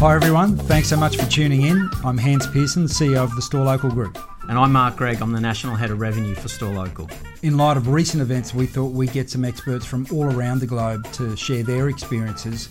Hi 0.00 0.14
everyone, 0.14 0.56
thanks 0.56 0.88
so 0.88 0.96
much 0.96 1.16
for 1.16 1.28
tuning 1.30 1.62
in. 1.62 1.90
I'm 2.04 2.16
Hans 2.16 2.46
Pearson, 2.46 2.84
CEO 2.84 3.22
of 3.22 3.34
the 3.36 3.42
Store 3.42 3.64
Local 3.64 3.90
Group. 3.90 4.18
And 4.48 4.58
I'm 4.58 4.72
Mark 4.72 4.96
Gregg, 4.96 5.20
I'm 5.20 5.32
the 5.32 5.40
National 5.40 5.76
Head 5.76 5.90
of 5.90 6.00
Revenue 6.00 6.34
for 6.34 6.48
Store 6.48 6.72
Local. 6.72 7.10
In 7.42 7.56
light 7.56 7.76
of 7.76 7.88
recent 7.88 8.22
events, 8.22 8.54
we 8.54 8.66
thought 8.66 8.92
we'd 8.92 9.12
get 9.12 9.28
some 9.28 9.44
experts 9.44 9.84
from 9.84 10.06
all 10.12 10.24
around 10.24 10.60
the 10.60 10.66
globe 10.66 11.04
to 11.12 11.36
share 11.36 11.62
their 11.62 11.88
experiences 11.88 12.68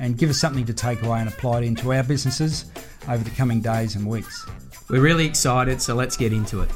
and 0.00 0.16
give 0.16 0.30
us 0.30 0.38
something 0.38 0.64
to 0.66 0.72
take 0.72 1.02
away 1.02 1.20
and 1.20 1.28
apply 1.28 1.58
it 1.58 1.64
into 1.64 1.92
our 1.92 2.02
businesses 2.02 2.66
over 3.08 3.24
the 3.24 3.30
coming 3.30 3.60
days 3.60 3.96
and 3.96 4.06
weeks. 4.06 4.46
We're 4.90 5.00
really 5.00 5.26
excited, 5.26 5.80
so 5.80 5.94
let's 5.94 6.16
get 6.16 6.32
into 6.32 6.60
it. 6.60 6.70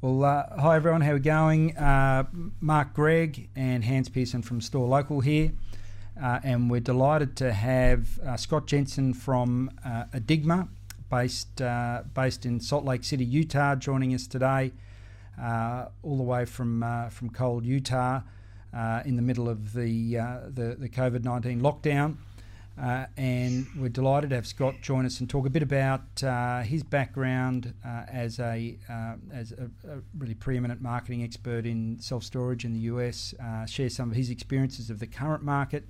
Well, 0.00 0.24
uh, 0.24 0.60
hi 0.60 0.74
everyone, 0.74 1.00
how 1.00 1.12
are 1.12 1.14
we 1.14 1.20
going? 1.20 1.76
Uh, 1.76 2.24
Mark 2.60 2.92
Gregg 2.92 3.48
and 3.54 3.84
Hans 3.84 4.08
Pearson 4.08 4.42
from 4.42 4.60
Store 4.60 4.88
Local 4.88 5.20
here. 5.20 5.52
Uh, 6.20 6.40
and 6.44 6.70
we're 6.70 6.80
delighted 6.80 7.36
to 7.36 7.52
have 7.52 8.18
uh, 8.20 8.36
Scott 8.36 8.66
Jensen 8.66 9.14
from 9.14 9.70
uh, 9.84 10.04
Adigma, 10.12 10.68
based 11.10 11.62
uh, 11.62 12.02
based 12.14 12.44
in 12.44 12.60
Salt 12.60 12.84
Lake 12.84 13.02
City, 13.02 13.24
Utah, 13.24 13.74
joining 13.76 14.12
us 14.14 14.26
today, 14.26 14.72
uh, 15.40 15.86
all 16.02 16.16
the 16.16 16.22
way 16.22 16.44
from 16.44 16.84
from 17.10 17.30
cold 17.30 17.64
Utah, 17.64 18.20
in 19.04 19.16
the 19.16 19.22
middle 19.22 19.48
of 19.48 19.72
the 19.72 20.14
the, 20.52 20.76
the 20.78 20.88
COVID 20.88 21.24
nineteen 21.24 21.62
lockdown. 21.62 22.16
And 22.76 23.66
we're 23.76 23.88
delighted 23.88 24.30
to 24.30 24.36
have 24.36 24.46
Scott 24.46 24.76
join 24.82 25.06
us 25.06 25.20
and 25.20 25.28
talk 25.28 25.46
a 25.46 25.50
bit 25.50 25.62
about 25.62 26.02
his 26.64 26.82
background 26.82 27.74
as 27.84 28.38
a 28.38 28.78
as 29.32 29.52
a, 29.52 29.70
a, 29.88 29.98
really 30.18 30.34
preeminent 30.34 30.80
marketing 30.80 31.22
expert 31.22 31.66
in 31.66 31.98
self 32.00 32.24
storage 32.24 32.64
in 32.64 32.72
the 32.72 32.80
US. 32.80 33.34
share 33.66 33.90
some 33.90 34.10
of 34.10 34.16
his 34.16 34.30
experiences 34.30 34.90
of 34.90 34.98
the 34.98 35.06
current 35.06 35.42
market, 35.42 35.84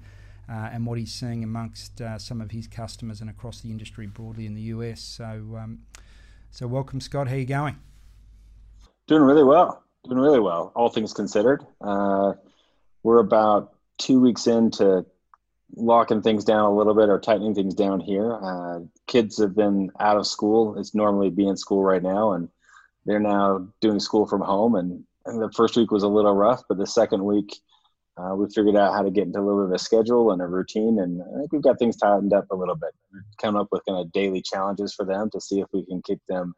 uh, 0.49 0.71
and 0.73 0.87
what 0.87 0.99
he's 0.99 1.13
seeing 1.13 1.45
amongst 1.45 2.01
uh, 2.01 2.19
some 2.19 2.41
of 2.41 2.51
his 2.51 2.67
customers 2.67 3.21
and 3.21 3.31
across 3.31 3.61
the 3.61 3.71
industry 3.71 4.07
broadly 4.07 4.47
in 4.47 4.55
the 4.55 4.63
US. 4.63 5.01
So, 5.01 5.25
um, 5.59 5.81
so 6.51 6.67
welcome, 6.67 7.01
Scott. 7.01 7.29
How 7.29 7.35
are 7.35 7.39
you 7.39 7.47
going? 7.47 7.79
Doing 9.07 9.23
really 9.23 9.45
well. 9.45 9.83
Doing 10.05 10.19
really 10.19 10.41
well, 10.41 10.73
all 10.75 10.89
things 10.89 11.13
considered. 11.13 11.65
Uh, 11.81 12.33
we're 13.03 13.19
about 13.19 13.75
two 13.99 14.21
weeks 14.21 14.47
into 14.47 15.07
locking 15.75 16.23
things 16.23 16.45
down 16.45 16.65
a 16.65 16.75
little 16.75 16.95
bit 16.95 17.09
or 17.09 17.19
tightening 17.19 17.55
things 17.55 17.75
down 17.75 18.01
here. 18.01 18.39
Uh, 18.43 18.81
kids 19.07 19.41
have 19.41 19.55
been 19.55 19.91
out 20.01 20.17
of 20.17 20.27
school. 20.27 20.79
It's 20.79 20.95
normally 20.95 21.31
be 21.31 21.47
in 21.47 21.57
school 21.57 21.83
right 21.83 22.03
now, 22.03 22.33
and 22.33 22.49
they're 23.07 23.21
now 23.21 23.69
doing 23.81 24.01
school 24.01 24.27
from 24.27 24.41
home. 24.41 24.75
And, 24.75 25.05
and 25.27 25.41
the 25.41 25.53
first 25.53 25.77
week 25.77 25.91
was 25.91 26.03
a 26.03 26.09
little 26.09 26.35
rough, 26.35 26.63
but 26.69 26.79
the 26.79 26.87
second 26.87 27.25
week 27.25 27.61
uh, 28.17 28.35
we 28.35 28.47
figured 28.55 28.77
out 28.77 28.93
how 28.93 29.03
to 29.03 29.11
get 29.11 29.27
into 29.27 29.39
a 29.39 29.43
little 29.43 29.63
bit 29.63 29.71
of 29.71 29.73
a 29.73 29.79
schedule 29.79 30.33
and 30.33 30.43
a 30.43 30.47
routine, 30.47 30.99
and 30.99 31.23
I 31.23 31.39
think 31.39 31.53
we've 31.53 31.63
got 31.63 31.79
things 31.79 31.97
tightened 31.97 32.35
up 32.35 32.51
a 32.51 32.57
little 32.57 32.75
bit. 32.75 32.91
Coming 33.41 33.61
up 33.61 33.69
with 33.73 33.83
kind 33.89 33.99
of 33.99 34.13
daily 34.13 34.43
challenges 34.43 34.95
for 34.95 35.07
them 35.07 35.31
to 35.31 35.41
see 35.41 35.61
if 35.61 35.69
we 35.73 35.87
can 35.87 36.03
keep 36.03 36.21
them 36.29 36.55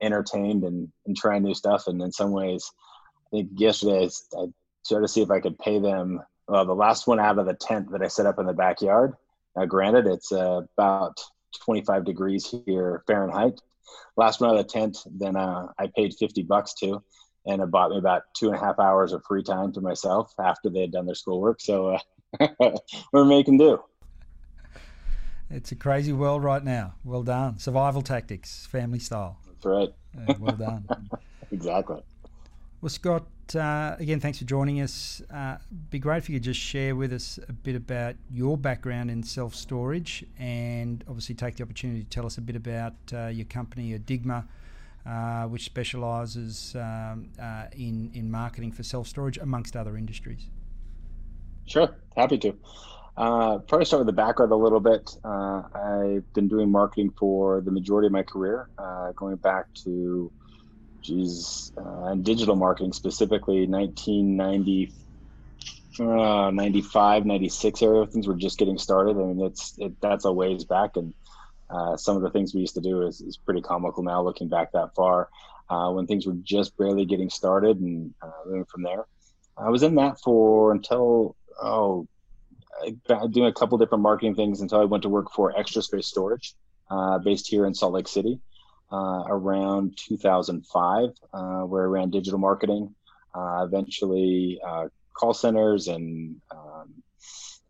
entertained 0.00 0.64
and, 0.64 0.88
and 1.06 1.16
try 1.16 1.38
new 1.38 1.54
stuff. 1.54 1.86
And 1.86 2.00
in 2.00 2.10
some 2.10 2.32
ways, 2.32 2.70
I 3.26 3.36
think 3.36 3.50
yesterday 3.56 4.08
I 4.38 4.46
tried 4.86 5.00
to 5.00 5.08
see 5.08 5.20
if 5.22 5.30
I 5.30 5.40
could 5.40 5.58
pay 5.58 5.78
them. 5.78 6.20
Well, 6.48 6.66
the 6.66 6.74
last 6.74 7.06
one 7.06 7.20
out 7.20 7.38
of 7.38 7.46
the 7.46 7.54
tent 7.54 7.90
that 7.92 8.02
I 8.02 8.08
set 8.08 8.26
up 8.26 8.38
in 8.38 8.46
the 8.46 8.52
backyard. 8.52 9.14
Now, 9.56 9.64
granted, 9.66 10.06
it's 10.06 10.32
uh, 10.32 10.62
about 10.76 11.18
25 11.64 12.04
degrees 12.04 12.54
here 12.66 13.02
Fahrenheit. 13.06 13.60
Last 14.16 14.40
one 14.40 14.50
out 14.50 14.56
of 14.56 14.66
the 14.66 14.72
tent, 14.72 14.98
then 15.06 15.36
uh, 15.36 15.68
I 15.78 15.88
paid 15.94 16.14
50 16.14 16.42
bucks 16.42 16.74
to 16.74 17.02
and 17.46 17.62
it 17.62 17.70
bought 17.70 17.90
me 17.90 17.98
about 17.98 18.22
two 18.34 18.46
and 18.46 18.56
a 18.56 18.58
half 18.58 18.78
hours 18.78 19.12
of 19.12 19.22
free 19.24 19.42
time 19.42 19.72
to 19.72 19.80
myself 19.80 20.32
after 20.38 20.70
they 20.70 20.82
had 20.82 20.92
done 20.92 21.06
their 21.06 21.14
schoolwork. 21.14 21.60
So 21.60 21.98
uh, 22.40 22.48
we're 23.12 23.24
making 23.24 23.58
do. 23.58 23.82
It's 25.50 25.70
a 25.72 25.76
crazy 25.76 26.12
world 26.12 26.42
right 26.42 26.64
now. 26.64 26.94
Well 27.04 27.22
done. 27.22 27.58
Survival 27.58 28.02
tactics, 28.02 28.66
family 28.66 28.98
style. 28.98 29.38
That's 29.46 29.64
right. 29.64 29.94
Uh, 30.16 30.34
well 30.40 30.56
done. 30.56 30.88
exactly. 31.52 32.02
Well, 32.80 32.88
Scott, 32.88 33.26
uh, 33.54 33.96
again, 33.98 34.20
thanks 34.20 34.38
for 34.38 34.44
joining 34.44 34.80
us. 34.80 35.22
Uh, 35.32 35.56
be 35.90 35.98
great 35.98 36.18
if 36.18 36.28
you 36.28 36.36
could 36.36 36.44
just 36.44 36.60
share 36.60 36.96
with 36.96 37.12
us 37.12 37.38
a 37.48 37.52
bit 37.52 37.76
about 37.76 38.14
your 38.30 38.56
background 38.56 39.10
in 39.10 39.22
self 39.22 39.54
storage 39.54 40.24
and 40.38 41.04
obviously 41.08 41.34
take 41.34 41.56
the 41.56 41.62
opportunity 41.62 42.02
to 42.02 42.08
tell 42.08 42.26
us 42.26 42.38
a 42.38 42.40
bit 42.40 42.56
about 42.56 42.94
uh, 43.12 43.26
your 43.26 43.46
company, 43.46 43.98
Adigma 43.98 44.44
uh, 45.06 45.44
which 45.44 45.64
specialises 45.64 46.74
um, 46.76 47.28
uh, 47.38 47.66
in 47.72 48.10
in 48.14 48.30
marketing 48.30 48.72
for 48.72 48.82
self 48.82 49.06
storage, 49.06 49.36
amongst 49.36 49.76
other 49.76 49.98
industries. 49.98 50.48
Sure, 51.66 51.94
happy 52.16 52.38
to. 52.38 52.56
Uh, 53.16 53.58
probably 53.58 53.84
start 53.84 54.00
with 54.00 54.06
the 54.06 54.14
background 54.14 54.50
a 54.50 54.56
little 54.56 54.80
bit. 54.80 55.14
I've 55.22 56.24
been 56.32 56.48
doing 56.48 56.70
marketing 56.70 57.12
for 57.18 57.60
the 57.60 57.70
majority 57.70 58.06
of 58.06 58.12
my 58.12 58.22
career, 58.22 58.70
going 59.14 59.36
back 59.36 59.66
to, 59.84 60.32
geez, 61.04 61.72
uh, 61.76 62.06
and 62.06 62.24
digital 62.24 62.56
marketing 62.56 62.92
specifically, 62.92 63.66
1990. 63.66 64.92
Uh, 66.00 66.50
95 66.50 67.24
96 67.24 67.80
area 67.80 68.04
things 68.04 68.26
were 68.26 68.34
just 68.34 68.58
getting 68.58 68.76
started 68.76 69.16
I 69.16 69.20
mean 69.20 69.46
it's 69.46 69.78
it, 69.78 69.92
that's 70.00 70.24
a 70.24 70.32
ways 70.32 70.64
back 70.64 70.96
and 70.96 71.14
uh, 71.70 71.96
some 71.96 72.16
of 72.16 72.22
the 72.22 72.30
things 72.30 72.54
we 72.54 72.60
used 72.60 72.74
to 72.74 72.80
do 72.80 73.02
is, 73.06 73.20
is 73.20 73.36
pretty 73.36 73.60
comical 73.60 74.02
now 74.02 74.22
looking 74.22 74.48
back 74.48 74.72
that 74.72 74.94
far 74.94 75.28
uh, 75.70 75.90
when 75.90 76.06
things 76.06 76.26
were 76.26 76.34
just 76.42 76.76
barely 76.76 77.04
getting 77.04 77.30
started 77.30 77.80
and 77.80 78.12
uh, 78.22 78.30
moving 78.46 78.64
from 78.64 78.82
there. 78.82 79.06
I 79.56 79.70
was 79.70 79.82
in 79.82 79.94
that 79.96 80.20
for 80.20 80.72
until, 80.72 81.36
oh, 81.62 82.06
doing 83.06 83.46
a 83.46 83.52
couple 83.52 83.78
different 83.78 84.02
marketing 84.02 84.34
things 84.34 84.60
until 84.60 84.80
I 84.80 84.84
went 84.84 85.02
to 85.04 85.08
work 85.08 85.32
for 85.32 85.56
Extra 85.58 85.80
Space 85.82 86.06
Storage 86.06 86.54
uh, 86.90 87.18
based 87.18 87.48
here 87.48 87.66
in 87.66 87.74
Salt 87.74 87.92
Lake 87.92 88.08
City 88.08 88.40
uh, 88.94 89.24
around 89.28 89.96
2005, 89.96 91.08
where 91.68 91.82
I 91.82 91.86
ran 91.86 92.10
digital 92.10 92.38
marketing, 92.38 92.94
eventually 93.34 94.60
call 95.14 95.34
centers 95.34 95.88
and 95.88 96.36
um, 96.50 96.92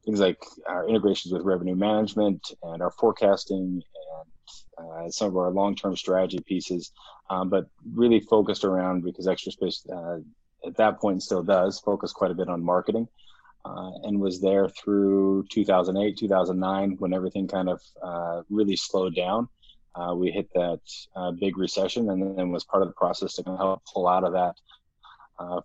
things 0.05 0.21
like 0.21 0.43
our 0.67 0.89
integrations 0.89 1.33
with 1.33 1.43
revenue 1.43 1.75
management 1.75 2.53
and 2.63 2.83
our 2.83 2.91
forecasting 2.91 3.83
and 4.77 5.07
uh, 5.07 5.11
some 5.11 5.29
of 5.29 5.37
our 5.37 5.51
long-term 5.51 5.97
strategy 5.97 6.41
pieces, 6.41 6.93
um, 7.31 7.49
but 7.49 7.67
really 7.95 8.21
focused 8.21 8.65
around 8.65 9.03
because 9.05 9.29
Extra 9.29 9.53
Space 9.53 9.87
uh, 9.93 10.19
at 10.67 10.77
that 10.77 10.99
point 11.01 11.23
still 11.23 11.43
does 11.43 11.79
focus 11.81 12.13
quite 12.13 12.31
a 12.31 12.35
bit 12.35 12.49
on 12.49 12.65
marketing, 12.65 13.07
uh, 13.65 13.91
and 14.03 14.21
was 14.21 14.41
there 14.41 14.69
through 14.69 15.47
2008, 15.51 16.19
2009 16.19 16.97
when 16.99 17.15
everything 17.15 17.47
kind 17.47 17.69
of 17.69 17.81
uh, 18.03 18.43
really 18.51 18.77
slowed 18.77 19.15
down. 19.15 19.49
Uh, 19.95 20.15
we 20.15 20.31
hit 20.31 20.49
that 20.55 20.81
uh, 21.15 21.31
big 21.31 21.57
recession, 21.57 22.11
and 22.11 22.37
then 22.37 22.51
was 22.51 22.65
part 22.65 22.83
of 22.83 22.89
the 22.89 22.95
process 22.95 23.35
to 23.35 23.43
help 23.45 23.83
pull 23.93 24.09
out 24.09 24.25
of 24.25 24.33
that 24.33 24.55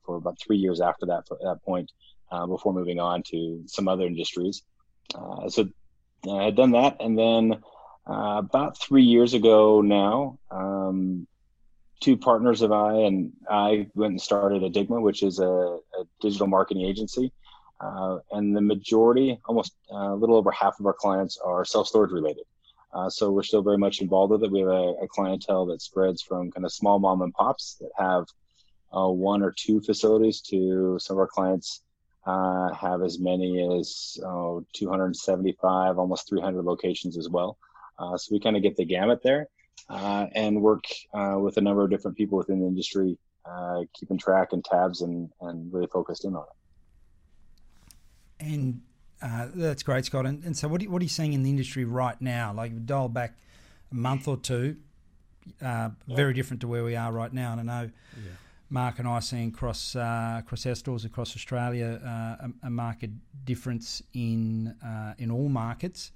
for 0.05 0.17
about 0.17 0.37
three 0.39 0.57
years 0.57 0.81
after 0.81 1.05
that. 1.05 1.23
At 1.31 1.39
that 1.43 1.63
point, 1.63 1.91
uh, 2.31 2.45
before 2.45 2.73
moving 2.73 2.99
on 2.99 3.23
to 3.23 3.63
some 3.67 3.87
other 3.87 4.05
industries. 4.05 4.63
Uh, 5.15 5.49
so 5.49 5.67
I 6.29 6.45
had 6.45 6.55
done 6.55 6.71
that, 6.71 6.97
and 6.99 7.17
then 7.17 7.61
uh, 8.07 8.37
about 8.37 8.79
three 8.79 9.03
years 9.03 9.33
ago 9.33 9.81
now, 9.81 10.39
um, 10.51 11.27
two 11.99 12.17
partners 12.17 12.61
of 12.61 12.71
I 12.71 12.93
and 12.93 13.33
I 13.49 13.87
went 13.93 14.11
and 14.11 14.21
started 14.21 14.61
Adigma, 14.63 15.01
which 15.01 15.23
is 15.23 15.39
a, 15.39 15.47
a 15.47 16.03
digital 16.21 16.47
marketing 16.47 16.85
agency. 16.85 17.31
Uh, 17.81 18.19
and 18.31 18.55
the 18.55 18.61
majority, 18.61 19.39
almost 19.45 19.73
uh, 19.91 20.13
a 20.13 20.15
little 20.15 20.35
over 20.35 20.51
half 20.51 20.79
of 20.79 20.85
our 20.85 20.93
clients 20.93 21.37
are 21.43 21.63
self 21.63 21.87
storage 21.87 22.11
related. 22.11 22.43
Uh, 22.93 23.09
so 23.09 23.31
we're 23.31 23.43
still 23.43 23.61
very 23.61 23.77
much 23.77 24.01
involved 24.01 24.31
with 24.31 24.43
it. 24.43 24.51
We 24.51 24.61
have 24.61 24.69
a, 24.69 24.93
a, 25.03 25.07
clientele 25.07 25.67
that 25.67 25.81
spreads 25.81 26.23
from 26.23 26.49
kind 26.49 26.65
of 26.65 26.73
small 26.73 26.97
mom 26.97 27.21
and 27.21 27.33
pops 27.33 27.75
that 27.75 27.91
have 27.97 28.25
one 28.91 29.43
or 29.43 29.53
two 29.55 29.79
facilities 29.81 30.41
to 30.41 30.97
some 30.99 31.15
of 31.15 31.19
our 31.19 31.27
clients 31.27 31.83
uh, 32.25 32.73
have 32.73 33.01
as 33.01 33.19
many 33.19 33.61
as 33.79 34.17
oh, 34.25 34.65
275, 34.73 35.97
almost 35.97 36.29
300 36.29 36.63
locations 36.63 37.17
as 37.17 37.29
well. 37.29 37.57
Uh, 37.97 38.17
so 38.17 38.29
we 38.31 38.39
kind 38.39 38.55
of 38.55 38.63
get 38.63 38.75
the 38.75 38.85
gamut 38.85 39.21
there 39.23 39.47
uh, 39.89 40.27
and 40.35 40.61
work 40.61 40.83
uh, 41.13 41.37
with 41.39 41.57
a 41.57 41.61
number 41.61 41.83
of 41.83 41.89
different 41.89 42.17
people 42.17 42.37
within 42.37 42.59
the 42.59 42.67
industry, 42.67 43.17
uh, 43.45 43.81
keeping 43.93 44.17
track 44.17 44.49
and 44.51 44.63
tabs 44.63 45.01
and, 45.01 45.29
and 45.41 45.73
really 45.73 45.87
focused 45.87 46.25
in 46.25 46.35
on 46.35 46.43
it. 46.43 48.45
And 48.45 48.81
uh, 49.21 49.47
that's 49.53 49.83
great, 49.83 50.05
Scott. 50.05 50.25
And, 50.25 50.43
and 50.43 50.55
so, 50.55 50.67
what, 50.67 50.81
are, 50.81 50.89
what 50.89 51.01
are 51.01 51.03
you 51.03 51.09
seeing 51.09 51.33
in 51.33 51.43
the 51.43 51.49
industry 51.49 51.85
right 51.85 52.19
now? 52.21 52.53
Like, 52.53 52.85
dial 52.85 53.09
back 53.09 53.37
a 53.91 53.95
month 53.95 54.27
or 54.27 54.37
two, 54.37 54.77
yeah. 55.61 55.91
very 56.07 56.33
different 56.33 56.61
to 56.61 56.67
where 56.67 56.83
we 56.83 56.95
are 56.95 57.11
right 57.11 57.33
now. 57.33 57.51
And 57.53 57.69
I 57.69 57.83
know. 57.83 57.91
Yeah 58.15 58.31
Mark 58.71 58.99
and 58.99 59.07
I 59.07 59.19
seeing 59.19 59.47
across 59.47 59.95
uh, 59.95 60.35
across 60.37 60.63
our 60.67 60.75
stores 60.75 61.03
across 61.03 61.35
Australia 61.35 61.99
uh, 62.05 62.47
a, 62.63 62.67
a, 62.67 62.69
market 62.69 63.09
difference 63.43 64.03
in 64.13 64.75
uh, 64.85 65.15
in 65.17 65.31
all 65.31 65.49
markets. 65.49 66.11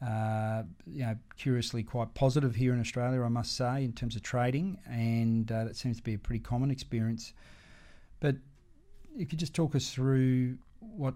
uh, 0.00 0.62
you 0.86 1.00
know, 1.00 1.16
curiously 1.36 1.82
quite 1.82 2.14
positive 2.14 2.54
here 2.54 2.72
in 2.72 2.80
Australia, 2.80 3.22
I 3.22 3.28
must 3.28 3.56
say, 3.56 3.84
in 3.84 3.92
terms 3.92 4.14
of 4.14 4.22
trading, 4.22 4.78
and 4.86 5.50
uh, 5.50 5.64
that 5.64 5.76
seems 5.76 5.96
to 5.96 6.02
be 6.02 6.14
a 6.14 6.18
pretty 6.18 6.38
common 6.38 6.70
experience. 6.70 7.32
But 8.20 8.36
if 9.14 9.20
you 9.20 9.26
could 9.26 9.38
just 9.40 9.54
talk 9.54 9.74
us 9.74 9.90
through 9.90 10.58
what 10.78 11.14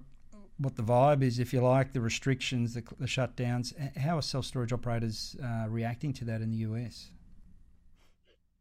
what 0.58 0.76
the 0.76 0.82
vibe 0.82 1.22
is, 1.22 1.38
if 1.38 1.52
you 1.52 1.60
like, 1.60 1.93
the 1.93 2.00
restrictions, 2.00 2.75
the, 2.75 2.82
the 2.99 3.06
shutdowns. 3.06 3.72
How 3.99 4.19
are 4.19 4.22
self 4.22 4.44
storage 4.44 4.72
operators 4.72 5.37
uh, 5.43 5.66
reacting 5.69 6.12
to 6.14 6.25
that 6.26 6.40
in 6.40 6.50
the 6.50 6.58
US? 6.58 7.10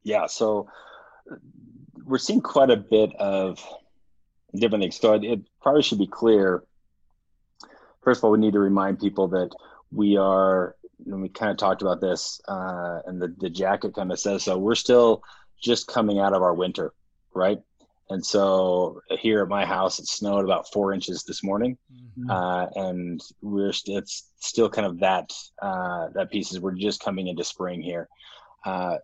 Yeah, 0.03 0.25
so 0.25 0.67
we're 2.05 2.17
seeing 2.17 2.41
quite 2.41 2.69
a 2.69 2.77
bit 2.77 3.15
of 3.15 3.63
different 4.55 4.83
things. 4.83 4.99
So 4.99 5.13
it 5.13 5.41
probably 5.61 5.83
should 5.83 5.99
be 5.99 6.07
clear. 6.07 6.63
First 8.03 8.19
of 8.19 8.25
all, 8.25 8.31
we 8.31 8.39
need 8.39 8.53
to 8.53 8.59
remind 8.59 8.99
people 8.99 9.27
that 9.29 9.51
we 9.91 10.17
are, 10.17 10.75
and 11.05 11.21
we 11.21 11.29
kind 11.29 11.51
of 11.51 11.57
talked 11.57 11.81
about 11.81 12.01
this, 12.01 12.41
uh, 12.47 12.99
and 13.05 13.21
the, 13.21 13.35
the 13.39 13.49
jacket 13.49 13.93
kind 13.93 14.11
of 14.11 14.19
says 14.19 14.43
so. 14.43 14.57
We're 14.57 14.75
still 14.75 15.21
just 15.61 15.87
coming 15.87 16.19
out 16.19 16.33
of 16.33 16.41
our 16.41 16.53
winter, 16.53 16.93
right? 17.35 17.59
And 18.11 18.25
so 18.25 19.01
here 19.19 19.41
at 19.41 19.47
my 19.47 19.65
house, 19.65 19.99
it 19.99 20.07
snowed 20.07 20.43
about 20.43 20.71
four 20.73 20.93
inches 20.93 21.23
this 21.23 21.41
morning, 21.43 21.77
mm-hmm. 21.91 22.29
uh, 22.29 22.65
and 22.75 23.21
we're 23.41 23.71
st- 23.71 23.99
it's 23.99 24.15
still 24.39 24.69
kind 24.69 24.85
of 24.85 24.99
that 24.99 25.27
uh, 25.61 26.09
that 26.15 26.29
pieces. 26.29 26.59
We're 26.59 26.75
just 26.75 26.99
coming 27.07 27.27
into 27.27 27.45
spring 27.45 27.81
here. 27.81 28.09
Uh, 28.65 28.97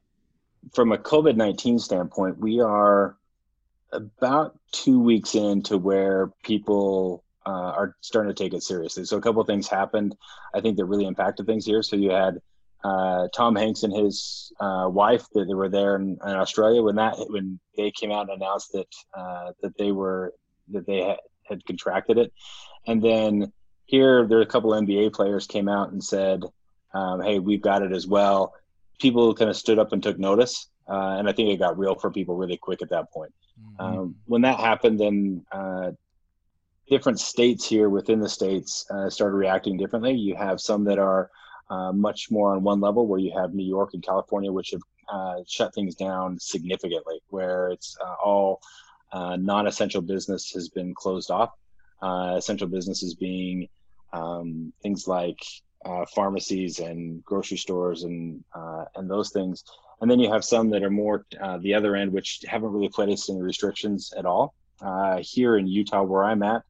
from 0.75 0.92
a 0.92 0.98
COVID 0.98 1.38
nineteen 1.38 1.80
standpoint, 1.80 2.38
we 2.38 2.59
are 2.59 3.15
about 3.94 4.59
two 4.74 5.00
weeks 5.00 5.36
into 5.36 5.77
where 5.77 6.33
people 6.44 7.24
uh, 7.45 7.71
are 7.80 7.95
starting 8.01 8.36
to 8.36 8.44
take 8.44 8.54
it 8.54 8.63
seriously. 8.63 9.06
So 9.06 9.15
a 9.15 9.21
couple 9.21 9.42
of 9.42 9.48
things 9.48 9.69
happened, 9.69 10.18
I 10.54 10.59
think 10.59 10.75
that 10.75 10.86
really 10.86 11.06
impacted 11.06 11.45
things 11.45 11.65
here. 11.65 11.81
So 11.81 11.95
you 11.95 12.12
had 12.12 12.42
uh, 12.84 13.28
Tom 13.34 13.56
Hanks 13.56 13.84
and 13.84 13.94
his 13.94 14.52
uh, 14.60 14.88
wife 14.92 15.26
that 15.34 15.46
they 15.46 15.54
were 15.54 15.70
there 15.70 15.96
in, 15.96 16.18
in, 16.24 16.30
Australia 16.30 16.82
when 16.82 16.96
that 16.96 17.16
when 17.30 17.60
they 17.76 17.92
came 17.92 18.12
out 18.12 18.30
and 18.30 18.42
announced 18.42 18.72
that 18.74 18.88
uh, 19.16 19.52
that 19.62 19.78
they 19.78 19.92
were 19.92 20.34
that 20.70 20.86
they 20.86 21.00
had, 21.00 21.18
had 21.44 21.66
contracted 21.66 22.18
it, 22.18 22.32
and 22.86 23.02
then 23.02 23.52
here 23.86 24.28
there 24.28 24.38
are 24.38 24.44
a 24.44 24.48
couple 24.48 24.72
NBA 24.72 25.14
players 25.14 25.48
came 25.48 25.68
out 25.68 25.92
and 25.92 26.04
said, 26.04 26.44
um, 26.94 27.22
"Hey, 27.22 27.40
we've 27.40 27.62
got 27.62 27.82
it 27.82 27.92
as 27.92 28.06
well." 28.06 28.54
People 29.00 29.34
kind 29.34 29.50
of 29.50 29.58
stood 29.58 29.80
up 29.80 29.92
and 29.92 30.02
took 30.02 30.20
notice, 30.20 30.70
uh, 30.88 31.16
and 31.18 31.28
I 31.28 31.34
think 31.34 31.50
it 31.50 31.58
got 31.58 31.78
real 31.78 31.96
for 31.96 32.12
people 32.12 32.36
really 32.36 32.58
quick 32.58 32.82
at 32.82 32.90
that 32.92 33.12
point. 33.12 33.34
Mm-hmm. 33.60 34.00
Um, 34.00 34.16
when 34.26 34.42
that 34.44 34.60
happened, 34.60 35.00
then 35.00 35.46
uh, 35.52 35.92
different 36.90 37.20
states 37.20 37.68
here 37.68 37.90
within 37.90 38.20
the 38.20 38.30
states 38.30 38.86
uh, 38.92 39.10
started 39.10 39.36
reacting 39.36 39.78
differently. 39.78 40.14
You 40.14 40.36
have 40.36 40.62
some 40.62 40.84
that 40.86 41.00
are 41.00 41.30
uh, 41.69 41.92
much 41.92 42.31
more 42.31 42.54
on 42.54 42.64
one 42.64 42.80
level, 42.80 43.08
where 43.08 43.19
you 43.19 43.31
have 43.38 43.54
New 43.54 43.66
York 43.66 43.94
and 43.94 44.04
California, 44.04 44.52
which 44.52 44.72
have 44.72 44.81
uh, 45.10 45.36
shut 45.48 45.74
things 45.74 45.96
down 45.96 46.40
significantly, 46.40 47.19
where 47.30 47.69
it's 47.69 47.98
uh, 48.04 48.16
all 48.24 48.62
uh, 49.12 49.36
non-essential 49.36 50.02
business 50.02 50.52
has 50.52 50.69
been 50.69 50.94
closed 50.94 51.31
off. 51.31 51.52
Uh, 52.02 52.36
essential 52.38 52.68
businesses 52.68 53.16
being 53.16 53.68
um, 54.14 54.72
things 54.84 55.08
like 55.08 55.40
pharmacies 56.14 56.80
and 56.80 57.24
grocery 57.24 57.58
stores 57.58 58.04
and 58.04 58.44
and 58.96 59.10
those 59.10 59.31
things. 59.31 59.64
And 60.00 60.12
then 60.12 60.19
you 60.19 60.31
have 60.31 60.44
some 60.44 60.69
that 60.72 60.84
are 60.84 60.92
more 60.92 61.25
the 61.60 61.74
other 61.74 61.96
end, 61.96 62.12
which 62.12 62.44
haven't 62.48 62.72
really 62.72 62.90
placed 62.90 63.30
any 63.30 63.42
restrictions 63.42 64.14
at 64.16 64.25
all. 64.25 64.54
here 65.22 65.58
in 65.58 65.68
Utah, 65.68 66.04
where 66.04 66.24
I'm 66.24 66.44
at, 66.44 66.64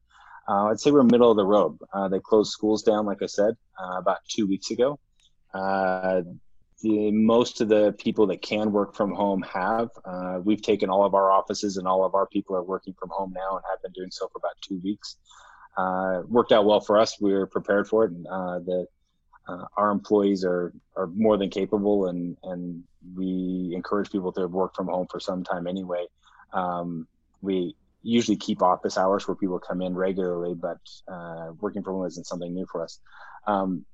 uh, 0.48 0.66
I'd 0.66 0.80
say 0.80 0.90
we're 0.90 1.02
middle 1.02 1.30
of 1.30 1.36
the 1.36 1.44
road. 1.44 1.78
Uh, 1.92 2.08
they 2.08 2.20
closed 2.20 2.50
schools 2.50 2.82
down, 2.82 3.04
like 3.04 3.22
I 3.22 3.26
said, 3.26 3.54
uh, 3.80 3.98
about 3.98 4.18
two 4.28 4.46
weeks 4.46 4.70
ago. 4.70 4.98
Uh, 5.52 6.22
the, 6.80 7.10
most 7.10 7.60
of 7.60 7.68
the 7.68 7.94
people 7.98 8.26
that 8.28 8.40
can 8.40 8.72
work 8.72 8.94
from 8.94 9.12
home 9.12 9.42
have. 9.42 9.90
Uh, 10.04 10.38
we've 10.42 10.62
taken 10.62 10.88
all 10.88 11.04
of 11.04 11.14
our 11.14 11.30
offices 11.30 11.76
and 11.76 11.86
all 11.86 12.04
of 12.04 12.14
our 12.14 12.26
people 12.26 12.56
are 12.56 12.62
working 12.62 12.94
from 12.98 13.10
home 13.10 13.32
now 13.36 13.56
and 13.56 13.64
have 13.68 13.82
been 13.82 13.92
doing 13.92 14.10
so 14.10 14.28
for 14.28 14.38
about 14.38 14.54
two 14.62 14.80
weeks. 14.82 15.16
Uh, 15.76 16.22
worked 16.26 16.52
out 16.52 16.64
well 16.64 16.80
for 16.80 16.98
us. 16.98 17.20
We 17.20 17.32
were 17.32 17.46
prepared 17.46 17.86
for 17.86 18.04
it, 18.04 18.12
and 18.12 18.24
the 18.24 18.86
our 19.78 19.90
employees 19.90 20.44
are 20.44 20.72
are 20.96 21.06
more 21.06 21.38
than 21.38 21.48
capable, 21.48 22.08
and 22.08 22.36
and 22.42 22.82
we 23.16 23.72
encourage 23.74 24.10
people 24.10 24.32
to 24.32 24.46
work 24.46 24.74
from 24.74 24.88
home 24.88 25.06
for 25.10 25.20
some 25.20 25.42
time 25.42 25.66
anyway. 25.66 26.06
Um, 26.52 27.06
we 27.40 27.74
usually 28.08 28.36
keep 28.36 28.62
office 28.62 28.96
hours 28.96 29.28
where 29.28 29.34
people 29.34 29.58
come 29.58 29.82
in 29.82 29.94
regularly, 29.94 30.54
but 30.54 30.78
uh, 31.12 31.52
working 31.60 31.82
from 31.82 31.94
home 31.94 32.06
isn't 32.06 32.26
something 32.26 32.52
new 32.54 32.66
for 32.70 32.82
us. 32.82 33.00
Um, 33.46 33.84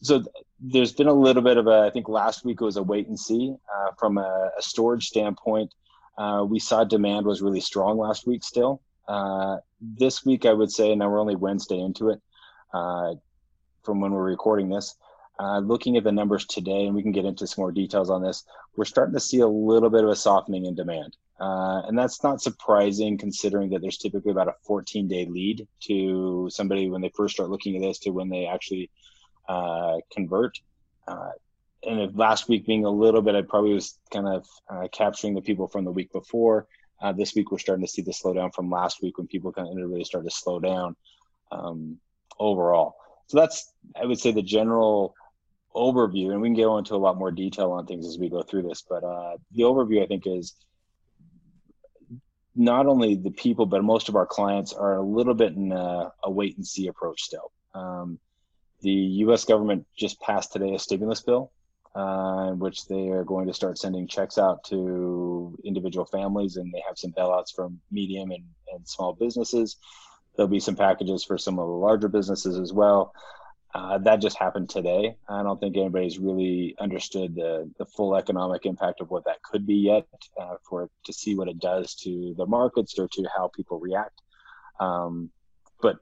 so 0.00 0.18
th- 0.18 0.28
there's 0.60 0.92
been 0.92 1.06
a 1.06 1.12
little 1.12 1.42
bit 1.42 1.56
of 1.56 1.66
a, 1.66 1.86
I 1.86 1.90
think 1.90 2.08
last 2.08 2.44
week 2.44 2.60
was 2.60 2.76
a 2.76 2.82
wait 2.82 3.06
and 3.06 3.18
see 3.18 3.54
uh, 3.74 3.90
from 3.98 4.18
a, 4.18 4.50
a, 4.58 4.62
storage 4.62 5.06
standpoint. 5.06 5.72
Uh, 6.16 6.44
we 6.48 6.58
saw 6.58 6.84
demand 6.84 7.26
was 7.26 7.40
really 7.40 7.60
strong 7.60 7.96
last 7.96 8.26
week 8.26 8.42
still. 8.42 8.82
Uh, 9.06 9.58
this 9.80 10.24
week, 10.24 10.44
I 10.44 10.52
would 10.52 10.70
say, 10.70 10.94
now 10.94 11.08
we're 11.08 11.20
only 11.20 11.36
Wednesday 11.36 11.78
into 11.78 12.10
it 12.10 12.20
uh, 12.74 13.14
from 13.84 14.00
when 14.00 14.12
we're 14.12 14.24
recording 14.24 14.68
this. 14.68 14.96
Uh, 15.40 15.60
looking 15.60 15.96
at 15.96 16.02
the 16.02 16.10
numbers 16.10 16.44
today, 16.46 16.86
and 16.86 16.94
we 16.96 17.02
can 17.02 17.12
get 17.12 17.24
into 17.24 17.46
some 17.46 17.62
more 17.62 17.70
details 17.70 18.10
on 18.10 18.20
this, 18.20 18.44
we're 18.76 18.84
starting 18.84 19.14
to 19.14 19.20
see 19.20 19.38
a 19.38 19.46
little 19.46 19.90
bit 19.90 20.02
of 20.02 20.10
a 20.10 20.16
softening 20.16 20.66
in 20.66 20.74
demand. 20.74 21.16
Uh, 21.40 21.82
and 21.86 21.96
that's 21.96 22.22
not 22.24 22.40
surprising 22.40 23.16
considering 23.16 23.70
that 23.70 23.80
there's 23.80 23.98
typically 23.98 24.32
about 24.32 24.48
a 24.48 24.54
14 24.66 25.06
day 25.06 25.24
lead 25.26 25.66
to 25.80 26.48
somebody 26.50 26.90
when 26.90 27.00
they 27.00 27.12
first 27.16 27.34
start 27.34 27.48
looking 27.50 27.76
at 27.76 27.82
this 27.82 28.00
to 28.00 28.10
when 28.10 28.28
they 28.28 28.46
actually 28.46 28.90
uh, 29.48 29.96
convert. 30.12 30.58
Uh, 31.06 31.30
and 31.84 32.16
last 32.16 32.48
week 32.48 32.66
being 32.66 32.84
a 32.84 32.90
little 32.90 33.22
bit, 33.22 33.36
I 33.36 33.42
probably 33.42 33.72
was 33.72 33.98
kind 34.12 34.26
of 34.26 34.46
uh, 34.68 34.88
capturing 34.92 35.34
the 35.34 35.40
people 35.40 35.68
from 35.68 35.84
the 35.84 35.92
week 35.92 36.12
before. 36.12 36.66
Uh, 37.00 37.12
this 37.12 37.34
week, 37.36 37.52
we're 37.52 37.58
starting 37.58 37.86
to 37.86 37.90
see 37.90 38.02
the 38.02 38.10
slowdown 38.10 38.52
from 38.52 38.68
last 38.68 39.00
week 39.00 39.18
when 39.18 39.28
people 39.28 39.52
kind 39.52 39.68
of 39.68 39.76
really 39.76 40.02
started 40.02 40.28
to 40.28 40.36
slow 40.36 40.58
down 40.58 40.96
um, 41.52 41.98
overall. 42.40 42.96
So 43.28 43.38
that's, 43.38 43.72
I 44.00 44.06
would 44.06 44.18
say, 44.18 44.32
the 44.32 44.42
general 44.42 45.14
overview, 45.74 46.32
and 46.32 46.40
we 46.40 46.48
can 46.48 46.56
go 46.56 46.78
into 46.78 46.94
a 46.94 46.96
lot 46.96 47.16
more 47.16 47.30
detail 47.30 47.70
on 47.72 47.86
things 47.86 48.06
as 48.06 48.18
we 48.18 48.28
go 48.28 48.42
through 48.42 48.62
this. 48.62 48.82
But 48.88 49.04
uh, 49.04 49.36
the 49.52 49.62
overview, 49.62 50.02
I 50.02 50.06
think, 50.06 50.26
is 50.26 50.54
not 52.58 52.86
only 52.86 53.14
the 53.14 53.30
people, 53.30 53.66
but 53.66 53.84
most 53.84 54.08
of 54.08 54.16
our 54.16 54.26
clients 54.26 54.72
are 54.72 54.96
a 54.96 55.02
little 55.02 55.34
bit 55.34 55.54
in 55.54 55.72
a, 55.72 56.12
a 56.24 56.30
wait 56.30 56.56
and 56.56 56.66
see 56.66 56.88
approach 56.88 57.22
still. 57.22 57.52
Um, 57.74 58.18
the 58.80 58.90
U.S. 58.90 59.44
government 59.44 59.86
just 59.96 60.20
passed 60.20 60.52
today 60.52 60.74
a 60.74 60.78
stimulus 60.78 61.20
bill, 61.20 61.52
uh, 61.96 62.48
in 62.52 62.58
which 62.58 62.86
they 62.86 63.08
are 63.08 63.24
going 63.24 63.46
to 63.46 63.54
start 63.54 63.78
sending 63.78 64.08
checks 64.08 64.38
out 64.38 64.64
to 64.64 65.56
individual 65.64 66.04
families, 66.04 66.56
and 66.56 66.72
they 66.72 66.82
have 66.86 66.98
some 66.98 67.12
bailouts 67.12 67.54
from 67.54 67.80
medium 67.92 68.32
and, 68.32 68.44
and 68.72 68.86
small 68.86 69.12
businesses. 69.14 69.76
There'll 70.36 70.50
be 70.50 70.60
some 70.60 70.76
packages 70.76 71.24
for 71.24 71.38
some 71.38 71.58
of 71.58 71.66
the 71.66 71.72
larger 71.72 72.08
businesses 72.08 72.58
as 72.58 72.72
well. 72.72 73.12
Uh, 73.74 73.98
that 73.98 74.20
just 74.20 74.38
happened 74.38 74.68
today. 74.70 75.14
I 75.28 75.42
don't 75.42 75.60
think 75.60 75.76
anybody's 75.76 76.18
really 76.18 76.74
understood 76.80 77.34
the, 77.34 77.70
the 77.78 77.84
full 77.84 78.16
economic 78.16 78.64
impact 78.64 79.00
of 79.00 79.10
what 79.10 79.24
that 79.26 79.42
could 79.42 79.66
be 79.66 79.74
yet 79.74 80.06
uh, 80.40 80.54
for 80.68 80.88
to 81.04 81.12
see 81.12 81.34
what 81.34 81.48
it 81.48 81.58
does 81.58 81.94
to 81.96 82.34
the 82.38 82.46
markets 82.46 82.98
or 82.98 83.08
to 83.08 83.28
how 83.36 83.50
people 83.54 83.78
react. 83.78 84.22
Um, 84.80 85.30
but 85.82 85.98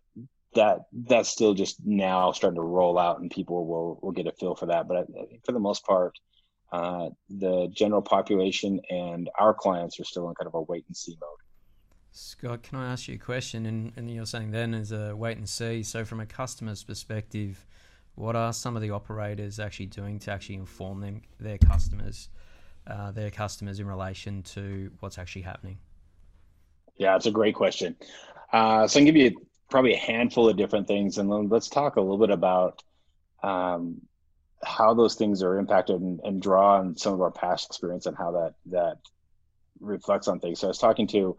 that 0.54 0.82
that's 0.92 1.28
still 1.28 1.54
just 1.54 1.84
now 1.84 2.32
starting 2.32 2.56
to 2.56 2.62
roll 2.62 2.98
out 2.98 3.20
and 3.20 3.30
people 3.30 3.66
will, 3.66 3.98
will 4.00 4.12
get 4.12 4.26
a 4.26 4.32
feel 4.32 4.54
for 4.54 4.66
that. 4.66 4.86
But 4.86 4.96
I, 4.96 5.00
I 5.00 5.26
think 5.26 5.44
for 5.44 5.52
the 5.52 5.58
most 5.58 5.84
part, 5.84 6.16
uh, 6.72 7.10
the 7.28 7.68
general 7.72 8.02
population 8.02 8.80
and 8.90 9.28
our 9.38 9.54
clients 9.54 9.98
are 9.98 10.04
still 10.04 10.28
in 10.28 10.34
kind 10.34 10.46
of 10.46 10.54
a 10.54 10.62
wait 10.62 10.84
and 10.86 10.96
see 10.96 11.16
mode. 11.20 11.45
Scott, 12.18 12.62
can 12.62 12.78
I 12.78 12.92
ask 12.92 13.08
you 13.08 13.16
a 13.16 13.18
question? 13.18 13.66
And, 13.66 13.92
and 13.94 14.10
you're 14.10 14.24
saying 14.24 14.50
then 14.50 14.72
is 14.72 14.90
a 14.90 15.14
wait 15.14 15.36
and 15.36 15.46
see. 15.46 15.82
So, 15.82 16.02
from 16.02 16.18
a 16.20 16.24
customer's 16.24 16.82
perspective, 16.82 17.66
what 18.14 18.34
are 18.34 18.54
some 18.54 18.74
of 18.74 18.80
the 18.80 18.90
operators 18.90 19.60
actually 19.60 19.86
doing 19.86 20.18
to 20.20 20.32
actually 20.32 20.54
inform 20.54 21.02
them 21.02 21.20
their 21.38 21.58
customers, 21.58 22.30
uh, 22.86 23.10
their 23.10 23.30
customers 23.30 23.80
in 23.80 23.86
relation 23.86 24.42
to 24.44 24.90
what's 25.00 25.18
actually 25.18 25.42
happening? 25.42 25.76
Yeah, 26.96 27.16
it's 27.16 27.26
a 27.26 27.30
great 27.30 27.54
question. 27.54 27.96
Uh, 28.50 28.86
so, 28.88 28.96
I 28.96 29.00
can 29.00 29.04
give 29.04 29.16
you 29.16 29.46
probably 29.68 29.92
a 29.92 29.98
handful 29.98 30.48
of 30.48 30.56
different 30.56 30.88
things, 30.88 31.18
and 31.18 31.28
let's 31.50 31.68
talk 31.68 31.96
a 31.96 32.00
little 32.00 32.16
bit 32.16 32.30
about 32.30 32.82
um, 33.42 34.00
how 34.64 34.94
those 34.94 35.16
things 35.16 35.42
are 35.42 35.58
impacted 35.58 36.00
and, 36.00 36.20
and, 36.24 36.40
draw 36.40 36.78
on 36.78 36.96
some 36.96 37.12
of 37.12 37.20
our 37.20 37.30
past 37.30 37.66
experience 37.66 38.06
and 38.06 38.16
how 38.16 38.30
that 38.32 38.54
that 38.70 38.96
reflects 39.80 40.28
on 40.28 40.40
things. 40.40 40.60
So, 40.60 40.68
I 40.68 40.68
was 40.68 40.78
talking 40.78 41.08
to 41.08 41.36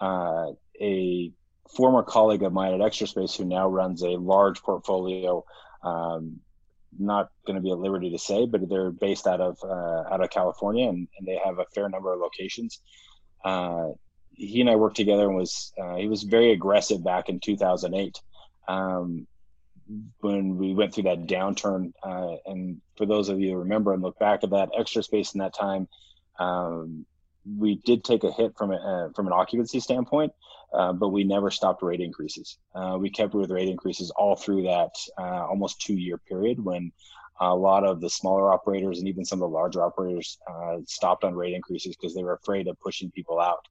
uh, 0.00 0.52
a 0.80 1.32
former 1.76 2.02
colleague 2.02 2.42
of 2.42 2.52
mine 2.52 2.74
at 2.74 2.80
Extra 2.80 3.06
Space 3.06 3.34
who 3.34 3.44
now 3.44 3.68
runs 3.68 4.02
a 4.02 4.16
large 4.16 4.62
portfolio. 4.62 5.44
Um, 5.82 6.40
not 6.98 7.28
going 7.46 7.56
to 7.56 7.62
be 7.62 7.70
at 7.70 7.78
liberty 7.78 8.10
to 8.10 8.18
say, 8.18 8.46
but 8.46 8.68
they're 8.68 8.90
based 8.90 9.26
out 9.26 9.40
of 9.40 9.58
uh, 9.62 10.12
out 10.12 10.22
of 10.22 10.30
California, 10.30 10.88
and, 10.88 11.06
and, 11.18 11.28
they 11.28 11.38
have 11.44 11.58
a 11.58 11.66
fair 11.74 11.88
number 11.88 12.12
of 12.12 12.18
locations. 12.18 12.80
Uh, 13.44 13.88
he 14.32 14.62
and 14.62 14.70
I 14.70 14.76
worked 14.76 14.96
together, 14.96 15.26
and 15.26 15.36
was 15.36 15.72
uh, 15.80 15.96
he 15.96 16.08
was 16.08 16.22
very 16.22 16.52
aggressive 16.52 17.04
back 17.04 17.28
in 17.28 17.40
2008. 17.40 18.18
Um, 18.68 19.26
when 20.20 20.56
we 20.56 20.74
went 20.74 20.94
through 20.94 21.04
that 21.04 21.26
downturn. 21.26 21.92
Uh, 22.02 22.36
and 22.46 22.80
for 22.96 23.06
those 23.06 23.28
of 23.28 23.40
you 23.40 23.50
who 23.50 23.56
remember 23.58 23.92
and 23.92 24.02
look 24.02 24.18
back 24.18 24.44
at 24.44 24.50
that 24.50 24.70
extra 24.78 25.02
space 25.02 25.34
in 25.34 25.38
that 25.38 25.54
time, 25.54 25.88
um, 26.38 27.06
we 27.56 27.76
did 27.84 28.04
take 28.04 28.24
a 28.24 28.32
hit 28.32 28.56
from 28.56 28.72
a, 28.72 28.76
uh, 28.76 29.08
from 29.14 29.26
an 29.26 29.32
occupancy 29.32 29.80
standpoint, 29.80 30.32
uh, 30.72 30.92
but 30.92 31.08
we 31.08 31.24
never 31.24 31.50
stopped 31.50 31.82
rate 31.82 32.00
increases. 32.00 32.58
Uh, 32.74 32.96
we 33.00 33.10
kept 33.10 33.34
with 33.34 33.50
rate 33.50 33.68
increases 33.68 34.10
all 34.10 34.36
through 34.36 34.62
that 34.62 34.90
uh, 35.18 35.46
almost 35.46 35.80
two 35.80 35.94
year 35.94 36.18
period 36.18 36.62
when 36.62 36.92
a 37.40 37.54
lot 37.54 37.84
of 37.84 38.00
the 38.00 38.10
smaller 38.10 38.52
operators 38.52 38.98
and 38.98 39.06
even 39.06 39.24
some 39.24 39.38
of 39.40 39.48
the 39.48 39.54
larger 39.54 39.82
operators 39.82 40.38
uh, 40.50 40.78
stopped 40.86 41.22
on 41.22 41.34
rate 41.34 41.54
increases 41.54 41.96
because 41.96 42.14
they 42.14 42.24
were 42.24 42.34
afraid 42.34 42.66
of 42.66 42.78
pushing 42.80 43.10
people 43.12 43.40
out. 43.40 43.66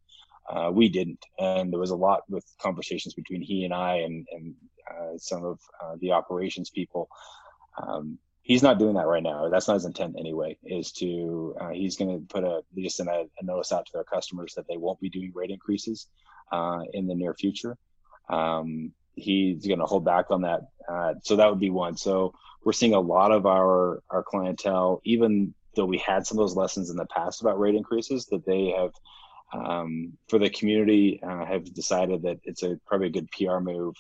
Uh, 0.49 0.71
we 0.71 0.87
didn't, 0.87 1.19
and 1.39 1.73
there 1.73 1.79
was 1.79 1.89
a 1.89 1.95
lot 1.95 2.21
with 2.29 2.45
conversations 2.61 3.13
between 3.13 3.41
he 3.41 3.65
and 3.65 3.73
I 3.73 3.95
and, 3.97 4.25
and 4.31 4.55
some 5.17 5.43
of 5.43 5.59
the 5.99 6.13
operations 6.13 6.69
people. 6.69 7.09
Um, 7.85 8.17
he's 8.47 8.63
not 8.63 8.79
doing 8.79 8.95
that 8.95 9.05
right 9.07 9.21
now. 9.21 9.49
That's 9.49 9.67
not 9.67 9.75
his 9.75 9.85
intent 9.85 10.15
anyway. 10.17 10.57
Is 10.63 10.91
to 10.93 11.55
uh, 11.59 11.69
he's 11.69 11.97
going 11.97 12.11
to 12.11 12.25
put 12.25 12.43
a 12.45 12.61
just 12.77 12.97
send 12.97 13.09
a, 13.09 13.25
a, 13.39 13.43
notice 13.43 13.73
out 13.73 13.85
to 13.85 13.91
their 13.93 14.05
customers 14.05 14.53
that 14.55 14.67
they 14.67 14.77
won't 14.77 15.01
be 15.01 15.09
doing 15.09 15.31
rate 15.35 15.51
increases 15.51 16.07
uh, 16.51 16.79
in 16.93 17.07
the 17.07 17.15
near 17.15 17.33
future. 17.33 17.77
Um, 18.29 18.93
he's 19.15 19.67
going 19.67 19.79
to 19.79 19.85
hold 19.85 20.05
back 20.05 20.31
on 20.31 20.41
that. 20.43 20.61
Uh, 20.89 21.15
so 21.23 21.35
that 21.35 21.49
would 21.49 21.59
be 21.59 21.69
one. 21.69 21.97
So 21.97 22.33
we're 22.63 22.73
seeing 22.73 22.93
a 22.93 22.99
lot 22.99 23.31
of 23.31 23.45
our 23.45 24.01
our 24.09 24.23
clientele, 24.23 25.01
even 25.03 25.53
though 25.75 25.85
we 25.85 25.97
had 25.97 26.25
some 26.25 26.39
of 26.39 26.43
those 26.43 26.55
lessons 26.55 26.89
in 26.89 26.95
the 26.95 27.05
past 27.05 27.41
about 27.41 27.59
rate 27.59 27.75
increases, 27.75 28.25
that 28.27 28.45
they 28.45 28.73
have. 28.77 28.91
Um, 29.53 30.17
for 30.27 30.39
the 30.39 30.49
community, 30.49 31.21
uh, 31.23 31.45
have 31.45 31.73
decided 31.73 32.23
that 32.23 32.41
it's 32.43 32.63
a 32.63 32.77
probably 32.85 33.07
a 33.07 33.11
good 33.11 33.31
PR 33.31 33.59
move 33.59 33.95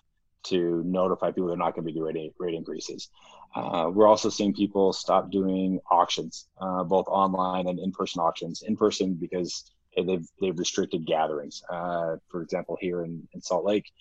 to 0.49 0.83
notify 0.85 1.31
people 1.31 1.47
they're 1.47 1.57
not 1.57 1.75
going 1.75 1.85
to 1.85 1.91
be 1.91 1.97
doing 1.97 2.15
rate, 2.15 2.33
rate 2.39 2.53
increases. 2.53 3.09
Uh, 3.55 3.89
we're 3.91 4.07
also 4.07 4.29
seeing 4.29 4.53
people 4.53 4.93
stop 4.93 5.31
doing 5.31 5.79
auctions, 5.89 6.47
uh, 6.59 6.83
both 6.83 7.07
online 7.07 7.67
and 7.67 7.79
in-person 7.79 8.21
auctions. 8.21 8.61
In 8.61 8.75
person 8.75 9.15
because 9.15 9.71
they've 9.95 10.27
they've 10.39 10.57
restricted 10.57 11.05
gatherings. 11.05 11.63
Uh, 11.69 12.17
for 12.29 12.41
example, 12.41 12.77
here 12.79 13.03
in, 13.03 13.27
in 13.33 13.41
Salt 13.41 13.65
Lake, 13.65 13.91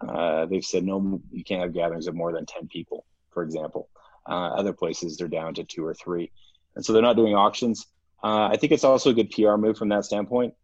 uh, 0.00 0.46
they've 0.46 0.64
said 0.64 0.84
no, 0.84 1.20
you 1.32 1.44
can't 1.44 1.62
have 1.62 1.74
gatherings 1.74 2.06
of 2.06 2.14
more 2.14 2.32
than 2.32 2.46
ten 2.46 2.68
people. 2.68 3.04
For 3.30 3.42
example, 3.42 3.88
uh, 4.28 4.50
other 4.50 4.72
places 4.72 5.16
they're 5.16 5.28
down 5.28 5.54
to 5.54 5.64
two 5.64 5.84
or 5.84 5.94
three, 5.94 6.30
and 6.76 6.84
so 6.84 6.92
they're 6.92 7.02
not 7.02 7.16
doing 7.16 7.34
auctions. 7.34 7.86
Uh, 8.22 8.48
I 8.52 8.56
think 8.56 8.72
it's 8.72 8.84
also 8.84 9.10
a 9.10 9.14
good 9.14 9.30
PR 9.30 9.56
move 9.56 9.78
from 9.78 9.88
that 9.88 10.04
standpoint. 10.04 10.54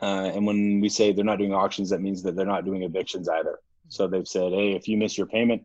and 0.00 0.46
when 0.46 0.80
we 0.80 0.88
say 0.88 1.12
they're 1.12 1.24
not 1.24 1.38
doing 1.38 1.54
auctions, 1.54 1.90
that 1.90 2.00
means 2.00 2.22
that 2.22 2.34
they're 2.34 2.46
not 2.46 2.64
doing 2.64 2.82
evictions 2.82 3.28
either. 3.28 3.60
So 3.92 4.08
they've 4.08 4.26
said, 4.26 4.52
hey, 4.52 4.72
if 4.72 4.88
you 4.88 4.96
miss 4.96 5.18
your 5.18 5.26
payment, 5.26 5.64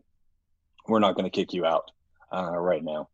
we're 0.85 0.99
not 0.99 1.15
going 1.15 1.23
to 1.23 1.29
kick 1.29 1.53
you 1.53 1.65
out 1.65 1.91
uh, 2.33 2.57
right 2.57 2.83
now. 2.83 3.07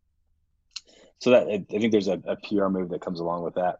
So 1.20 1.30
that 1.30 1.46
I 1.46 1.78
think 1.78 1.92
there's 1.92 2.08
a, 2.08 2.20
a, 2.26 2.36
PR 2.36 2.66
move 2.66 2.88
that 2.90 3.00
comes 3.00 3.20
along 3.20 3.44
with 3.44 3.54
that. 3.54 3.78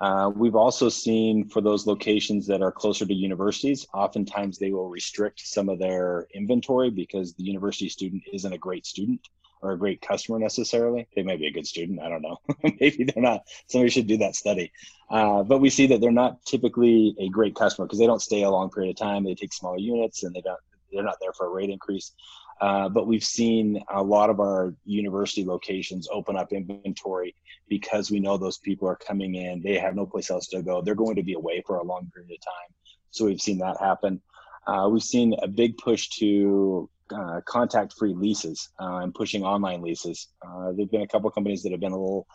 Uh, 0.00 0.30
we've 0.34 0.54
also 0.54 0.88
seen 0.88 1.48
for 1.48 1.60
those 1.60 1.88
locations 1.88 2.46
that 2.46 2.62
are 2.62 2.70
closer 2.70 3.04
to 3.04 3.12
universities, 3.12 3.84
oftentimes 3.92 4.58
they 4.58 4.70
will 4.70 4.88
restrict 4.88 5.40
some 5.40 5.68
of 5.68 5.80
their 5.80 6.28
inventory 6.34 6.88
because 6.88 7.34
the 7.34 7.42
university 7.42 7.88
student 7.88 8.22
isn't 8.32 8.52
a 8.52 8.58
great 8.58 8.86
student 8.86 9.20
or 9.62 9.72
a 9.72 9.78
great 9.78 10.00
customer 10.00 10.38
necessarily. 10.38 11.06
They 11.14 11.22
may 11.22 11.36
be 11.36 11.46
a 11.46 11.52
good 11.52 11.66
student. 11.66 12.00
I 12.00 12.08
don't 12.08 12.22
know. 12.22 12.38
Maybe 12.80 13.04
they're 13.04 13.22
not. 13.22 13.42
Somebody 13.68 13.90
should 13.90 14.06
do 14.06 14.18
that 14.18 14.34
study. 14.34 14.72
Uh, 15.10 15.42
but 15.42 15.60
we 15.60 15.70
see 15.70 15.88
that 15.88 16.00
they're 16.00 16.10
not 16.10 16.44
typically 16.44 17.14
a 17.18 17.28
great 17.28 17.54
customer 17.54 17.86
because 17.86 17.98
they 17.98 18.06
don't 18.06 18.22
stay 18.22 18.42
a 18.42 18.50
long 18.50 18.70
period 18.70 18.90
of 18.90 18.96
time. 18.96 19.24
They 19.24 19.34
take 19.34 19.52
smaller 19.52 19.78
units 19.78 20.22
and 20.22 20.34
they 20.34 20.40
don't. 20.40 20.58
They're 20.92 21.04
not 21.04 21.18
there 21.20 21.32
for 21.32 21.46
a 21.46 21.50
rate 21.50 21.70
increase. 21.70 22.12
Uh, 22.60 22.88
but 22.88 23.06
we've 23.06 23.24
seen 23.24 23.82
a 23.92 24.02
lot 24.02 24.28
of 24.28 24.38
our 24.38 24.74
university 24.84 25.44
locations 25.44 26.08
open 26.12 26.36
up 26.36 26.52
inventory 26.52 27.34
because 27.68 28.10
we 28.10 28.20
know 28.20 28.36
those 28.36 28.58
people 28.58 28.86
are 28.86 28.96
coming 28.96 29.34
in. 29.34 29.62
They 29.62 29.78
have 29.78 29.94
no 29.94 30.04
place 30.04 30.30
else 30.30 30.48
to 30.48 30.62
go. 30.62 30.82
They're 30.82 30.94
going 30.94 31.16
to 31.16 31.22
be 31.22 31.32
away 31.32 31.62
for 31.66 31.76
a 31.76 31.84
long 31.84 32.10
period 32.12 32.32
of 32.32 32.44
time. 32.44 32.74
So 33.10 33.24
we've 33.24 33.40
seen 33.40 33.58
that 33.58 33.78
happen. 33.80 34.20
Uh, 34.66 34.88
we've 34.90 35.02
seen 35.02 35.34
a 35.42 35.48
big 35.48 35.78
push 35.78 36.08
to 36.18 36.90
uh, 37.14 37.40
contact 37.44 37.94
free 37.94 38.14
leases 38.14 38.68
uh, 38.80 38.98
and 38.98 39.14
pushing 39.14 39.44
online 39.44 39.82
leases. 39.82 40.28
Uh, 40.46 40.72
there've 40.72 40.90
been 40.90 41.02
a 41.02 41.06
couple 41.06 41.30
companies 41.30 41.62
that 41.62 41.72
have 41.72 41.80
been 41.80 41.92
a 41.92 41.98
little, 41.98 42.26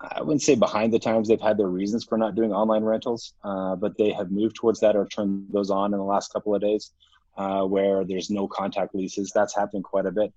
I 0.00 0.20
wouldn't 0.20 0.42
say 0.42 0.54
behind 0.54 0.92
the 0.92 0.98
times. 0.98 1.28
They've 1.28 1.40
had 1.40 1.58
their 1.58 1.68
reasons 1.68 2.04
for 2.04 2.18
not 2.18 2.34
doing 2.34 2.52
online 2.52 2.84
rentals, 2.84 3.34
uh, 3.44 3.76
but 3.76 3.96
they 3.96 4.10
have 4.12 4.30
moved 4.30 4.56
towards 4.56 4.80
that 4.80 4.96
or 4.96 5.06
turned 5.06 5.46
those 5.52 5.70
on 5.70 5.92
in 5.92 5.98
the 5.98 6.04
last 6.04 6.32
couple 6.32 6.54
of 6.54 6.60
days 6.60 6.92
uh, 7.36 7.62
where 7.62 8.04
there's 8.04 8.30
no 8.30 8.46
contact 8.48 8.94
leases. 8.94 9.32
That's 9.34 9.54
happening 9.54 9.82
quite 9.82 10.06
a 10.06 10.12
bit. 10.12 10.32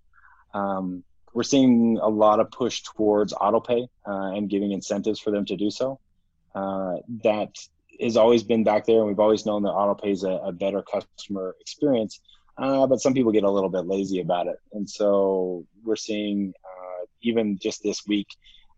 Um, 0.53 1.03
we're 1.33 1.43
seeing 1.43 1.99
a 2.01 2.07
lot 2.07 2.39
of 2.39 2.49
push 2.51 2.81
towards 2.83 3.33
auto 3.33 3.59
pay 3.59 3.87
uh, 4.07 4.31
and 4.35 4.49
giving 4.49 4.71
incentives 4.71 5.19
for 5.19 5.31
them 5.31 5.45
to 5.45 5.57
do 5.57 5.69
so. 5.69 5.99
That 6.53 7.51
has 7.99 8.17
always 8.17 8.43
been 8.43 8.63
back 8.63 8.85
there, 8.85 8.99
and 8.99 9.07
we've 9.07 9.19
always 9.19 9.45
known 9.45 9.63
that 9.63 9.69
auto 9.71 10.01
pay 10.01 10.11
is 10.11 10.23
a, 10.23 10.31
a 10.31 10.51
better 10.51 10.81
customer 10.81 11.55
experience. 11.59 12.19
Uh, 12.57 12.87
but 12.87 13.01
some 13.01 13.13
people 13.13 13.31
get 13.31 13.43
a 13.43 13.49
little 13.49 13.69
bit 13.69 13.85
lazy 13.85 14.21
about 14.21 14.47
it, 14.47 14.57
and 14.71 14.89
so 14.89 15.65
we're 15.83 15.97
seeing 15.97 16.53
uh, 16.63 17.05
even 17.21 17.57
just 17.57 17.83
this 17.83 18.07
week, 18.07 18.27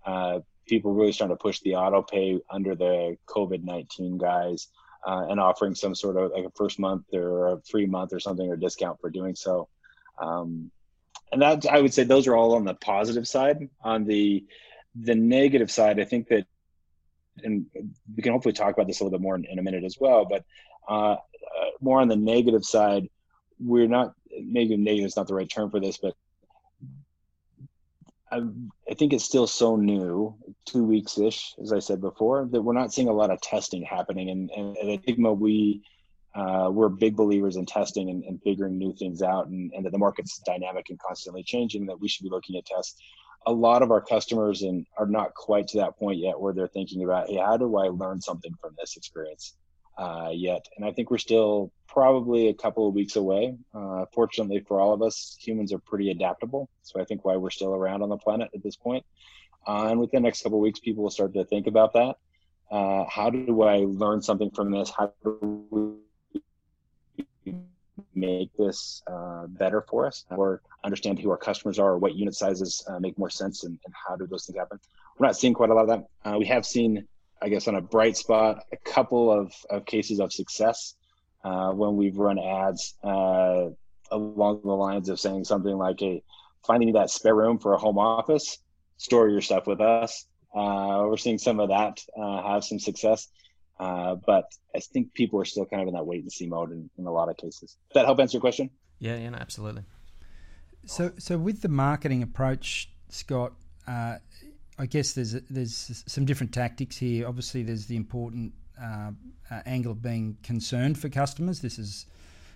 uh, 0.05 0.39
people 0.65 0.93
really 0.93 1.11
starting 1.11 1.37
to 1.37 1.41
push 1.41 1.59
the 1.59 1.75
auto 1.75 2.01
pay 2.01 2.39
under 2.49 2.73
the 2.75 3.17
COVID 3.27 3.63
nineteen 3.63 4.17
guise 4.17 4.69
uh, 5.05 5.27
and 5.29 5.39
offering 5.39 5.75
some 5.75 5.93
sort 5.93 6.17
of 6.17 6.31
like 6.31 6.45
a 6.45 6.51
first 6.55 6.79
month 6.79 7.03
or 7.13 7.53
a 7.53 7.61
free 7.61 7.85
month 7.85 8.13
or 8.13 8.19
something 8.19 8.49
or 8.49 8.55
discount 8.55 8.99
for 8.99 9.09
doing 9.09 9.35
so. 9.35 9.67
Um, 10.19 10.71
and 11.31 11.41
that 11.41 11.65
I 11.67 11.79
would 11.79 11.93
say 11.93 12.03
those 12.03 12.25
are 12.25 12.35
all 12.35 12.55
on 12.55 12.65
the 12.65 12.73
positive 12.73 13.27
side. 13.27 13.69
On 13.83 14.05
the 14.05 14.43
the 14.95 15.15
negative 15.15 15.69
side, 15.69 15.99
I 15.99 16.05
think 16.05 16.29
that, 16.29 16.47
and 17.43 17.67
we 18.15 18.23
can 18.23 18.33
hopefully 18.33 18.53
talk 18.53 18.73
about 18.73 18.87
this 18.87 18.99
a 18.99 19.03
little 19.03 19.17
bit 19.19 19.23
more 19.23 19.35
in, 19.35 19.45
in 19.45 19.59
a 19.59 19.61
minute 19.61 19.83
as 19.83 19.97
well. 19.99 20.25
But 20.25 20.43
uh, 20.89 21.13
uh, 21.13 21.17
more 21.79 22.01
on 22.01 22.07
the 22.07 22.15
negative 22.15 22.65
side, 22.65 23.09
we're 23.59 23.87
not 23.87 24.13
maybe 24.29 24.77
negative 24.77 25.07
is 25.07 25.15
not 25.15 25.27
the 25.27 25.35
right 25.35 25.49
term 25.49 25.71
for 25.71 25.79
this, 25.79 25.97
but 25.97 26.13
I, 28.31 28.41
I 28.89 28.93
think 28.93 29.13
it's 29.13 29.23
still 29.23 29.47
so 29.47 29.75
new, 29.75 30.35
two 30.65 30.83
weeks 30.83 31.17
ish, 31.17 31.55
as 31.61 31.71
I 31.71 31.79
said 31.79 32.01
before, 32.01 32.45
that 32.51 32.61
we're 32.61 32.73
not 32.73 32.93
seeing 32.93 33.07
a 33.07 33.13
lot 33.13 33.31
of 33.31 33.41
testing 33.41 33.83
happening. 33.83 34.29
And, 34.29 34.51
and 34.51 34.77
at 34.77 35.05
Adigma, 35.05 35.37
we 35.37 35.81
uh, 36.35 36.69
we're 36.71 36.89
big 36.89 37.15
believers 37.15 37.55
in 37.55 37.65
testing 37.65 38.09
and, 38.11 38.23
and 38.25 38.39
figuring 38.43 38.77
new 38.77 38.93
things 38.93 39.23
out, 39.23 39.47
and, 39.47 39.71
and 39.73 39.85
that 39.85 39.91
the 39.91 39.97
market's 39.97 40.39
dynamic 40.45 40.87
and 40.89 40.99
constantly 40.99 41.41
changing. 41.41 41.85
That 41.85 41.99
we 41.99 42.07
should 42.07 42.23
be 42.23 42.29
looking 42.29 42.57
at 42.57 42.65
tests. 42.65 43.01
A 43.47 43.51
lot 43.51 43.81
of 43.81 43.91
our 43.91 44.01
customers 44.01 44.61
and 44.61 44.85
are 44.97 45.07
not 45.07 45.33
quite 45.33 45.69
to 45.69 45.77
that 45.77 45.97
point 45.97 46.19
yet 46.19 46.39
where 46.39 46.53
they're 46.53 46.67
thinking 46.67 47.03
about, 47.03 47.29
hey, 47.29 47.37
how 47.37 47.55
do 47.55 47.77
I 47.77 47.87
learn 47.87 48.19
something 48.19 48.53
from 48.59 48.75
this 48.77 48.97
experience? 48.97 49.55
Uh, 49.97 50.29
yet. 50.31 50.67
And 50.75 50.85
I 50.85 50.91
think 50.91 51.09
we're 51.09 51.17
still 51.17 51.71
probably 51.87 52.49
a 52.49 52.53
couple 52.53 52.87
of 52.87 52.93
weeks 52.93 53.15
away. 53.15 53.57
Uh, 53.73 54.05
fortunately 54.13 54.59
for 54.67 54.79
all 54.79 54.93
of 54.93 55.01
us, 55.01 55.35
humans 55.39 55.73
are 55.73 55.79
pretty 55.79 56.11
adaptable. 56.11 56.69
So 56.83 57.01
I 57.01 57.05
think 57.05 57.25
why 57.25 57.37
we're 57.37 57.49
still 57.49 57.73
around 57.73 58.03
on 58.03 58.09
the 58.09 58.17
planet 58.17 58.49
at 58.53 58.61
this 58.61 58.75
point. 58.75 59.05
Uh, 59.65 59.87
and 59.87 59.99
within 59.99 60.21
the 60.21 60.27
next 60.27 60.43
couple 60.43 60.59
of 60.59 60.61
weeks, 60.61 60.79
people 60.79 61.03
will 61.03 61.09
start 61.09 61.33
to 61.33 61.43
think 61.45 61.67
about 61.67 61.93
that. 61.93 62.17
Uh, 62.69 63.05
how 63.09 63.29
do 63.29 63.63
I 63.63 63.85
learn 63.87 64.21
something 64.21 64.51
from 64.51 64.71
this? 64.71 64.91
How 64.95 65.13
do 65.23 65.65
we 67.45 67.55
make 68.13 68.55
this 68.57 69.03
uh, 69.07 69.47
better 69.47 69.81
for 69.81 70.05
us 70.07 70.25
or 70.29 70.61
understand 70.83 71.19
who 71.19 71.29
our 71.29 71.37
customers 71.37 71.79
are 71.79 71.91
or 71.91 71.97
what 71.97 72.15
unit 72.15 72.35
sizes 72.35 72.83
uh, 72.87 72.99
make 72.99 73.17
more 73.17 73.29
sense 73.29 73.63
and, 73.63 73.79
and, 73.85 73.93
how 74.07 74.15
do 74.15 74.25
those 74.27 74.45
things 74.45 74.57
happen? 74.57 74.79
We're 75.17 75.27
not 75.27 75.37
seeing 75.37 75.53
quite 75.53 75.69
a 75.69 75.73
lot 75.73 75.89
of 75.89 76.05
that. 76.23 76.37
we 76.37 76.45
have 76.45 76.65
seen 76.65 77.07
I 77.41 77.49
guess 77.49 77.67
on 77.67 77.75
a 77.75 77.81
bright 77.81 78.17
spot, 78.17 78.65
a 78.71 78.77
couple 78.77 79.31
of, 79.31 79.53
of 79.69 79.85
cases 79.85 80.19
of 80.19 80.33
success 80.33 80.95
uh, 81.43 81.71
when 81.71 81.95
we've 81.95 82.17
run 82.17 82.39
ads 82.39 82.95
uh, 83.03 83.67
along 84.11 84.61
the 84.63 84.73
lines 84.73 85.09
of 85.09 85.19
saying 85.19 85.45
something 85.45 85.75
like, 85.75 85.99
"Hey, 85.99 86.23
finding 86.65 86.93
that 86.93 87.09
spare 87.09 87.35
room 87.35 87.59
for 87.59 87.73
a 87.73 87.77
home 87.77 87.97
office, 87.97 88.57
store 88.97 89.29
your 89.29 89.41
stuff 89.41 89.67
with 89.67 89.81
us." 89.81 90.25
Uh, 90.55 91.03
we're 91.05 91.17
seeing 91.17 91.37
some 91.37 91.59
of 91.59 91.69
that 91.69 92.01
uh, 92.19 92.41
have 92.41 92.63
some 92.63 92.79
success, 92.79 93.27
uh, 93.79 94.15
but 94.25 94.45
I 94.75 94.79
think 94.79 95.13
people 95.13 95.39
are 95.39 95.45
still 95.45 95.65
kind 95.65 95.81
of 95.81 95.87
in 95.87 95.93
that 95.93 96.05
wait 96.05 96.21
and 96.21 96.31
see 96.31 96.47
mode 96.47 96.71
in, 96.71 96.89
in 96.97 97.05
a 97.05 97.11
lot 97.11 97.29
of 97.29 97.37
cases. 97.37 97.77
Does 97.89 97.95
that 97.95 98.05
help 98.05 98.19
answer 98.19 98.37
your 98.37 98.41
question? 98.41 98.69
Yeah, 98.99 99.17
yeah, 99.17 99.29
no, 99.29 99.37
absolutely. 99.37 99.83
So, 100.85 101.11
so 101.17 101.37
with 101.37 101.61
the 101.61 101.69
marketing 101.69 102.23
approach, 102.23 102.89
Scott, 103.09 103.53
uh, 103.87 104.17
I 104.79 104.85
guess 104.85 105.13
there's 105.13 105.33
there's 105.49 106.03
some 106.05 106.25
different 106.25 106.53
tactics 106.53 106.97
here. 106.97 107.27
Obviously, 107.27 107.63
there's 107.63 107.87
the 107.87 107.95
important 107.95 108.53
uh, 108.81 109.11
uh, 109.49 109.61
angle 109.65 109.91
of 109.91 110.01
being 110.01 110.37
concerned 110.43 110.99
for 110.99 111.09
customers. 111.09 111.61
This 111.61 111.79
is 111.79 112.05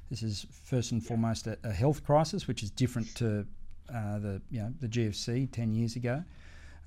this 0.10 0.22
is 0.22 0.46
first 0.52 0.92
and 0.92 1.04
foremost 1.04 1.48
a, 1.48 1.58
a 1.64 1.72
health 1.72 2.06
crisis, 2.06 2.48
which 2.48 2.62
is 2.64 2.70
different 2.70 3.14
to 3.16 3.46
uh, 3.90 4.20
the 4.20 4.42
you 4.52 4.62
know 4.62 4.74
the 4.80 4.88
GFC 4.88 5.52
ten 5.52 5.74
years 5.74 5.96
ago. 5.96 6.24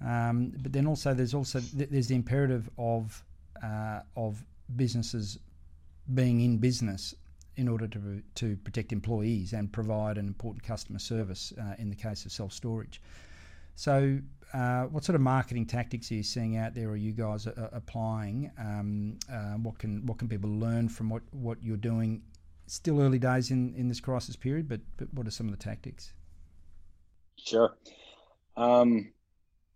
Um, 0.05 0.53
but 0.63 0.73
then 0.73 0.87
also 0.87 1.15
there's 1.15 1.35
also 1.35 1.61
there's 1.75 2.09
the 2.09 2.15
imperative 2.15 2.71
of 2.79 3.25
uh, 3.63 4.01
of 4.17 4.45
businesses 4.77 5.39
being 6.13 6.41
in 6.41 6.59
business 6.59 7.15
in 7.57 7.69
order 7.69 7.89
to 7.89 8.23
to 8.37 8.57
protect 8.59 8.93
employees 8.93 9.53
and 9.53 9.73
provide 9.73 10.17
an 10.17 10.29
important 10.29 10.63
customer 10.63 10.99
service 10.99 11.53
uh, 11.61 11.75
in 11.79 11.91
the 11.91 11.97
case 11.97 12.25
of 12.25 12.31
self 12.33 12.53
storage. 12.53 13.01
So, 13.77 14.21
uh, 14.55 14.85
what 14.85 15.05
sort 15.05 15.17
of 15.17 15.21
marketing 15.21 15.67
tactics 15.67 16.11
are 16.13 16.15
you 16.15 16.23
seeing 16.23 16.57
out 16.57 16.75
there? 16.75 16.89
Are 16.89 16.97
you 16.97 17.13
guys 17.13 17.49
applying? 17.73 18.51
Um, 18.57 19.19
uh, 19.31 19.55
what 19.55 19.79
can 19.79 20.07
what 20.07 20.19
can 20.19 20.29
people 20.29 20.49
learn 20.49 20.89
from 20.89 21.11
what, 21.11 21.23
what 21.33 21.59
you're 21.63 21.77
doing? 21.77 22.23
Still 22.67 23.01
early 23.01 23.19
days 23.19 23.51
in, 23.51 23.75
in 23.75 23.89
this 23.89 24.01
crisis 24.01 24.37
period, 24.37 24.69
but 24.69 24.81
but 24.97 25.13
what 25.13 25.27
are 25.27 25.33
some 25.33 25.47
of 25.47 25.53
the 25.53 25.63
tactics? 25.63 26.13
Sure. 27.37 27.77
Um, 28.57 29.13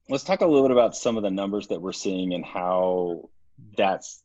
let's 0.08 0.22
talk 0.22 0.40
a 0.40 0.46
little 0.46 0.62
bit 0.62 0.70
about 0.70 0.96
some 0.96 1.16
of 1.16 1.24
the 1.24 1.30
numbers 1.30 1.66
that 1.68 1.82
we're 1.82 1.92
seeing 1.92 2.32
and 2.32 2.44
how 2.44 3.28
that's 3.76 4.22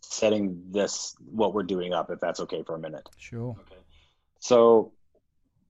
setting 0.00 0.62
this 0.70 1.16
what 1.24 1.54
we're 1.54 1.62
doing 1.62 1.92
up 1.92 2.10
if 2.10 2.20
that's 2.20 2.40
okay 2.40 2.62
for 2.62 2.76
a 2.76 2.78
minute 2.78 3.08
sure 3.18 3.56
okay 3.60 3.80
so 4.38 4.92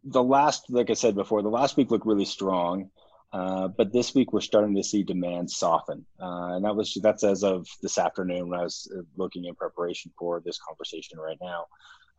the 0.06 0.22
last 0.22 0.64
like 0.70 0.90
i 0.90 0.94
said 0.94 1.14
before 1.14 1.42
the 1.42 1.48
last 1.48 1.76
week 1.76 1.90
looked 1.90 2.06
really 2.06 2.24
strong 2.24 2.90
uh, 3.32 3.68
but 3.68 3.92
this 3.92 4.14
week 4.14 4.32
we're 4.32 4.40
starting 4.40 4.74
to 4.74 4.84
see 4.84 5.02
demand 5.02 5.50
soften. 5.50 6.06
Uh, 6.22 6.54
and 6.54 6.64
that 6.64 6.74
was 6.74 6.96
that's 7.02 7.24
as 7.24 7.42
of 7.42 7.66
this 7.82 7.98
afternoon 7.98 8.48
when 8.48 8.60
i 8.60 8.62
was 8.62 8.90
uh, 8.96 9.02
looking 9.16 9.44
in 9.44 9.54
preparation 9.54 10.10
for 10.18 10.40
this 10.44 10.58
conversation 10.58 11.18
right 11.18 11.38
now 11.42 11.66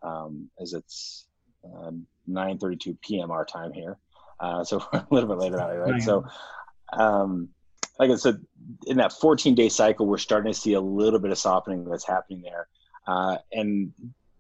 um, 0.04 0.50
as 0.60 0.74
it's 0.74 1.26
uh, 1.64 1.92
9.32 2.30 3.00
p.m 3.02 3.32
our 3.32 3.46
time 3.46 3.74
here. 3.74 3.98
Uh, 4.40 4.64
so 4.64 4.86
we're 4.94 5.00
a 5.12 5.14
little 5.14 5.30
bit 5.30 5.40
later 5.40 5.60
out 5.60 5.76
right? 5.78 6.02
So 6.02 6.26
um, 6.94 7.50
like 8.00 8.12
I 8.12 8.16
said, 8.16 8.40
in 8.86 8.98
that 8.98 9.14
14 9.14 9.56
day 9.56 9.70
cycle, 9.70 10.06
we're 10.06 10.18
starting 10.18 10.54
to 10.54 10.60
see 10.60 10.74
a 10.74 10.82
little 10.82 11.20
bit 11.20 11.32
of 11.32 11.38
softening 11.38 11.86
that's 11.86 12.08
happening 12.08 12.42
there. 12.44 12.68
Uh, 13.08 13.38
and 13.52 13.92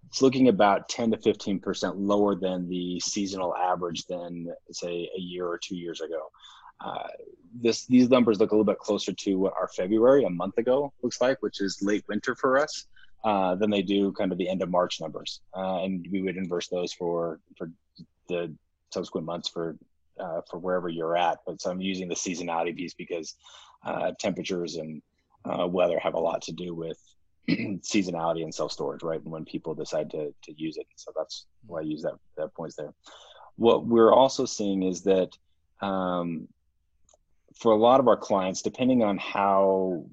it's 0.07 0.21
looking 0.21 0.47
about 0.47 0.89
10 0.89 1.11
to 1.11 1.17
15% 1.17 1.93
lower 1.97 2.35
than 2.35 2.67
the 2.69 2.99
seasonal 2.99 3.55
average 3.55 4.05
than, 4.05 4.53
say, 4.71 5.09
a 5.15 5.19
year 5.19 5.45
or 5.45 5.59
two 5.61 5.75
years 5.75 6.01
ago. 6.01 6.31
Uh, 6.83 7.07
this 7.59 7.85
These 7.87 8.09
numbers 8.09 8.39
look 8.39 8.51
a 8.51 8.53
little 8.53 8.65
bit 8.65 8.79
closer 8.79 9.11
to 9.11 9.35
what 9.35 9.53
our 9.59 9.67
February, 9.67 10.23
a 10.23 10.29
month 10.29 10.57
ago, 10.57 10.93
looks 11.01 11.19
like, 11.19 11.41
which 11.41 11.59
is 11.61 11.79
late 11.81 12.03
winter 12.07 12.35
for 12.35 12.57
us. 12.57 12.85
Uh, 13.23 13.55
than 13.55 13.71
they 13.71 13.81
do 13.81 14.11
kind 14.13 14.31
of 14.31 14.37
the 14.37 14.47
end 14.47 14.61
of 14.61 14.69
March 14.69 15.01
numbers, 15.01 15.41
uh, 15.57 15.83
and 15.83 16.07
we 16.11 16.21
would 16.21 16.37
inverse 16.37 16.67
those 16.67 16.93
for 16.93 17.39
for 17.57 17.69
the 18.29 18.55
subsequent 18.91 19.25
months 19.25 19.49
for 19.49 19.75
uh, 20.19 20.41
for 20.49 20.59
wherever 20.59 20.87
you're 20.87 21.17
at. 21.17 21.39
But 21.45 21.59
so 21.59 21.71
I'm 21.71 21.81
using 21.81 22.07
the 22.07 22.15
seasonality 22.15 22.75
piece 22.75 22.93
because 22.93 23.35
uh, 23.83 24.11
temperatures 24.19 24.75
and 24.75 25.01
uh, 25.45 25.67
weather 25.67 25.99
have 25.99 26.13
a 26.13 26.19
lot 26.19 26.43
to 26.43 26.51
do 26.51 26.75
with 26.75 26.97
seasonality 27.49 28.43
and 28.43 28.53
self 28.53 28.71
storage, 28.71 29.03
right? 29.03 29.21
And 29.21 29.31
when 29.31 29.45
people 29.45 29.73
decide 29.73 30.09
to 30.11 30.33
to 30.43 30.53
use 30.55 30.77
it, 30.77 30.87
so 30.95 31.11
that's 31.15 31.45
why 31.65 31.79
I 31.79 31.83
use 31.83 32.01
that 32.03 32.15
that 32.37 32.53
points 32.53 32.75
there. 32.75 32.93
What 33.55 33.85
we're 33.85 34.13
also 34.13 34.45
seeing 34.45 34.83
is 34.83 35.03
that 35.03 35.29
um, 35.81 36.47
for 37.55 37.71
a 37.71 37.77
lot 37.77 37.99
of 37.99 38.07
our 38.07 38.17
clients, 38.17 38.61
depending 38.61 39.03
on 39.03 39.17
how 39.17 40.05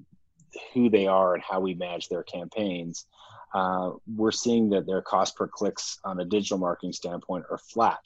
who 0.73 0.89
they 0.89 1.05
are 1.07 1.33
and 1.33 1.43
how 1.43 1.59
we 1.59 1.73
manage 1.73 2.07
their 2.07 2.23
campaigns, 2.23 3.05
uh, 3.53 3.91
we're 4.15 4.31
seeing 4.31 4.69
that 4.69 4.85
their 4.85 5.01
cost 5.01 5.35
per 5.35 5.47
clicks 5.47 5.99
on 6.03 6.19
a 6.19 6.25
digital 6.25 6.57
marketing 6.57 6.93
standpoint 6.93 7.45
are 7.51 7.57
flat 7.57 7.99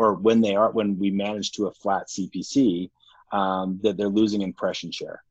or 0.00 0.14
when 0.14 0.40
they 0.40 0.54
are 0.54 0.70
when 0.70 0.98
we 0.98 1.10
manage 1.10 1.52
to 1.52 1.66
a 1.66 1.72
flat 1.72 2.08
CPC, 2.08 2.90
um, 3.32 3.78
that 3.82 3.96
they're 3.96 4.08
losing 4.08 4.42
impression 4.42 4.90
share. 4.90 5.22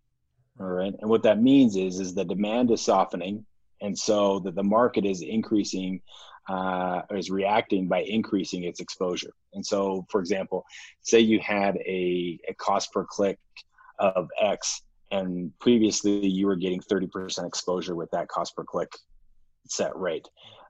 All 0.59 0.67
right, 0.67 0.93
and 0.99 1.09
what 1.09 1.23
that 1.23 1.41
means 1.41 1.77
is 1.77 1.99
is 1.99 2.13
the 2.13 2.25
demand 2.25 2.69
is 2.71 2.81
softening, 2.81 3.45
and 3.81 3.97
so 3.97 4.39
that 4.39 4.55
the 4.55 4.63
market 4.63 5.05
is 5.05 5.21
increasing, 5.21 6.01
uh, 6.49 7.01
is 7.11 7.31
reacting 7.31 7.87
by 7.87 8.01
increasing 8.01 8.63
its 8.63 8.81
exposure. 8.81 9.31
And 9.53 9.65
so, 9.65 10.05
for 10.09 10.19
example, 10.19 10.65
say 11.01 11.21
you 11.21 11.39
had 11.39 11.77
a, 11.77 12.39
a 12.49 12.53
cost 12.55 12.91
per 12.91 13.05
click 13.05 13.39
of 13.99 14.29
X, 14.41 14.81
and 15.11 15.57
previously 15.59 16.27
you 16.27 16.45
were 16.45 16.57
getting 16.57 16.81
30% 16.81 17.47
exposure 17.47 17.95
with 17.95 18.11
that 18.11 18.27
cost 18.27 18.55
per 18.55 18.65
click 18.65 18.91
set 19.67 19.95
rate. 19.97 20.27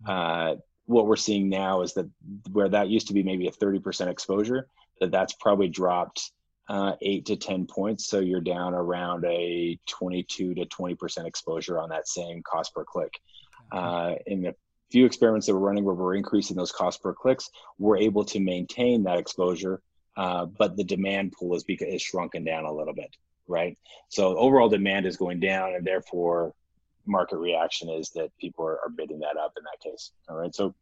Uh, 0.07 0.55
what 0.85 1.07
we're 1.07 1.15
seeing 1.15 1.49
now 1.49 1.81
is 1.81 1.93
that 1.93 2.09
where 2.51 2.69
that 2.69 2.89
used 2.89 3.07
to 3.07 3.13
be 3.13 3.23
maybe 3.23 3.47
a 3.47 3.51
30% 3.51 4.07
exposure, 4.07 4.67
that 4.99 5.11
that's 5.11 5.33
probably 5.33 5.67
dropped 5.67 6.31
uh, 6.69 6.93
eight 7.01 7.25
to 7.25 7.35
10 7.35 7.65
points. 7.65 8.05
So 8.05 8.19
you're 8.19 8.41
down 8.41 8.73
around 8.73 9.25
a 9.25 9.77
22 9.87 10.53
to 10.53 10.65
20% 10.65 11.25
exposure 11.25 11.79
on 11.79 11.89
that 11.89 12.07
same 12.07 12.43
cost 12.43 12.73
per 12.75 12.85
click. 12.85 13.19
Uh, 13.71 14.15
in 14.27 14.43
the 14.43 14.55
few 14.91 15.05
experiments 15.05 15.47
that 15.47 15.53
we're 15.53 15.67
running 15.67 15.83
where 15.83 15.95
we're 15.95 16.15
increasing 16.15 16.55
those 16.55 16.71
cost 16.71 17.01
per 17.01 17.13
clicks, 17.13 17.49
we're 17.77 17.97
able 17.97 18.23
to 18.25 18.39
maintain 18.39 19.03
that 19.03 19.17
exposure, 19.17 19.81
uh, 20.15 20.45
but 20.45 20.77
the 20.77 20.83
demand 20.83 21.33
pool 21.33 21.55
is, 21.55 21.63
because, 21.63 21.87
is 21.87 22.01
shrunken 22.01 22.43
down 22.43 22.65
a 22.65 22.73
little 22.73 22.93
bit, 22.93 23.15
right? 23.47 23.77
So 24.09 24.37
overall 24.37 24.69
demand 24.69 25.05
is 25.05 25.17
going 25.17 25.39
down, 25.39 25.73
and 25.73 25.85
therefore 25.85 26.53
market 27.05 27.37
reaction 27.37 27.89
is 27.89 28.09
that 28.11 28.29
people 28.39 28.65
are, 28.65 28.79
are, 28.79 28.89
bidding 28.89 29.19
that 29.19 29.37
up 29.37 29.53
in 29.57 29.63
that 29.63 29.79
case. 29.81 30.11
All 30.27 30.35
right. 30.35 30.53
So, 30.53 30.75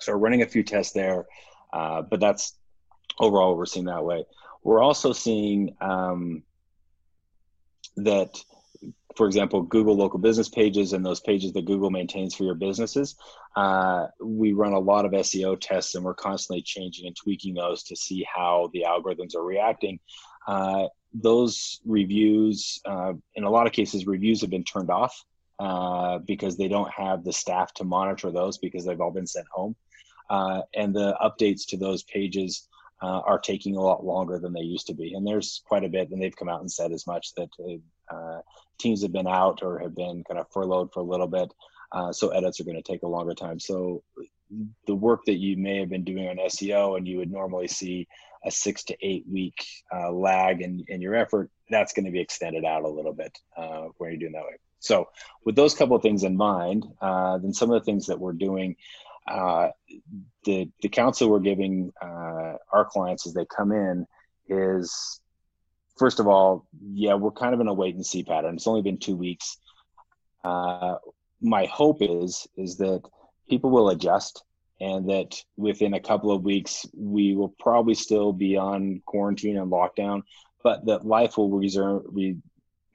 so 0.00 0.12
we're 0.12 0.18
running 0.18 0.42
a 0.42 0.46
few 0.46 0.64
tests 0.64 0.92
there, 0.92 1.26
uh, 1.72 2.02
but 2.02 2.20
that's 2.20 2.56
overall 3.18 3.56
we're 3.56 3.66
seeing 3.66 3.86
that 3.86 4.04
way. 4.04 4.24
We're 4.66 4.82
also 4.82 5.12
seeing 5.12 5.76
um, 5.80 6.42
that, 7.98 8.36
for 9.16 9.28
example, 9.28 9.62
Google 9.62 9.96
local 9.96 10.18
business 10.18 10.48
pages 10.48 10.92
and 10.92 11.06
those 11.06 11.20
pages 11.20 11.52
that 11.52 11.66
Google 11.66 11.90
maintains 11.90 12.34
for 12.34 12.42
your 12.42 12.56
businesses, 12.56 13.14
uh, 13.54 14.08
we 14.20 14.54
run 14.54 14.72
a 14.72 14.80
lot 14.80 15.04
of 15.04 15.12
SEO 15.12 15.56
tests 15.60 15.94
and 15.94 16.04
we're 16.04 16.14
constantly 16.14 16.62
changing 16.62 17.06
and 17.06 17.14
tweaking 17.14 17.54
those 17.54 17.84
to 17.84 17.94
see 17.94 18.26
how 18.26 18.68
the 18.72 18.84
algorithms 18.88 19.36
are 19.36 19.44
reacting. 19.44 20.00
Uh, 20.48 20.88
those 21.14 21.80
reviews, 21.84 22.80
uh, 22.86 23.12
in 23.36 23.44
a 23.44 23.50
lot 23.50 23.68
of 23.68 23.72
cases, 23.72 24.04
reviews 24.04 24.40
have 24.40 24.50
been 24.50 24.64
turned 24.64 24.90
off 24.90 25.24
uh, 25.60 26.18
because 26.18 26.56
they 26.56 26.66
don't 26.66 26.90
have 26.90 27.22
the 27.22 27.32
staff 27.32 27.72
to 27.74 27.84
monitor 27.84 28.32
those 28.32 28.58
because 28.58 28.84
they've 28.84 29.00
all 29.00 29.12
been 29.12 29.28
sent 29.28 29.46
home. 29.52 29.76
Uh, 30.28 30.62
and 30.74 30.92
the 30.92 31.16
updates 31.22 31.64
to 31.68 31.76
those 31.76 32.02
pages 32.02 32.66
uh, 33.02 33.20
are 33.20 33.38
taking 33.38 33.76
a 33.76 33.80
lot 33.80 34.04
longer 34.04 34.38
than 34.38 34.52
they 34.52 34.60
used 34.60 34.86
to 34.86 34.94
be. 34.94 35.14
And 35.14 35.26
there's 35.26 35.62
quite 35.66 35.84
a 35.84 35.88
bit, 35.88 36.10
and 36.10 36.20
they've 36.20 36.36
come 36.36 36.48
out 36.48 36.60
and 36.60 36.70
said 36.70 36.92
as 36.92 37.06
much 37.06 37.34
that 37.34 37.50
uh, 38.10 38.40
teams 38.78 39.02
have 39.02 39.12
been 39.12 39.26
out 39.26 39.62
or 39.62 39.78
have 39.78 39.94
been 39.94 40.24
kind 40.24 40.40
of 40.40 40.50
furloughed 40.50 40.92
for 40.92 41.00
a 41.00 41.04
little 41.04 41.26
bit. 41.26 41.52
Uh, 41.92 42.12
so 42.12 42.28
edits 42.30 42.60
are 42.60 42.64
going 42.64 42.76
to 42.76 42.82
take 42.82 43.02
a 43.02 43.08
longer 43.08 43.34
time. 43.34 43.60
So 43.60 44.02
the 44.86 44.94
work 44.94 45.24
that 45.26 45.36
you 45.36 45.56
may 45.56 45.78
have 45.78 45.88
been 45.88 46.04
doing 46.04 46.28
on 46.28 46.36
SEO 46.36 46.96
and 46.96 47.06
you 47.06 47.18
would 47.18 47.30
normally 47.30 47.68
see 47.68 48.06
a 48.44 48.50
six 48.50 48.84
to 48.84 48.96
eight 49.02 49.24
week 49.30 49.66
uh, 49.92 50.10
lag 50.10 50.62
in, 50.62 50.84
in 50.88 51.00
your 51.00 51.14
effort, 51.14 51.50
that's 51.68 51.92
going 51.92 52.04
to 52.04 52.12
be 52.12 52.20
extended 52.20 52.64
out 52.64 52.84
a 52.84 52.88
little 52.88 53.12
bit 53.12 53.36
uh, 53.56 53.86
when 53.98 54.10
you're 54.10 54.20
doing 54.20 54.32
that 54.32 54.44
way. 54.44 54.56
So, 54.78 55.08
with 55.44 55.56
those 55.56 55.74
couple 55.74 55.96
of 55.96 56.02
things 56.02 56.22
in 56.22 56.36
mind, 56.36 56.86
uh, 57.00 57.38
then 57.38 57.52
some 57.52 57.70
of 57.70 57.80
the 57.80 57.84
things 57.84 58.06
that 58.06 58.20
we're 58.20 58.32
doing, 58.32 58.76
uh, 59.26 59.70
the 60.46 60.70
the 60.80 60.88
counsel 60.88 61.28
we're 61.28 61.40
giving 61.40 61.92
uh, 62.00 62.54
our 62.72 62.86
clients 62.88 63.26
as 63.26 63.34
they 63.34 63.44
come 63.44 63.72
in 63.72 64.06
is, 64.48 65.20
first 65.98 66.20
of 66.20 66.26
all, 66.26 66.66
yeah, 66.92 67.14
we're 67.14 67.30
kind 67.30 67.52
of 67.52 67.60
in 67.60 67.68
a 67.68 67.74
wait 67.74 67.94
and 67.94 68.06
see 68.06 68.22
pattern. 68.22 68.54
It's 68.54 68.66
only 68.66 68.82
been 68.82 68.98
two 68.98 69.16
weeks. 69.16 69.58
Uh, 70.42 70.94
my 71.42 71.66
hope 71.66 71.98
is 72.00 72.46
is 72.56 72.78
that 72.78 73.02
people 73.50 73.70
will 73.70 73.90
adjust 73.90 74.42
and 74.80 75.08
that 75.10 75.42
within 75.56 75.94
a 75.94 76.00
couple 76.00 76.30
of 76.30 76.42
weeks 76.42 76.86
we 76.96 77.34
will 77.34 77.54
probably 77.58 77.94
still 77.94 78.32
be 78.32 78.56
on 78.56 79.02
quarantine 79.06 79.56
and 79.58 79.70
lockdown 79.70 80.22
but 80.66 80.84
that 80.84 81.06
life 81.06 81.38
will 81.38 81.50
resume 81.50 82.02
re, 82.06 82.36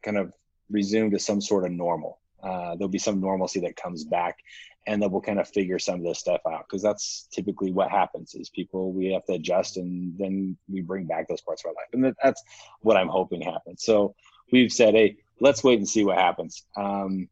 kind 0.04 0.18
of 0.18 0.34
resume 0.70 1.10
to 1.10 1.18
some 1.18 1.40
sort 1.40 1.66
of 1.66 1.72
normal. 1.72 2.20
Uh, 2.44 2.76
there'll 2.76 2.90
be 2.90 2.98
some 2.98 3.22
normalcy 3.22 3.60
that 3.62 3.76
comes 3.76 4.04
back, 4.04 4.40
and 4.88 5.02
then 5.02 5.12
we'll 5.12 5.22
kind 5.22 5.40
of 5.40 5.48
figure 5.48 5.80
some 5.80 5.96
of 5.96 6.04
this 6.04 6.20
stuff 6.20 6.42
out. 6.48 6.66
Because 6.68 6.82
that's 6.82 7.28
typically 7.32 7.72
what 7.72 7.90
happens 7.90 8.36
is 8.36 8.50
people 8.50 8.92
we 8.92 9.14
have 9.14 9.26
to 9.26 9.34
adjust 9.34 9.78
and 9.78 10.18
then 10.18 10.58
we 10.70 10.82
bring 10.82 11.06
back 11.06 11.28
those 11.28 11.42
parts 11.42 11.64
of 11.64 11.70
our 11.70 11.74
life. 11.74 11.88
And 11.94 12.16
that's 12.24 12.44
what 12.82 12.98
i'm 12.98 13.08
hoping 13.08 13.42
happens. 13.42 13.84
So 13.84 14.16
we've 14.52 14.72
said 14.72 14.94
hey 14.94 15.18
let's 15.42 15.64
wait 15.64 15.80
and 15.80 15.90
see 15.90 16.06
what 16.06 16.18
happens. 16.18 16.64
Um, 16.78 17.28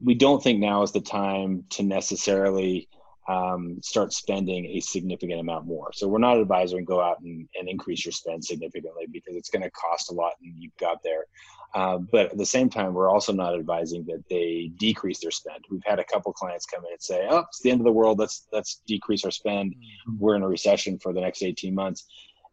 we 0.00 0.14
don't 0.14 0.42
think 0.42 0.60
now 0.60 0.82
is 0.82 0.92
the 0.92 1.00
time 1.00 1.64
to 1.70 1.82
necessarily 1.82 2.88
um, 3.30 3.78
start 3.80 4.12
spending 4.12 4.66
a 4.66 4.80
significant 4.80 5.38
amount 5.38 5.64
more. 5.64 5.92
So 5.92 6.08
we're 6.08 6.18
not 6.18 6.40
advising 6.40 6.84
go 6.84 7.00
out 7.00 7.20
and, 7.20 7.48
and 7.54 7.68
increase 7.68 8.04
your 8.04 8.10
spend 8.10 8.44
significantly 8.44 9.06
because 9.10 9.36
it's 9.36 9.50
going 9.50 9.62
to 9.62 9.70
cost 9.70 10.10
a 10.10 10.14
lot 10.14 10.32
and 10.42 10.52
you've 10.58 10.76
got 10.78 10.98
there. 11.04 11.26
Uh, 11.72 11.98
but 11.98 12.32
at 12.32 12.38
the 12.38 12.44
same 12.44 12.68
time, 12.68 12.92
we're 12.92 13.08
also 13.08 13.32
not 13.32 13.54
advising 13.54 14.04
that 14.06 14.24
they 14.28 14.72
decrease 14.78 15.20
their 15.20 15.30
spend. 15.30 15.64
We've 15.70 15.84
had 15.86 16.00
a 16.00 16.04
couple 16.04 16.32
clients 16.32 16.66
come 16.66 16.84
in 16.84 16.90
and 16.90 17.00
say, 17.00 17.28
"Oh, 17.30 17.44
it's 17.48 17.60
the 17.60 17.70
end 17.70 17.80
of 17.80 17.84
the 17.84 17.92
world. 17.92 18.18
Let's 18.18 18.48
let's 18.52 18.82
decrease 18.88 19.24
our 19.24 19.30
spend. 19.30 19.74
Mm-hmm. 19.74 20.16
We're 20.18 20.34
in 20.34 20.42
a 20.42 20.48
recession 20.48 20.98
for 20.98 21.12
the 21.12 21.20
next 21.20 21.44
18 21.44 21.72
months," 21.72 22.06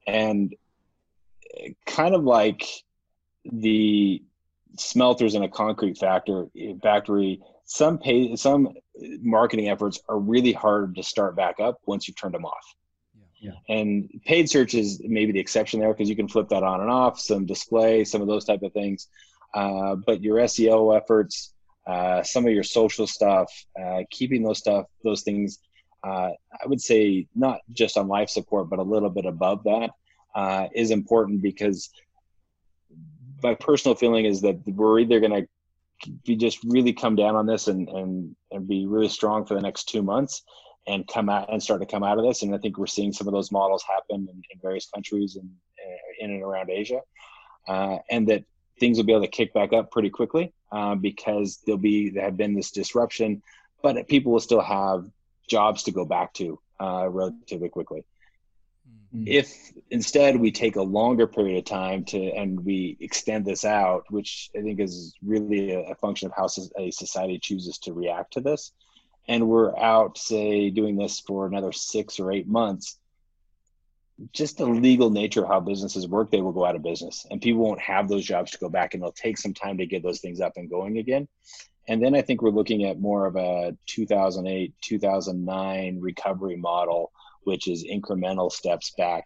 and 0.05 0.53
kind 1.87 2.13
of 2.13 2.23
like 2.23 2.63
the 3.51 4.21
smelters 4.77 5.33
in 5.33 5.41
a 5.41 5.49
concrete 5.49 5.97
factor 5.97 6.45
factory 6.83 7.41
some 7.67 7.97
pay 7.99 8.35
some 8.37 8.69
marketing 9.21 9.69
efforts 9.69 9.99
are 10.07 10.17
really 10.17 10.53
hard 10.53 10.95
to 10.95 11.03
start 11.03 11.35
back 11.35 11.59
up 11.59 11.79
once 11.85 12.07
you've 12.07 12.17
turned 12.17 12.33
them 12.33 12.45
off. 12.45 12.75
Yeah. 13.39 13.51
And 13.69 14.09
paid 14.25 14.49
search 14.49 14.73
is 14.73 15.01
maybe 15.03 15.33
the 15.33 15.39
exception 15.39 15.81
there 15.81 15.93
because 15.93 16.09
you 16.09 16.15
can 16.15 16.29
flip 16.29 16.47
that 16.49 16.63
on 16.63 16.81
and 16.81 16.89
off, 16.89 17.19
some 17.19 17.45
display, 17.45 18.03
some 18.05 18.21
of 18.21 18.27
those 18.27 18.45
type 18.45 18.63
of 18.63 18.71
things. 18.73 19.09
Uh, 19.53 19.95
but 19.95 20.23
your 20.23 20.37
SEO 20.37 20.95
efforts, 20.95 21.53
uh, 21.85 22.23
some 22.23 22.47
of 22.47 22.53
your 22.53 22.63
social 22.63 23.05
stuff, 23.05 23.51
uh, 23.79 23.99
keeping 24.09 24.43
those 24.43 24.57
stuff, 24.57 24.85
those 25.03 25.21
things, 25.21 25.59
uh, 26.03 26.29
I 26.53 26.67
would 26.67 26.81
say 26.81 27.27
not 27.35 27.59
just 27.71 27.97
on 27.97 28.07
life 28.07 28.29
support, 28.29 28.69
but 28.69 28.79
a 28.79 28.83
little 28.83 29.09
bit 29.09 29.25
above 29.25 29.65
that 29.65 29.91
uh, 30.35 30.67
is 30.73 30.89
important 30.89 31.41
because 31.41 31.89
my 33.43 33.55
personal 33.55 33.93
feeling 33.93 34.25
is 34.25 34.41
that 34.41 34.57
we're 34.65 34.99
either 34.99 35.19
going 35.19 35.43
to 35.43 35.47
we 36.27 36.35
just 36.35 36.59
really 36.63 36.93
come 36.93 37.15
down 37.15 37.35
on 37.35 37.45
this 37.45 37.67
and 37.67 37.89
and 37.89 38.35
and 38.51 38.67
be 38.67 38.85
really 38.85 39.09
strong 39.09 39.45
for 39.45 39.55
the 39.55 39.61
next 39.61 39.85
two 39.85 40.01
months 40.01 40.43
and 40.85 41.07
come 41.07 41.27
out 41.29 41.51
and 41.51 41.61
start 41.61 41.81
to 41.81 41.87
come 41.87 42.03
out 42.03 42.17
of 42.17 42.25
this 42.25 42.43
and 42.43 42.53
i 42.53 42.57
think 42.57 42.77
we're 42.77 42.87
seeing 42.87 43.11
some 43.11 43.27
of 43.27 43.33
those 43.33 43.51
models 43.51 43.83
happen 43.83 44.27
in, 44.29 44.41
in 44.51 44.59
various 44.61 44.87
countries 44.93 45.35
and 45.35 45.49
uh, 45.79 46.25
in 46.25 46.31
and 46.31 46.43
around 46.43 46.69
asia 46.69 46.99
uh, 47.67 47.97
and 48.11 48.27
that 48.27 48.43
things 48.79 48.97
will 48.97 49.05
be 49.05 49.11
able 49.11 49.23
to 49.23 49.27
kick 49.27 49.53
back 49.53 49.73
up 49.73 49.91
pretty 49.91 50.09
quickly 50.09 50.53
uh, 50.71 50.93
because 50.95 51.59
there'll 51.65 51.79
be 51.79 52.09
there 52.09 52.25
have 52.25 52.37
been 52.37 52.53
this 52.53 52.71
disruption 52.71 53.41
but 53.81 54.07
people 54.07 54.31
will 54.31 54.39
still 54.39 54.61
have 54.61 55.05
jobs 55.47 55.83
to 55.83 55.91
go 55.91 56.05
back 56.05 56.33
to 56.33 56.59
uh, 56.79 57.07
relatively 57.09 57.69
quickly. 57.69 58.03
Mm-hmm. 59.17 59.27
If 59.27 59.71
instead 59.89 60.35
we 60.35 60.51
take 60.51 60.75
a 60.75 60.81
longer 60.81 61.25
period 61.25 61.57
of 61.57 61.65
time 61.65 62.05
to 62.05 62.19
and 62.19 62.63
we 62.63 62.97
extend 62.99 63.45
this 63.45 63.65
out, 63.65 64.03
which 64.09 64.51
I 64.55 64.61
think 64.61 64.79
is 64.79 65.15
really 65.23 65.71
a, 65.71 65.91
a 65.91 65.95
function 65.95 66.27
of 66.27 66.33
how 66.35 66.47
a 66.77 66.91
society 66.91 67.39
chooses 67.39 67.79
to 67.79 67.93
react 67.93 68.33
to 68.33 68.41
this, 68.41 68.71
and 69.27 69.47
we're 69.47 69.77
out, 69.77 70.17
say, 70.17 70.69
doing 70.69 70.97
this 70.97 71.19
for 71.19 71.47
another 71.47 71.71
six 71.71 72.19
or 72.19 72.31
eight 72.31 72.47
months, 72.47 72.99
just 74.33 74.57
the 74.57 74.65
legal 74.65 75.09
nature 75.09 75.43
of 75.43 75.49
how 75.49 75.59
businesses 75.59 76.07
work, 76.07 76.29
they 76.29 76.41
will 76.41 76.51
go 76.51 76.65
out 76.65 76.75
of 76.75 76.83
business 76.83 77.25
and 77.29 77.41
people 77.41 77.61
won't 77.63 77.79
have 77.79 78.07
those 78.07 78.25
jobs 78.25 78.51
to 78.51 78.57
go 78.57 78.69
back 78.69 78.93
and 78.93 79.01
they'll 79.01 79.11
take 79.11 79.37
some 79.37 79.53
time 79.53 79.77
to 79.77 79.85
get 79.85 80.03
those 80.03 80.19
things 80.19 80.41
up 80.41 80.53
and 80.55 80.69
going 80.69 80.97
again. 80.97 81.27
And 81.87 82.03
then 82.03 82.15
I 82.15 82.21
think 82.21 82.41
we're 82.41 82.49
looking 82.49 82.83
at 82.85 82.99
more 82.99 83.25
of 83.25 83.35
a 83.35 83.75
2008, 83.87 84.73
2009 84.81 85.99
recovery 86.01 86.57
model 86.57 87.11
which 87.47 87.69
is 87.69 87.85
incremental 87.85 88.51
steps 88.51 88.93
back, 88.97 89.23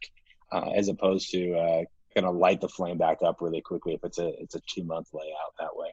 uh, 0.52 0.70
as 0.76 0.90
opposed 0.90 1.32
to 1.32 1.54
uh, 1.56 1.84
kind 2.14 2.28
of 2.28 2.36
light 2.36 2.62
the 2.62 2.70
flame 2.70 3.00
back 3.00 3.18
up 3.26 3.38
really 3.42 3.62
quickly 3.62 3.96
if 3.96 4.02
it's 4.04 4.20
a 4.20 4.28
it's 4.40 4.54
a 4.54 4.62
two 4.70 4.84
month 4.84 5.08
layout 5.12 5.54
that 5.60 5.76
way. 5.76 5.92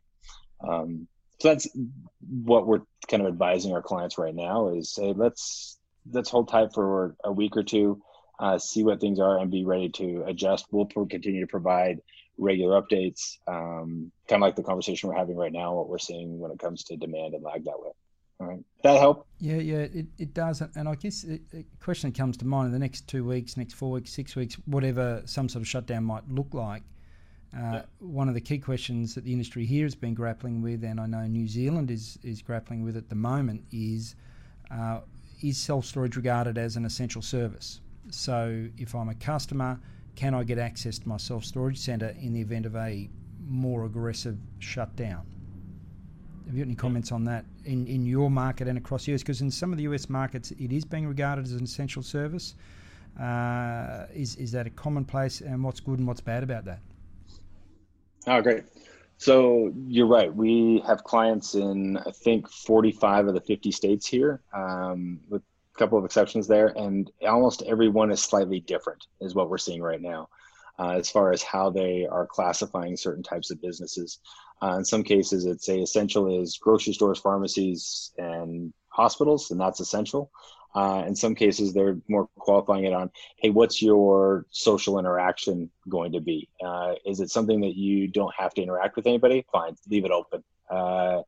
Um, 0.68 1.08
so 1.40 1.48
that's 1.48 1.66
what 2.28 2.66
we're 2.66 2.82
kind 3.08 3.22
of 3.22 3.28
advising 3.28 3.72
our 3.72 3.80
clients 3.80 4.18
right 4.18 4.34
now 4.34 4.74
is 4.74 4.92
say 4.92 5.14
let's 5.16 5.78
let's 6.12 6.28
hold 6.28 6.48
tight 6.48 6.74
for 6.74 7.16
a 7.24 7.32
week 7.32 7.56
or 7.56 7.62
two, 7.62 8.02
uh, 8.38 8.58
see 8.58 8.82
what 8.84 9.00
things 9.00 9.20
are, 9.20 9.38
and 9.38 9.50
be 9.50 9.64
ready 9.64 9.88
to 9.88 10.24
adjust. 10.26 10.66
We'll 10.70 10.84
continue 10.86 11.40
to 11.40 11.46
provide 11.46 12.00
regular 12.36 12.78
updates, 12.78 13.38
um, 13.46 14.12
kind 14.28 14.42
of 14.42 14.46
like 14.46 14.56
the 14.56 14.62
conversation 14.62 15.08
we're 15.08 15.16
having 15.16 15.36
right 15.36 15.52
now, 15.52 15.74
what 15.74 15.88
we're 15.88 15.98
seeing 15.98 16.38
when 16.38 16.50
it 16.50 16.58
comes 16.58 16.84
to 16.84 16.96
demand 16.98 17.32
and 17.32 17.42
lag 17.42 17.64
that 17.64 17.80
way. 17.80 17.92
Right. 18.40 18.60
That 18.84 19.00
help? 19.00 19.26
Yeah, 19.40 19.56
yeah, 19.56 19.78
it, 19.78 20.06
it 20.16 20.34
does. 20.34 20.60
And 20.60 20.88
I 20.88 20.94
guess 20.94 21.24
a 21.24 21.64
question 21.80 22.10
that 22.10 22.16
comes 22.16 22.36
to 22.38 22.46
mind 22.46 22.66
in 22.66 22.72
the 22.72 22.78
next 22.78 23.08
two 23.08 23.24
weeks, 23.24 23.56
next 23.56 23.74
four 23.74 23.90
weeks, 23.90 24.12
six 24.12 24.36
weeks, 24.36 24.54
whatever 24.66 25.22
some 25.24 25.48
sort 25.48 25.62
of 25.62 25.68
shutdown 25.68 26.04
might 26.04 26.28
look 26.30 26.54
like. 26.54 26.82
Uh, 27.56 27.72
yeah. 27.72 27.82
One 27.98 28.28
of 28.28 28.34
the 28.34 28.40
key 28.40 28.58
questions 28.58 29.14
that 29.14 29.24
the 29.24 29.32
industry 29.32 29.64
here 29.64 29.84
has 29.84 29.94
been 29.94 30.14
grappling 30.14 30.62
with, 30.62 30.84
and 30.84 31.00
I 31.00 31.06
know 31.06 31.26
New 31.26 31.48
Zealand 31.48 31.90
is, 31.90 32.18
is 32.22 32.42
grappling 32.42 32.84
with 32.84 32.96
at 32.96 33.08
the 33.08 33.16
moment, 33.16 33.64
is 33.72 34.14
uh, 34.70 35.00
is 35.42 35.56
self 35.56 35.84
storage 35.84 36.16
regarded 36.16 36.58
as 36.58 36.76
an 36.76 36.84
essential 36.84 37.22
service? 37.22 37.80
So 38.10 38.68
if 38.76 38.94
I'm 38.94 39.08
a 39.08 39.14
customer, 39.14 39.80
can 40.14 40.34
I 40.34 40.44
get 40.44 40.58
access 40.58 40.98
to 40.98 41.08
my 41.08 41.16
self 41.16 41.44
storage 41.44 41.78
centre 41.78 42.14
in 42.20 42.32
the 42.34 42.40
event 42.40 42.66
of 42.66 42.76
a 42.76 43.08
more 43.46 43.84
aggressive 43.84 44.36
shutdown? 44.58 45.26
Have 46.48 46.56
you 46.56 46.64
got 46.64 46.68
any 46.68 46.76
comments 46.76 47.12
on 47.12 47.26
that 47.26 47.44
in, 47.66 47.86
in 47.86 48.06
your 48.06 48.30
market 48.30 48.68
and 48.68 48.78
across 48.78 49.04
the 49.04 49.12
US? 49.12 49.20
Because 49.20 49.42
in 49.42 49.50
some 49.50 49.70
of 49.70 49.76
the 49.76 49.84
US 49.84 50.08
markets, 50.08 50.50
it 50.52 50.72
is 50.72 50.82
being 50.82 51.06
regarded 51.06 51.44
as 51.44 51.52
an 51.52 51.62
essential 51.62 52.02
service. 52.02 52.54
Uh, 53.20 54.06
is 54.14 54.34
is 54.36 54.52
that 54.52 54.66
a 54.66 54.70
commonplace, 54.70 55.42
and 55.42 55.62
what's 55.62 55.80
good 55.80 55.98
and 55.98 56.08
what's 56.08 56.22
bad 56.22 56.42
about 56.42 56.64
that? 56.64 56.78
Oh, 58.26 58.40
great. 58.40 58.64
So 59.18 59.74
you're 59.76 60.06
right. 60.06 60.34
We 60.34 60.82
have 60.86 61.04
clients 61.04 61.54
in 61.54 61.98
I 61.98 62.12
think 62.12 62.48
45 62.48 63.26
of 63.26 63.34
the 63.34 63.40
50 63.42 63.70
states 63.70 64.06
here, 64.06 64.40
um, 64.54 65.20
with 65.28 65.42
a 65.74 65.78
couple 65.78 65.98
of 65.98 66.04
exceptions 66.06 66.46
there, 66.46 66.68
and 66.68 67.10
almost 67.28 67.62
everyone 67.66 68.10
is 68.10 68.22
slightly 68.22 68.60
different. 68.60 69.06
Is 69.20 69.34
what 69.34 69.50
we're 69.50 69.58
seeing 69.58 69.82
right 69.82 70.00
now, 70.00 70.30
uh, 70.78 70.90
as 70.90 71.10
far 71.10 71.32
as 71.32 71.42
how 71.42 71.70
they 71.70 72.06
are 72.06 72.26
classifying 72.26 72.96
certain 72.96 73.22
types 73.22 73.50
of 73.50 73.60
businesses. 73.60 74.20
Uh, 74.62 74.76
in 74.78 74.84
some 74.84 75.02
cases, 75.02 75.46
it's 75.46 75.68
a 75.68 75.80
essential 75.80 76.40
is 76.40 76.58
grocery 76.60 76.92
stores, 76.92 77.18
pharmacies, 77.18 78.12
and 78.18 78.72
hospitals, 78.88 79.50
and 79.50 79.60
that's 79.60 79.80
essential. 79.80 80.30
Uh, 80.74 81.02
in 81.06 81.14
some 81.14 81.34
cases, 81.34 81.72
they're 81.72 81.98
more 82.08 82.28
qualifying 82.38 82.84
it 82.84 82.92
on, 82.92 83.10
hey, 83.36 83.50
what's 83.50 83.80
your 83.80 84.44
social 84.50 84.98
interaction 84.98 85.70
going 85.88 86.12
to 86.12 86.20
be? 86.20 86.48
Uh, 86.64 86.94
is 87.06 87.20
it 87.20 87.30
something 87.30 87.60
that 87.60 87.74
you 87.74 88.06
don't 88.06 88.34
have 88.36 88.52
to 88.54 88.62
interact 88.62 88.94
with 88.96 89.06
anybody? 89.06 89.46
Fine, 89.50 89.76
leave 89.88 90.04
it 90.04 90.10
open. 90.10 90.42
Uh, 90.70 91.22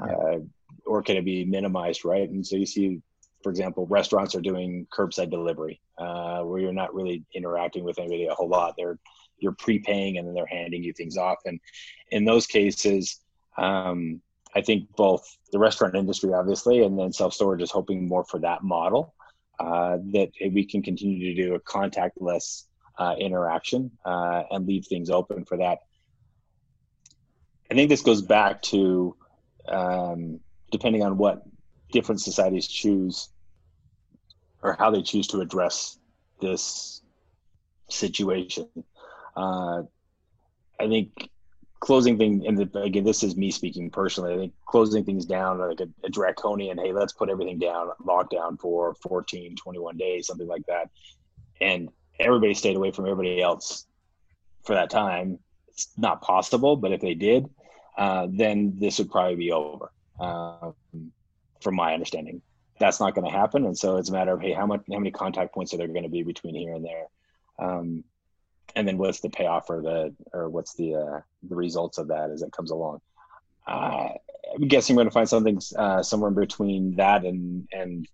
yeah. 0.00 0.14
Uh, 0.14 0.38
or 0.86 1.02
can 1.02 1.16
it 1.16 1.24
be 1.24 1.44
minimized, 1.44 2.04
right? 2.04 2.28
And 2.28 2.46
so 2.46 2.56
you 2.56 2.66
see, 2.66 3.00
for 3.46 3.50
example, 3.50 3.86
restaurants 3.86 4.34
are 4.34 4.40
doing 4.40 4.88
curbside 4.92 5.30
delivery, 5.30 5.80
uh, 5.98 6.40
where 6.40 6.58
you're 6.58 6.72
not 6.72 6.92
really 6.92 7.22
interacting 7.32 7.84
with 7.84 7.96
anybody 7.96 8.26
a 8.26 8.34
whole 8.34 8.48
lot. 8.48 8.74
They're 8.76 8.98
you're 9.38 9.54
prepaying 9.56 10.18
and 10.18 10.26
then 10.26 10.34
they're 10.34 10.46
handing 10.46 10.82
you 10.82 10.92
things 10.92 11.16
off. 11.16 11.36
And 11.44 11.60
in 12.10 12.24
those 12.24 12.48
cases, 12.48 13.20
um, 13.56 14.20
I 14.56 14.62
think 14.62 14.90
both 14.96 15.22
the 15.52 15.60
restaurant 15.60 15.94
industry, 15.94 16.34
obviously, 16.34 16.82
and 16.82 16.98
then 16.98 17.12
self 17.12 17.34
storage 17.34 17.62
is 17.62 17.70
hoping 17.70 18.08
more 18.08 18.24
for 18.24 18.40
that 18.40 18.64
model 18.64 19.14
uh, 19.60 19.98
that 20.12 20.32
we 20.50 20.66
can 20.66 20.82
continue 20.82 21.32
to 21.32 21.40
do 21.40 21.54
a 21.54 21.60
contactless 21.60 22.64
uh, 22.98 23.14
interaction 23.16 23.92
uh, 24.04 24.42
and 24.50 24.66
leave 24.66 24.86
things 24.88 25.08
open 25.08 25.44
for 25.44 25.58
that. 25.58 25.78
I 27.70 27.74
think 27.74 27.90
this 27.90 28.02
goes 28.02 28.22
back 28.22 28.60
to 28.62 29.14
um, 29.68 30.40
depending 30.72 31.04
on 31.04 31.16
what 31.16 31.44
different 31.92 32.20
societies 32.20 32.66
choose 32.66 33.28
or 34.66 34.76
how 34.76 34.90
they 34.90 35.00
choose 35.00 35.28
to 35.28 35.40
address 35.40 35.98
this 36.40 37.00
situation. 37.88 38.68
Uh, 39.36 39.82
I 40.80 40.88
think 40.88 41.30
closing 41.78 42.18
things, 42.18 42.44
and 42.44 42.58
the, 42.58 42.80
again, 42.80 43.04
this 43.04 43.22
is 43.22 43.36
me 43.36 43.52
speaking 43.52 43.90
personally. 43.90 44.34
I 44.34 44.36
think 44.38 44.54
closing 44.66 45.04
things 45.04 45.24
down 45.24 45.60
like 45.60 45.80
a, 45.80 45.88
a, 46.02 46.08
draconian, 46.08 46.78
hey, 46.78 46.92
let's 46.92 47.12
put 47.12 47.30
everything 47.30 47.60
down, 47.60 47.90
lockdown 48.04 48.60
for 48.60 48.94
14, 48.94 49.54
21 49.54 49.96
days, 49.96 50.26
something 50.26 50.48
like 50.48 50.66
that. 50.66 50.90
And 51.60 51.88
everybody 52.18 52.54
stayed 52.54 52.76
away 52.76 52.90
from 52.90 53.06
everybody 53.06 53.40
else 53.40 53.86
for 54.64 54.74
that 54.74 54.90
time. 54.90 55.38
It's 55.68 55.90
not 55.96 56.22
possible, 56.22 56.76
but 56.76 56.90
if 56.90 57.00
they 57.00 57.14
did, 57.14 57.48
uh, 57.96 58.26
then 58.28 58.74
this 58.78 58.98
would 58.98 59.12
probably 59.12 59.36
be 59.36 59.52
over, 59.52 59.92
uh, 60.18 60.72
from 61.60 61.76
my 61.76 61.94
understanding. 61.94 62.42
That's 62.78 63.00
not 63.00 63.14
going 63.14 63.30
to 63.30 63.36
happen, 63.36 63.64
and 63.64 63.76
so 63.76 63.96
it's 63.96 64.10
a 64.10 64.12
matter 64.12 64.32
of 64.32 64.40
hey, 64.40 64.52
how 64.52 64.66
much, 64.66 64.82
how 64.90 64.98
many 64.98 65.10
contact 65.10 65.54
points 65.54 65.72
are 65.72 65.78
there 65.78 65.88
going 65.88 66.02
to 66.02 66.08
be 66.08 66.22
between 66.22 66.54
here 66.54 66.74
and 66.74 66.84
there? 66.84 67.06
Um, 67.58 68.04
and 68.74 68.86
then 68.86 68.98
what's 68.98 69.20
the 69.20 69.30
payoff 69.30 69.70
or 69.70 69.82
the 69.82 70.14
or 70.32 70.48
what's 70.48 70.74
the 70.74 70.94
uh, 70.94 71.20
the 71.48 71.56
results 71.56 71.98
of 71.98 72.08
that 72.08 72.30
as 72.30 72.42
it 72.42 72.52
comes 72.52 72.70
along. 72.70 73.00
Uh, 73.66 74.10
I'm 74.54 74.68
guessing 74.68 74.94
we're 74.94 75.00
going 75.00 75.10
to 75.10 75.14
find 75.14 75.28
something 75.28 75.60
uh, 75.76 76.02
somewhere 76.02 76.28
in 76.28 76.34
between 76.34 76.96
that 76.96 77.24
and 77.24 77.66
and 77.72 78.06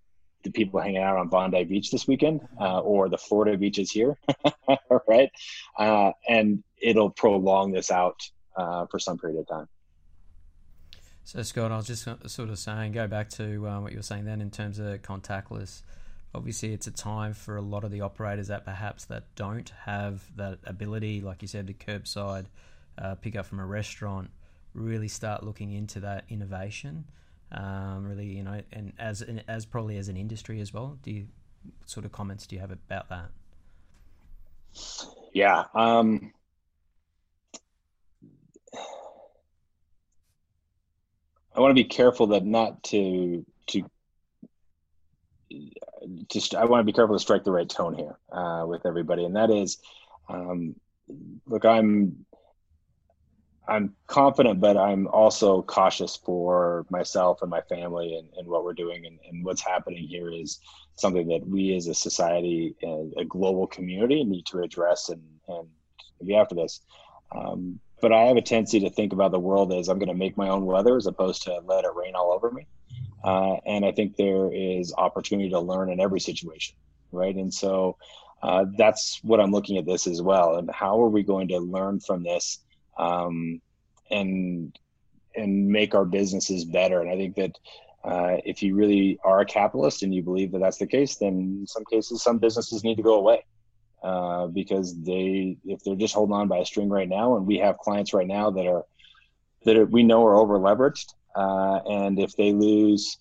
the 0.44 0.50
people 0.50 0.80
hanging 0.80 1.02
out 1.02 1.16
on 1.16 1.28
Bondi 1.28 1.64
Beach 1.64 1.90
this 1.90 2.08
weekend 2.08 2.40
uh, 2.60 2.80
or 2.80 3.08
the 3.08 3.18
Florida 3.18 3.56
beaches 3.56 3.90
here, 3.90 4.18
right? 5.06 5.30
Uh, 5.78 6.12
and 6.28 6.64
it'll 6.80 7.10
prolong 7.10 7.70
this 7.70 7.90
out 7.90 8.20
uh, 8.56 8.86
for 8.86 8.98
some 8.98 9.18
period 9.18 9.38
of 9.38 9.46
time. 9.46 9.68
So 11.24 11.42
Scott, 11.42 11.72
I 11.72 11.76
was 11.76 11.86
just 11.86 12.04
sort 12.04 12.48
of 12.50 12.58
saying, 12.58 12.92
go 12.92 13.06
back 13.06 13.28
to 13.30 13.60
what 13.60 13.92
you 13.92 13.98
were 13.98 14.02
saying 14.02 14.24
then 14.24 14.40
in 14.40 14.50
terms 14.50 14.78
of 14.78 15.02
contactless 15.02 15.82
obviously 16.34 16.72
it's 16.72 16.86
a 16.86 16.90
time 16.90 17.34
for 17.34 17.56
a 17.56 17.60
lot 17.62 17.84
of 17.84 17.90
the 17.90 18.00
operators 18.00 18.48
that 18.48 18.64
perhaps 18.64 19.04
that 19.06 19.24
don't 19.34 19.70
have 19.84 20.22
that 20.36 20.58
ability, 20.64 21.20
like 21.20 21.42
you 21.42 21.48
said, 21.48 21.66
the 21.66 21.74
curbside 21.74 22.46
uh, 22.98 23.14
pick 23.16 23.36
up 23.36 23.46
from 23.46 23.60
a 23.60 23.66
restaurant, 23.66 24.30
really 24.74 25.08
start 25.08 25.42
looking 25.42 25.72
into 25.72 26.00
that 26.00 26.24
innovation. 26.28 27.04
Um, 27.50 28.06
really, 28.06 28.26
you 28.26 28.42
know, 28.42 28.62
and 28.72 28.94
as 28.98 29.22
as 29.46 29.66
probably 29.66 29.98
as 29.98 30.08
an 30.08 30.16
industry 30.16 30.60
as 30.60 30.72
well. 30.72 30.98
Do 31.02 31.10
you 31.10 31.26
sort 31.84 32.06
of 32.06 32.12
comments 32.12 32.46
do 32.46 32.56
you 32.56 32.60
have 32.60 32.70
about 32.70 33.10
that? 33.10 33.30
Yeah. 35.34 35.64
Um, 35.74 36.32
I 41.54 41.60
want 41.60 41.70
to 41.70 41.82
be 41.82 41.88
careful 41.88 42.28
that 42.28 42.44
not 42.44 42.82
to 42.84 43.44
to 43.68 43.84
just 46.30 46.54
I 46.54 46.64
want 46.64 46.80
to 46.80 46.84
be 46.84 46.92
careful 46.92 47.16
to 47.16 47.20
strike 47.20 47.44
the 47.44 47.52
right 47.52 47.68
tone 47.68 47.94
here 47.94 48.18
uh, 48.32 48.64
with 48.66 48.86
everybody, 48.86 49.24
and 49.24 49.36
that 49.36 49.50
is, 49.50 49.78
um, 50.28 50.74
look, 51.46 51.64
I'm 51.64 52.24
I'm 53.68 53.94
confident, 54.06 54.60
but 54.60 54.76
I'm 54.76 55.06
also 55.06 55.62
cautious 55.62 56.16
for 56.16 56.84
myself 56.90 57.42
and 57.42 57.50
my 57.50 57.60
family 57.62 58.16
and, 58.16 58.28
and 58.36 58.48
what 58.48 58.64
we're 58.64 58.72
doing. 58.72 59.06
And, 59.06 59.20
and, 59.28 59.44
what's 59.44 59.64
happening 59.64 60.02
here 60.08 60.32
is 60.32 60.58
something 60.96 61.28
that 61.28 61.46
we 61.46 61.76
as 61.76 61.86
a 61.86 61.94
society, 61.94 62.74
and 62.82 63.14
a 63.16 63.24
global 63.24 63.68
community, 63.68 64.24
need 64.24 64.46
to 64.46 64.62
address. 64.62 65.10
And, 65.10 65.22
and 65.46 65.68
be 66.26 66.34
after 66.34 66.54
this. 66.54 66.80
Um, 67.34 67.80
but 68.02 68.12
I 68.12 68.24
have 68.24 68.36
a 68.36 68.42
tendency 68.42 68.80
to 68.80 68.90
think 68.90 69.12
about 69.12 69.30
the 69.30 69.38
world 69.38 69.72
as 69.72 69.88
I'm 69.88 69.98
going 69.98 70.08
to 70.08 70.14
make 70.14 70.36
my 70.36 70.48
own 70.48 70.66
weather 70.66 70.96
as 70.96 71.06
opposed 71.06 71.44
to 71.44 71.60
let 71.64 71.84
it 71.84 71.94
rain 71.94 72.14
all 72.16 72.32
over 72.32 72.50
me. 72.50 72.66
Uh, 73.24 73.54
and 73.64 73.84
I 73.84 73.92
think 73.92 74.16
there 74.16 74.52
is 74.52 74.92
opportunity 74.98 75.50
to 75.50 75.60
learn 75.60 75.90
in 75.90 76.00
every 76.00 76.18
situation, 76.18 76.74
right? 77.12 77.34
And 77.34 77.54
so 77.54 77.96
uh, 78.42 78.66
that's 78.76 79.20
what 79.22 79.40
I'm 79.40 79.52
looking 79.52 79.78
at 79.78 79.86
this 79.86 80.08
as 80.08 80.20
well. 80.20 80.56
And 80.56 80.68
how 80.70 81.00
are 81.00 81.08
we 81.08 81.22
going 81.22 81.48
to 81.48 81.58
learn 81.60 82.00
from 82.00 82.24
this 82.24 82.58
um, 82.98 83.62
and 84.10 84.76
and 85.34 85.68
make 85.68 85.94
our 85.94 86.04
businesses 86.04 86.64
better? 86.64 87.00
And 87.00 87.08
I 87.08 87.16
think 87.16 87.36
that 87.36 87.56
uh, 88.04 88.38
if 88.44 88.64
you 88.64 88.74
really 88.74 89.20
are 89.24 89.40
a 89.40 89.46
capitalist 89.46 90.02
and 90.02 90.12
you 90.12 90.24
believe 90.24 90.50
that 90.52 90.58
that's 90.58 90.78
the 90.78 90.88
case, 90.88 91.16
then 91.16 91.60
in 91.60 91.66
some 91.68 91.84
cases, 91.84 92.20
some 92.20 92.38
businesses 92.38 92.82
need 92.82 92.96
to 92.96 93.02
go 93.02 93.14
away. 93.14 93.44
Uh, 94.02 94.48
because 94.48 95.00
they 95.02 95.56
if 95.64 95.82
they're 95.84 95.94
just 95.94 96.14
holding 96.14 96.34
on 96.34 96.48
by 96.48 96.58
a 96.58 96.64
string 96.64 96.88
right 96.88 97.08
now 97.08 97.36
and 97.36 97.46
we 97.46 97.56
have 97.56 97.78
clients 97.78 98.12
right 98.12 98.26
now 98.26 98.50
that 98.50 98.66
are 98.66 98.84
that 99.64 99.76
are, 99.76 99.84
we 99.86 100.02
know 100.02 100.26
are 100.26 100.34
over 100.34 100.58
leveraged 100.58 101.14
uh, 101.36 101.78
and 101.88 102.18
if 102.18 102.34
they 102.34 102.52
lose 102.52 103.18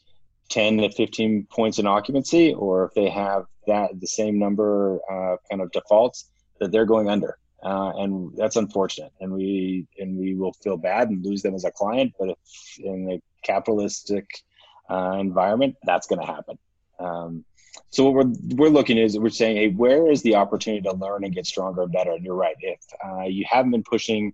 10 0.50 0.78
to 0.78 0.90
15 0.90 1.48
points 1.52 1.78
in 1.78 1.86
occupancy 1.86 2.54
or 2.56 2.86
if 2.86 2.94
they 2.96 3.10
have 3.10 3.46
that 3.68 3.92
the 4.00 4.08
same 4.08 4.40
number 4.40 5.00
uh, 5.08 5.36
kind 5.50 5.62
of 5.62 5.72
defaults 5.72 6.32
that 6.60 6.72
they're 6.72 6.86
going 6.86 7.10
under 7.10 7.38
uh, 7.64 7.92
and 7.98 8.36
that's 8.36 8.56
unfortunate. 8.56 9.12
And 9.20 9.32
we 9.32 9.86
and 10.00 10.18
we 10.18 10.36
will 10.36 10.54
feel 10.54 10.78
bad 10.78 11.10
and 11.10 11.24
lose 11.24 11.42
them 11.42 11.54
as 11.54 11.66
a 11.66 11.72
client 11.72 12.14
but 12.20 12.38
in 12.80 13.12
a 13.12 13.22
capitalistic 13.46 14.28
uh, 14.90 15.18
environment 15.20 15.76
that's 15.84 16.08
going 16.08 16.20
to 16.20 16.26
happen. 16.26 16.58
Um, 17.00 17.46
so 17.90 18.10
what 18.10 18.14
we're 18.14 18.34
we're 18.56 18.70
looking 18.70 18.98
is 18.98 19.18
we're 19.18 19.30
saying, 19.30 19.58
hey, 19.58 19.70
where 19.70 20.10
is 20.10 20.22
the 20.22 20.36
opportunity 20.36 20.82
to 20.84 20.94
learn 20.94 21.24
and 21.24 21.34
get 21.34 21.46
stronger 21.46 21.84
and 21.84 21.92
better? 21.92 22.12
And 22.12 22.24
you're 22.24 22.36
right. 22.36 22.56
If 22.60 22.80
uh, 23.04 23.24
you 23.24 23.46
haven't 23.50 23.72
been 23.72 23.84
pushing 23.84 24.34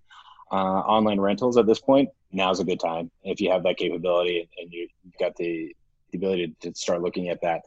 uh, 0.51 0.55
online 0.55 1.19
rentals 1.19 1.57
at 1.57 1.65
this 1.65 1.79
point, 1.79 2.09
now's 2.31 2.59
a 2.59 2.65
good 2.65 2.79
time. 2.79 3.11
If 3.23 3.41
you 3.41 3.51
have 3.51 3.63
that 3.63 3.77
capability 3.77 4.49
and 4.57 4.71
you, 4.71 4.87
have 5.03 5.19
got 5.19 5.35
the, 5.35 5.75
the 6.11 6.17
ability 6.17 6.55
to 6.61 6.73
start 6.73 7.01
looking 7.01 7.29
at 7.29 7.41
that. 7.41 7.61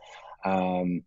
Um, 0.45 1.03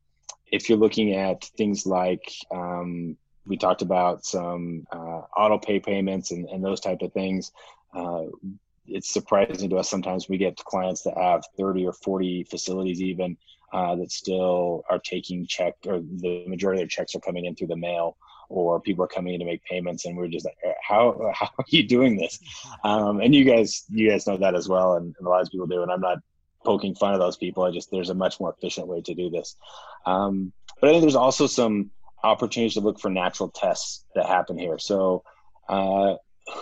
if 0.52 0.70
you're 0.70 0.78
looking 0.78 1.16
at 1.16 1.44
things 1.58 1.86
like 1.86 2.32
um, 2.52 3.18
we 3.46 3.58
talked 3.58 3.82
about 3.82 4.26
some 4.26 4.86
uh, 4.92 5.22
auto 5.38 5.58
pay 5.58 5.80
payments 5.80 6.32
and, 6.32 6.48
and 6.48 6.64
those 6.64 6.80
type 6.80 7.02
of 7.02 7.12
things. 7.14 7.52
Uh, 7.94 8.26
it's 8.86 9.14
surprising 9.14 9.70
to 9.70 9.78
us 9.78 9.90
sometimes 9.90 10.28
we 10.28 10.38
get 10.38 10.58
clients 10.58 11.04
that 11.04 11.18
have 11.18 11.44
30 11.58 11.86
or 11.86 11.94
40 11.94 12.44
facilities 12.44 13.02
even 13.02 13.38
uh, 13.74 13.96
that 13.96 14.12
still 14.12 14.84
are 14.90 15.00
taking 15.00 15.46
check 15.46 15.74
or 15.86 16.00
the 16.00 16.46
majority 16.48 16.82
of 16.82 16.88
their 16.88 16.88
checks 16.88 17.16
are 17.16 17.20
coming 17.20 17.46
in 17.46 17.56
through 17.56 17.68
the 17.68 17.76
mail 17.76 18.16
or 18.50 18.80
people 18.80 19.04
are 19.04 19.08
coming 19.08 19.34
in 19.34 19.40
to 19.40 19.46
make 19.46 19.64
payments 19.66 20.06
and 20.06 20.16
we're 20.16 20.28
just 20.28 20.46
like 20.46 20.58
how 20.88 21.32
how 21.34 21.48
are 21.58 21.66
you 21.68 21.84
doing 21.88 22.16
this? 22.16 22.40
Um, 22.84 23.22
and 23.22 23.34
you 23.34 23.46
guys 23.46 23.84
you 23.90 24.10
guys 24.10 24.28
know 24.28 24.38
that 24.38 24.56
as 24.56 24.68
well 24.68 24.96
and, 24.96 25.16
and, 25.18 25.28
a 25.28 25.30
lot 25.30 25.42
of 25.42 25.50
people 25.50 25.68
do 25.68 25.84
and 25.84 25.92
i'm 25.92 26.02
not 26.02 26.18
poking 26.66 26.96
fun 26.96 27.14
of 27.14 27.20
those 27.20 27.38
people 27.38 27.64
i 27.64 27.72
just 27.72 27.90
there's 27.92 28.10
a 28.10 28.14
much 28.14 28.40
more 28.40 28.54
efficient 28.58 28.88
way 28.88 29.02
to 29.02 29.14
do 29.14 29.30
this. 29.30 29.56
Um, 30.06 30.52
but 30.80 30.90
i 30.90 30.94
think 30.94 31.02
there's 31.02 31.16
also 31.16 31.48
some 31.48 31.92
opportunities 32.24 32.76
to 32.76 32.82
look 32.82 33.00
for 33.00 33.10
natural 33.10 33.50
tests 33.50 34.06
that 34.16 34.26
happen 34.26 34.58
here. 34.58 34.80
So 34.80 35.24
uh, 35.68 36.16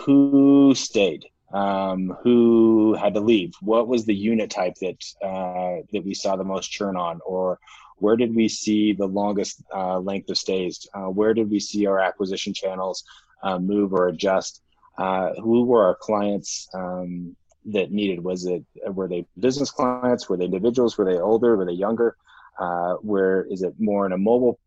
who 0.04 0.74
stayed 0.74 1.26
um, 1.52 2.16
who 2.22 2.94
had 2.94 3.14
to 3.14 3.20
leave? 3.20 3.54
What 3.60 3.86
was 3.86 4.04
the 4.04 4.14
unit 4.14 4.50
type 4.50 4.74
that 4.80 5.04
uh, 5.22 5.82
that 5.92 6.04
we 6.04 6.14
saw 6.14 6.36
the 6.36 6.44
most 6.44 6.70
churn 6.70 6.96
on, 6.96 7.20
or 7.26 7.58
where 7.96 8.16
did 8.16 8.34
we 8.34 8.48
see 8.48 8.92
the 8.92 9.06
longest 9.06 9.62
uh, 9.74 9.98
length 9.98 10.30
of 10.30 10.38
stays? 10.38 10.86
Uh, 10.94 11.08
where 11.08 11.34
did 11.34 11.50
we 11.50 11.60
see 11.60 11.86
our 11.86 11.98
acquisition 11.98 12.54
channels 12.54 13.04
uh, 13.42 13.58
move 13.58 13.92
or 13.92 14.08
adjust? 14.08 14.62
Uh, 14.98 15.32
who 15.34 15.64
were 15.64 15.84
our 15.84 15.94
clients 15.94 16.68
um, 16.74 17.36
that 17.66 17.92
needed? 17.92 18.22
Was 18.22 18.46
it 18.46 18.64
were 18.86 19.08
they 19.08 19.26
business 19.38 19.70
clients? 19.70 20.28
Were 20.28 20.36
they 20.36 20.46
individuals? 20.46 20.96
Were 20.96 21.04
they 21.04 21.20
older? 21.20 21.56
Were 21.56 21.66
they 21.66 21.72
younger? 21.72 22.16
Uh, 22.58 22.94
where 22.96 23.44
is 23.44 23.62
it 23.62 23.74
more 23.78 24.06
in 24.06 24.12
a 24.12 24.18
mobile 24.18 24.58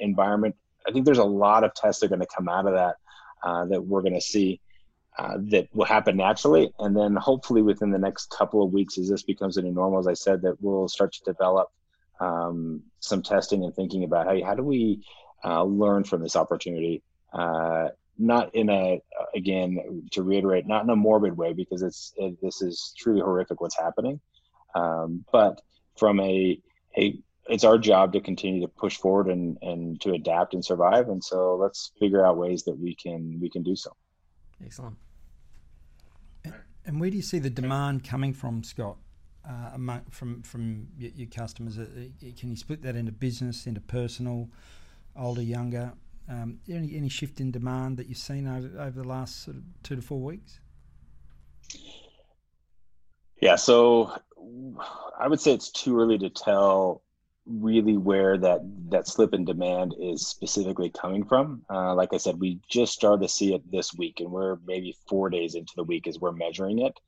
environment? 0.00 0.56
I 0.86 0.92
think 0.92 1.04
there's 1.04 1.18
a 1.18 1.24
lot 1.24 1.64
of 1.64 1.74
tests 1.74 2.00
that 2.00 2.06
are 2.06 2.08
going 2.08 2.20
to 2.20 2.26
come 2.26 2.48
out 2.48 2.66
of 2.66 2.74
that 2.74 2.96
that 3.70 3.84
we're 3.84 4.02
going 4.02 4.14
to 4.14 4.20
see 4.20 4.60
uh, 5.18 5.36
that 5.38 5.68
will 5.72 5.84
happen 5.84 6.16
naturally. 6.16 6.72
And 6.78 6.96
then 6.96 7.14
hopefully 7.14 7.62
within 7.62 7.90
the 7.90 7.98
next 7.98 8.30
couple 8.30 8.62
of 8.62 8.72
weeks, 8.72 8.98
as 8.98 9.08
this 9.08 9.22
becomes 9.22 9.56
a 9.56 9.62
new 9.62 9.72
normal, 9.72 10.00
as 10.00 10.06
I 10.08 10.14
said, 10.14 10.42
that 10.42 10.60
we'll 10.60 10.88
start 10.88 11.12
to 11.14 11.24
develop 11.24 11.68
um, 12.20 12.82
some 13.00 13.22
testing 13.22 13.64
and 13.64 13.74
thinking 13.74 14.04
about 14.04 14.26
how, 14.26 14.44
how 14.44 14.54
do 14.54 14.62
we 14.62 15.04
uh, 15.44 15.62
learn 15.64 16.04
from 16.04 16.22
this 16.22 16.36
opportunity? 16.36 17.02
Uh, 17.32 17.88
not 18.18 18.54
in 18.54 18.70
a, 18.70 19.02
again, 19.34 20.08
to 20.12 20.22
reiterate, 20.22 20.66
not 20.66 20.84
in 20.84 20.90
a 20.90 20.96
morbid 20.96 21.36
way, 21.36 21.52
because 21.52 21.82
it's, 21.82 22.12
it, 22.16 22.40
this 22.40 22.62
is 22.62 22.94
truly 22.96 23.20
horrific 23.20 23.60
what's 23.60 23.76
happening. 23.76 24.20
Um, 24.74 25.24
but 25.32 25.60
from 25.96 26.20
a, 26.20 26.60
a, 26.96 27.18
it's 27.48 27.64
our 27.64 27.78
job 27.78 28.12
to 28.12 28.20
continue 28.20 28.60
to 28.62 28.68
push 28.68 28.96
forward 28.96 29.28
and, 29.28 29.58
and 29.62 30.00
to 30.00 30.12
adapt 30.12 30.54
and 30.54 30.64
survive. 30.64 31.08
And 31.08 31.22
so 31.22 31.56
let's 31.56 31.92
figure 31.98 32.24
out 32.24 32.36
ways 32.36 32.64
that 32.64 32.78
we 32.78 32.94
can, 32.94 33.38
we 33.40 33.50
can 33.50 33.62
do 33.62 33.76
so. 33.76 33.90
Excellent. 34.62 34.96
And 36.86 37.00
where 37.00 37.10
do 37.10 37.16
you 37.16 37.22
see 37.22 37.38
the 37.38 37.50
demand 37.50 38.04
coming 38.04 38.32
from, 38.32 38.62
Scott? 38.62 38.96
Uh, 39.46 39.70
among, 39.74 40.00
from 40.10 40.42
from 40.42 40.88
your, 40.96 41.10
your, 41.14 41.28
customers, 41.28 41.78
uh, 41.78 41.84
can 42.38 42.50
you 42.50 42.56
split 42.56 42.80
that 42.82 42.96
into 42.96 43.12
business, 43.12 43.66
into 43.66 43.80
personal, 43.80 44.48
older, 45.16 45.42
younger? 45.42 45.92
Um, 46.30 46.60
any 46.66 46.96
any 46.96 47.10
shift 47.10 47.40
in 47.40 47.50
demand 47.50 47.98
that 47.98 48.06
you've 48.08 48.16
seen 48.16 48.46
over, 48.46 48.80
over 48.80 49.02
the 49.02 49.06
last 49.06 49.44
sort 49.44 49.58
of 49.58 49.62
two 49.82 49.96
to 49.96 50.02
four 50.02 50.20
weeks? 50.20 50.60
Yeah, 53.40 53.56
so 53.56 54.18
I 55.18 55.28
would 55.28 55.40
say 55.40 55.52
it's 55.52 55.70
too 55.70 56.00
early 56.00 56.16
to 56.18 56.30
tell 56.30 57.02
really 57.46 57.96
where 57.96 58.38
that 58.38 58.60
that 58.90 59.06
slip 59.06 59.34
in 59.34 59.44
demand 59.44 59.94
is 60.00 60.26
specifically 60.26 60.90
coming 60.90 61.24
from. 61.24 61.62
Uh, 61.70 61.94
like 61.94 62.12
I 62.12 62.16
said, 62.16 62.40
we 62.40 62.60
just 62.68 62.92
started 62.92 63.22
to 63.22 63.28
see 63.28 63.54
it 63.54 63.70
this 63.70 63.92
week, 63.94 64.20
and 64.20 64.30
we're 64.30 64.56
maybe 64.66 64.96
four 65.08 65.30
days 65.30 65.54
into 65.54 65.72
the 65.76 65.84
week 65.84 66.06
as 66.06 66.18
we're 66.18 66.32
measuring 66.32 66.80
it. 66.80 66.98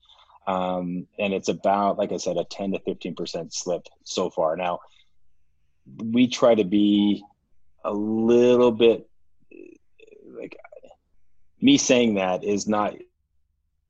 Um, 0.47 1.07
and 1.19 1.35
it's 1.35 1.49
about, 1.49 1.99
like 1.99 2.13
I 2.13 2.19
said, 2.19 2.37
a 2.37 2.45
10 2.45 2.73
to 2.73 2.79
15% 2.79 3.53
slip 3.53 3.83
so 4.05 4.31
far. 4.31 4.57
Now, 4.57 4.79
we 5.99 6.29
try 6.29 6.55
to 6.55 6.63
be 6.63 7.25
a 7.85 7.93
little 7.93 8.71
bit 8.71 9.09
like 10.39 10.57
me 11.61 11.79
saying 11.79 12.15
that 12.15 12.45
is 12.45 12.69
not, 12.69 12.95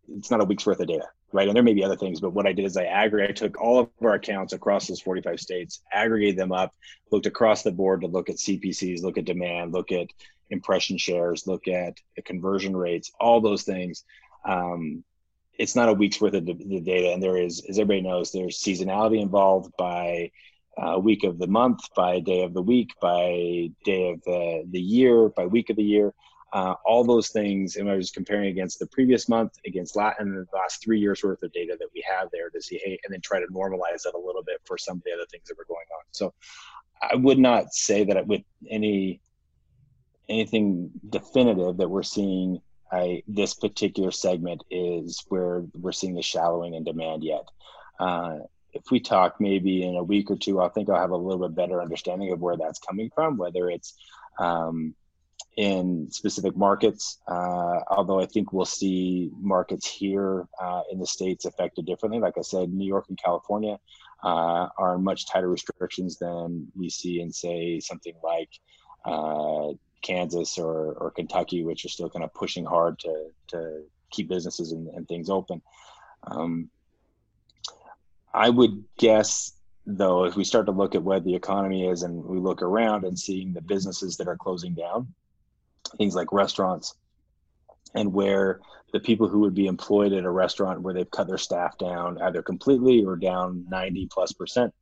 it's 0.09 0.31
not 0.31 0.41
a 0.41 0.45
week's 0.45 0.65
worth 0.65 0.81
of 0.81 0.87
data 0.87 1.09
right? 1.37 1.49
And 1.49 1.55
there 1.55 1.63
may 1.63 1.75
be 1.75 1.85
other 1.85 1.97
things, 1.97 2.19
but 2.19 2.33
what 2.33 2.47
I 2.47 2.55
did 2.55 2.65
is 2.65 2.79
I 2.79 2.85
aggregate, 2.85 3.31
I 3.31 3.33
took 3.35 3.61
all 3.61 3.79
of 3.79 3.91
our 4.01 4.15
accounts 4.15 4.55
across 4.55 4.87
those 4.87 5.03
45 5.03 5.39
states, 5.39 5.83
aggregated 5.93 6.39
them 6.39 6.51
up, 6.51 6.75
looked 7.13 7.27
across 7.27 7.63
the 7.63 7.71
board 7.71 8.01
to 8.01 8.07
look 8.07 8.31
at 8.31 8.37
CPCs, 8.37 9.03
look 9.03 9.19
at 9.19 9.27
demand, 9.27 9.75
look 9.75 9.93
at 9.93 10.07
impression 10.49 10.97
shares, 10.97 11.47
look 11.47 11.69
at 11.69 11.99
conversion 12.25 12.75
rates, 12.75 13.13
all 13.21 13.43
those 13.43 13.65
things. 13.65 14.03
Um, 14.47 15.05
it's 15.59 15.77
not 15.77 15.91
a 15.91 15.93
week's 15.93 16.23
worth 16.23 16.33
of 16.33 16.47
the, 16.47 16.55
the, 16.55 16.81
data, 16.81 17.13
and 17.13 17.23
there 17.23 17.37
is, 17.37 17.63
as 17.69 17.79
everybody 17.79 18.09
knows, 18.09 18.33
there's 18.33 18.59
seasonality 18.59 19.21
involved 19.21 19.73
by 19.77 20.31
uh, 20.79 20.99
week 20.99 21.25
of 21.25 21.39
the 21.39 21.47
month, 21.47 21.81
by 21.95 22.21
day 22.21 22.45
of 22.45 22.55
the 22.55 22.63
week, 22.63 22.93
by 22.99 23.71
day 23.85 24.09
of 24.09 24.23
the, 24.25 24.65
the 24.71 24.81
year, 24.81 25.29
by 25.29 25.45
week 25.45 25.69
of 25.69 25.77
the 25.77 25.85
year 25.85 26.15
uh, 26.53 26.75
all 26.85 27.05
those 27.05 27.29
things. 27.29 27.77
And 27.77 27.91
I 27.91 27.97
was 27.97 28.11
comparing 28.11 28.49
against 28.49 28.79
the 28.79 28.87
previous 28.87 29.29
month, 29.29 29.53
against 29.67 29.97
lat- 29.97 30.17
and 30.19 30.35
the 30.35 30.47
last 30.55 30.83
three 30.83 31.01
years 31.01 31.23
worth 31.23 31.43
of 31.43 31.53
data 31.53 31.77
that 31.79 31.89
we 31.95 32.05
have 32.09 32.29
there 32.33 32.51
to 32.51 32.63
see, 32.63 32.81
hey, 32.83 32.99
and 33.05 33.13
then 33.13 33.21
try 33.21 33.41
to 33.41 33.47
normalize 33.47 34.03
that 34.05 34.15
a 34.15 34.19
little 34.19 34.43
bit 34.43 34.61
for 34.65 34.79
some 34.79 34.99
of 34.99 35.03
the 35.05 35.13
other 35.13 35.27
things 35.31 35.49
that 35.49 35.59
were 35.59 35.67
going 35.69 35.87
on. 35.99 36.05
So 36.13 36.33
I 37.03 37.17
would 37.17 37.39
not 37.39 37.73
say 37.75 38.05
that 38.05 38.27
with 38.27 38.43
any 38.69 39.21
anything 40.29 40.91
definitive 41.09 41.77
that 41.77 41.89
we're 41.89 42.03
seeing 42.03 42.61
I, 42.91 43.23
this 43.27 43.55
particular 43.55 44.11
segment 44.11 44.65
is 44.71 45.25
where 45.29 45.65
we're 45.75 45.93
seeing 45.93 46.15
the 46.15 46.23
shallowing 46.23 46.75
in 46.75 46.85
demand 46.85 47.25
yet. 47.25 47.45
Uh, 47.99 48.39
if 48.73 48.83
we 48.91 49.01
talk 49.01 49.41
maybe 49.41 49.83
in 49.83 49.97
a 49.97 50.03
week 50.03 50.31
or 50.31 50.37
two, 50.37 50.61
I 50.61 50.69
think 50.69 50.89
I'll 50.89 51.01
have 51.01 51.11
a 51.11 51.17
little 51.17 51.49
bit 51.49 51.57
better 51.57 51.81
understanding 51.81 52.33
of 52.33 52.41
where 52.41 52.57
that's 52.57 52.79
coming 52.79 53.11
from, 53.15 53.37
whether 53.37 53.71
it's 53.71 53.95
um, 54.39 54.95
in 55.57 56.11
specific 56.11 56.57
markets. 56.57 57.19
Uh, 57.27 57.81
although 57.89 58.21
I 58.21 58.27
think 58.27 58.53
we'll 58.53 58.67
see 58.67 59.31
markets 59.41 59.87
here 59.87 60.47
uh, 60.61 60.83
in 60.91 60.99
the 60.99 61.07
states 61.07 61.45
affected 61.45 61.87
differently. 61.87 62.21
Like 62.21 62.39
I 62.39 62.43
said, 62.43 62.73
New 62.73 62.87
York 62.87 63.07
and 63.09 63.19
California 63.23 63.79
uh, 64.23 64.69
are 64.79 64.99
much 64.99 65.27
tighter 65.27 65.49
restrictions 65.49 66.19
than 66.19 66.69
we 66.77 66.91
see 66.91 67.21
in, 67.21 67.33
say, 67.33 67.81
something 67.81 68.15
like 68.23 68.51
uh, 69.05 69.73
Kansas 70.03 70.59
or, 70.59 70.93
or 70.93 71.11
Kentucky, 71.11 71.65
which 71.65 71.85
are 71.85 71.89
still 71.89 72.11
kind 72.11 72.25
of 72.25 72.35
pushing 72.35 72.65
hard 72.65 72.99
to 73.01 73.31
to 73.49 73.83
keep 74.11 74.29
businesses 74.29 74.73
and, 74.73 74.89
and 74.89 75.09
things 75.09 75.31
open. 75.31 75.63
Um, 76.25 76.71
I 78.33 78.51
would 78.51 78.85
guess 78.99 79.53
though, 79.87 80.25
if 80.25 80.37
we 80.37 80.45
start 80.45 80.67
to 80.67 80.73
look 80.73 80.95
at 80.95 81.03
where 81.03 81.21
the 81.21 81.35
economy 81.35 81.87
is 81.89 82.03
and 82.03 82.25
we 82.25 82.39
look 82.39 82.61
around 82.61 83.05
and 83.05 83.19
seeing 83.19 83.53
the 83.53 83.61
businesses 83.61 84.17
that 84.17 84.29
are 84.29 84.37
closing 84.37 84.75
down, 84.75 85.15
things 85.89 86.15
like 86.15 86.33
restaurants, 86.33 86.95
and 87.95 88.13
where 88.13 88.61
the 88.93 89.01
people 89.01 89.29
who 89.29 89.41
would 89.41 89.55
be 89.55 89.67
employed 89.67 90.13
at 90.13 90.25
a 90.25 90.31
restaurant 90.31 90.81
where 90.81 90.95
they've 90.95 91.11
cut 91.11 91.27
their 91.27 91.39
staff 91.39 91.77
down 91.79 92.21
either 92.23 92.43
completely 92.43 93.05
or 93.05 93.17
down 93.17 93.65
90 93.69 94.09
plus 94.11 94.33
percent. 94.33 94.73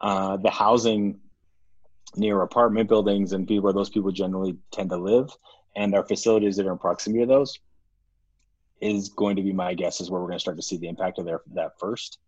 Uh, 0.00 0.36
the 0.36 0.50
housing 0.50 1.20
near 2.16 2.42
apartment 2.42 2.88
buildings 2.88 3.32
and 3.32 3.48
where 3.62 3.72
those 3.72 3.90
people 3.90 4.10
generally 4.10 4.56
tend 4.72 4.90
to 4.90 4.96
live 4.96 5.30
and 5.76 5.94
our 5.94 6.04
facilities 6.04 6.56
that 6.56 6.66
are 6.66 6.72
in 6.72 6.78
proximity 6.78 7.22
to 7.22 7.26
those 7.26 7.58
is 8.80 9.10
going 9.10 9.36
to 9.36 9.42
be 9.42 9.52
my 9.52 9.74
guess 9.74 10.00
is 10.00 10.10
where 10.10 10.20
we're 10.20 10.26
going 10.26 10.38
to 10.38 10.40
start 10.40 10.56
to 10.56 10.62
see 10.62 10.76
the 10.76 10.88
impact 10.88 11.18
of 11.18 11.24
their, 11.24 11.40
that 11.54 11.78
first 11.78 12.18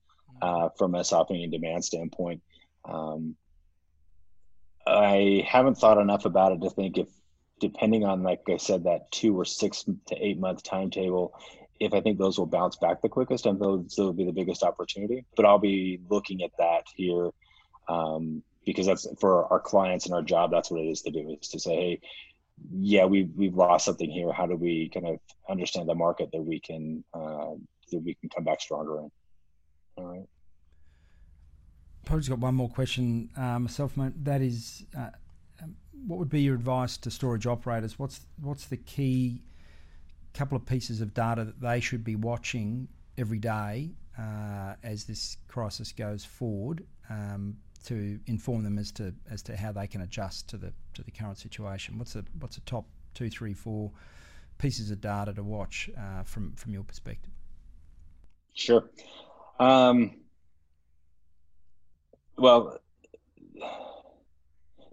uh, 0.40 0.68
from 0.78 0.94
a 0.94 1.04
softening 1.04 1.42
and 1.42 1.52
demand 1.52 1.85
standpoint. 1.85 2.40
Um, 2.85 3.35
I 4.87 5.44
haven't 5.46 5.76
thought 5.76 5.98
enough 5.98 6.26
about 6.26 6.52
it 6.52 6.61
to 6.62 6.70
think 6.70 6.98
if, 6.98 7.09
depending 7.60 8.04
on, 8.04 8.22
like 8.22 8.42
I 8.48 8.56
said, 8.56 8.84
that 8.84 9.10
two 9.10 9.38
or 9.38 9.44
six 9.44 9.84
to 10.06 10.16
eight 10.16 10.38
month 10.38 10.62
timetable, 10.62 11.34
if 11.80 11.92
I 11.92 12.00
think 12.00 12.18
those 12.18 12.38
will 12.38 12.46
bounce 12.46 12.76
back 12.76 13.02
the 13.02 13.08
quickest 13.08 13.46
and 13.46 13.60
those 13.60 13.94
will 13.98 14.12
be 14.12 14.24
the 14.24 14.32
biggest 14.32 14.62
opportunity. 14.62 15.24
But 15.36 15.46
I'll 15.46 15.58
be 15.58 16.00
looking 16.08 16.42
at 16.42 16.50
that 16.58 16.84
here 16.94 17.30
um, 17.88 18.42
because 18.64 18.86
that's 18.86 19.06
for 19.20 19.52
our 19.52 19.60
clients 19.60 20.06
and 20.06 20.14
our 20.14 20.22
job. 20.22 20.50
That's 20.50 20.70
what 20.70 20.80
it 20.80 20.88
is 20.88 21.02
to 21.02 21.10
do 21.10 21.36
is 21.40 21.48
to 21.48 21.60
say, 21.60 21.74
hey, 21.74 22.00
yeah, 22.72 23.04
we've 23.04 23.30
we've 23.36 23.54
lost 23.54 23.84
something 23.84 24.10
here. 24.10 24.32
How 24.32 24.46
do 24.46 24.56
we 24.56 24.90
kind 24.94 25.08
of 25.08 25.18
understand 25.48 25.88
the 25.88 25.94
market 25.94 26.30
that 26.32 26.42
we 26.42 26.60
can 26.60 27.04
uh, 27.12 27.54
that 27.90 27.98
we 27.98 28.14
can 28.14 28.28
come 28.28 28.44
back 28.44 28.60
stronger 28.60 29.00
in? 29.00 29.10
All 29.96 30.04
right. 30.04 30.28
Probably 32.04 32.20
just 32.20 32.30
got 32.30 32.38
one 32.38 32.54
more 32.54 32.68
question 32.68 33.30
uh, 33.36 33.58
myself. 33.58 33.92
That 33.96 34.42
is, 34.42 34.84
uh, 34.96 35.10
what 36.06 36.18
would 36.18 36.28
be 36.28 36.42
your 36.42 36.54
advice 36.54 36.96
to 36.98 37.10
storage 37.10 37.46
operators? 37.46 37.98
What's 37.98 38.20
what's 38.40 38.66
the 38.66 38.76
key 38.76 39.42
couple 40.34 40.56
of 40.56 40.66
pieces 40.66 41.00
of 41.00 41.14
data 41.14 41.44
that 41.44 41.60
they 41.60 41.80
should 41.80 42.02
be 42.02 42.16
watching 42.16 42.88
every 43.16 43.38
day 43.38 43.90
uh, 44.18 44.74
as 44.82 45.04
this 45.04 45.36
crisis 45.46 45.92
goes 45.92 46.24
forward 46.24 46.84
um, 47.08 47.56
to 47.84 48.18
inform 48.26 48.64
them 48.64 48.78
as 48.78 48.90
to 48.90 49.14
as 49.30 49.42
to 49.42 49.56
how 49.56 49.72
they 49.72 49.86
can 49.86 50.02
adjust 50.02 50.48
to 50.48 50.56
the 50.56 50.72
to 50.94 51.02
the 51.02 51.10
current 51.10 51.38
situation? 51.38 51.98
What's 51.98 52.14
the 52.14 52.24
what's 52.38 52.56
the 52.56 52.62
top 52.62 52.86
two, 53.14 53.30
three, 53.30 53.54
four 53.54 53.90
pieces 54.58 54.90
of 54.90 55.00
data 55.00 55.32
to 55.34 55.42
watch 55.42 55.90
uh, 55.96 56.22
from 56.24 56.52
from 56.52 56.72
your 56.72 56.84
perspective? 56.84 57.32
Sure. 58.54 58.84
Um, 59.58 60.16
well, 62.36 62.78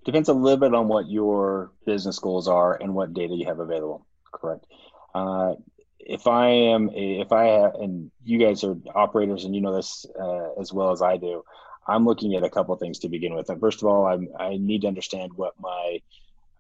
depends 0.06 0.30
a 0.30 0.34
little 0.34 0.60
bit 0.60 0.74
on 0.74 0.88
what 0.88 1.10
your 1.10 1.72
business 1.86 2.20
goals 2.20 2.48
are 2.48 2.76
and 2.76 2.94
what 2.94 3.14
data 3.14 3.34
you 3.34 3.46
have 3.46 3.60
available. 3.60 4.06
Correct. 4.32 4.66
Uh, 5.14 5.56
if 6.00 6.28
I 6.28 6.48
am, 6.48 6.90
a, 6.90 7.22
if 7.22 7.32
I 7.32 7.46
have, 7.46 7.76
and 7.76 8.12
you 8.24 8.40
guys 8.40 8.64
are 8.64 8.76
operators 8.96 9.46
and 9.46 9.56
you 9.56 9.62
know 9.62 9.76
this 9.76 10.06
uh, 10.20 10.60
as 10.60 10.74
well 10.74 10.92
as 10.92 11.02
I 11.02 11.18
do, 11.18 11.44
I'm 11.88 12.06
looking 12.06 12.36
at 12.36 12.44
a 12.44 12.50
couple 12.50 12.76
things 12.76 13.00
to 13.00 13.10
begin 13.10 13.36
with. 13.36 13.50
And 13.50 13.60
first 13.60 13.82
of 13.82 13.88
all, 13.88 14.08
I'm, 14.08 14.28
I 14.40 14.58
need 14.58 14.82
to 14.82 14.88
understand 14.88 15.32
what 15.36 15.54
my, 15.60 16.00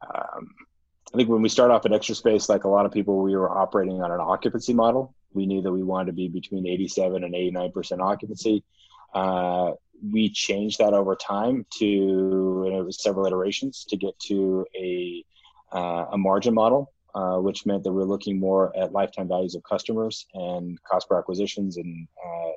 um, 0.01 0.49
I 1.13 1.17
think 1.17 1.29
when 1.29 1.41
we 1.41 1.49
start 1.49 1.71
off 1.71 1.85
at 1.85 1.93
Extra 1.93 2.15
Space, 2.15 2.49
like 2.49 2.63
a 2.63 2.69
lot 2.69 2.85
of 2.85 2.91
people, 2.91 3.21
we 3.21 3.35
were 3.35 3.49
operating 3.49 4.01
on 4.01 4.11
an 4.11 4.19
occupancy 4.19 4.73
model. 4.73 5.13
We 5.33 5.45
knew 5.45 5.61
that 5.61 5.71
we 5.71 5.83
wanted 5.83 6.07
to 6.07 6.13
be 6.13 6.27
between 6.27 6.67
87 6.67 7.23
and 7.23 7.33
89% 7.33 7.99
occupancy. 7.99 8.63
Uh, 9.13 9.71
we 10.11 10.29
changed 10.29 10.79
that 10.79 10.93
over 10.93 11.15
time 11.15 11.65
to, 11.77 12.87
several 12.91 13.25
iterations 13.25 13.85
to 13.89 13.97
get 13.97 14.17
to 14.19 14.65
a, 14.75 15.23
uh, 15.71 16.05
a 16.11 16.17
margin 16.17 16.53
model 16.53 16.91
uh, 17.13 17.37
which 17.37 17.65
meant 17.65 17.83
that 17.83 17.91
we 17.91 18.01
are 18.01 18.05
looking 18.05 18.39
more 18.39 18.75
at 18.77 18.93
lifetime 18.93 19.27
values 19.27 19.55
of 19.55 19.63
customers 19.63 20.25
and 20.33 20.81
cost 20.83 21.09
per 21.09 21.19
acquisitions 21.19 21.77
and 21.77 22.07
uh, 22.25 22.51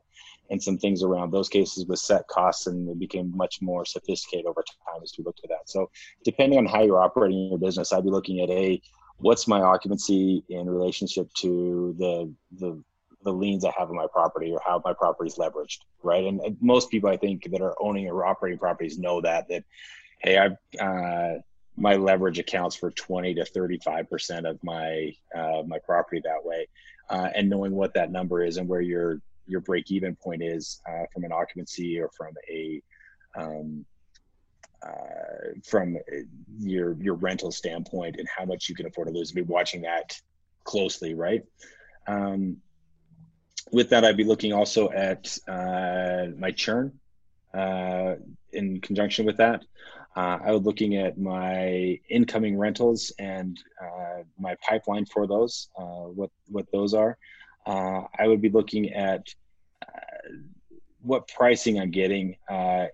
and 0.50 0.62
some 0.62 0.76
things 0.76 1.02
around 1.02 1.32
those 1.32 1.48
cases 1.48 1.86
with 1.86 1.98
set 1.98 2.26
costs 2.28 2.66
and 2.66 2.88
it 2.88 2.98
became 2.98 3.34
much 3.34 3.62
more 3.62 3.84
sophisticated 3.84 4.46
over 4.46 4.62
time 4.62 5.02
as 5.02 5.14
we 5.16 5.24
looked 5.24 5.40
at 5.42 5.48
that. 5.48 5.68
So 5.68 5.90
depending 6.22 6.58
on 6.58 6.66
how 6.66 6.82
you're 6.82 7.00
operating 7.00 7.48
your 7.48 7.58
business, 7.58 7.92
I'd 7.92 8.04
be 8.04 8.10
looking 8.10 8.40
at 8.40 8.50
a 8.50 8.80
what's 9.18 9.48
my 9.48 9.60
occupancy 9.60 10.44
in 10.48 10.68
relationship 10.68 11.32
to 11.38 11.94
the 11.98 12.32
the 12.58 12.82
the 13.24 13.32
liens 13.32 13.64
I 13.64 13.72
have 13.76 13.90
on 13.90 13.96
my 13.96 14.06
property 14.12 14.52
or 14.52 14.60
how 14.64 14.80
my 14.84 14.92
property 14.92 15.28
is 15.28 15.36
leveraged, 15.36 15.78
right? 16.02 16.24
And, 16.24 16.40
and, 16.40 16.56
most 16.60 16.90
people 16.90 17.10
I 17.10 17.16
think 17.16 17.50
that 17.50 17.60
are 17.60 17.74
owning 17.80 18.06
or 18.08 18.24
operating 18.24 18.58
properties 18.58 18.98
know 18.98 19.20
that 19.22 19.48
that 19.48 19.64
hey, 20.20 20.38
I 20.38 20.82
uh, 20.82 21.38
my 21.76 21.96
leverage 21.96 22.38
accounts 22.38 22.76
for 22.76 22.90
20 22.90 23.34
to 23.34 23.44
35 23.44 24.08
percent 24.08 24.46
of 24.46 24.62
my 24.62 25.12
uh, 25.34 25.62
my 25.66 25.78
property 25.78 26.20
that 26.24 26.44
way, 26.44 26.68
uh, 27.10 27.30
and 27.34 27.50
knowing 27.50 27.72
what 27.72 27.94
that 27.94 28.12
number 28.12 28.44
is 28.44 28.56
and 28.56 28.68
where 28.68 28.80
your 28.80 29.20
your 29.46 29.60
break 29.60 29.90
even 29.90 30.16
point 30.16 30.42
is 30.42 30.80
uh, 30.88 31.04
from 31.12 31.24
an 31.24 31.32
occupancy 31.32 32.00
or 32.00 32.10
from 32.16 32.32
a 32.50 32.82
um, 33.36 33.84
uh, 34.84 35.54
from 35.64 35.96
your 36.58 36.94
your 37.00 37.14
rental 37.14 37.50
standpoint 37.50 38.16
and 38.18 38.28
how 38.28 38.44
much 38.44 38.68
you 38.68 38.74
can 38.74 38.86
afford 38.86 39.08
to 39.08 39.14
lose. 39.14 39.32
Be 39.32 39.42
watching 39.42 39.82
that 39.82 40.18
closely, 40.64 41.14
right? 41.14 41.42
Um, 42.06 42.58
with 43.72 43.90
that, 43.90 44.04
I'd 44.04 44.16
be 44.16 44.24
looking 44.24 44.52
also 44.52 44.90
at 44.90 45.36
uh, 45.48 46.26
my 46.36 46.50
churn 46.50 46.98
uh, 47.52 48.14
in 48.52 48.80
conjunction 48.80 49.26
with 49.26 49.38
that. 49.38 49.64
Uh, 50.16 50.38
I 50.44 50.52
was 50.52 50.62
looking 50.62 50.96
at 50.96 51.18
my 51.18 51.98
incoming 52.08 52.56
rentals 52.56 53.12
and 53.18 53.58
uh, 53.82 54.22
my 54.38 54.54
pipeline 54.66 55.06
for 55.06 55.26
those, 55.26 55.68
uh, 55.76 56.06
what 56.18 56.30
what 56.48 56.66
those 56.72 56.94
are. 56.94 57.18
Uh, 57.66 58.02
I 58.16 58.28
would 58.28 58.40
be 58.40 58.50
looking 58.50 58.92
at 58.92 59.26
what 61.02 61.28
pricing 61.28 61.78
I'm 61.78 61.90
getting 61.90 62.36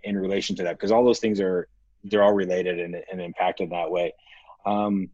in 0.03 0.19
relation 0.19 0.57
to 0.57 0.63
that, 0.65 0.77
because 0.77 0.91
all 0.91 1.05
those 1.05 1.21
things 1.21 1.41
are 1.41 1.69
they're 2.05 2.23
all 2.23 2.33
related 2.33 2.81
and, 2.81 2.97
and 3.11 3.21
impacted 3.21 3.71
that 3.71 3.91
way. 3.91 4.15
Um, 4.65 5.11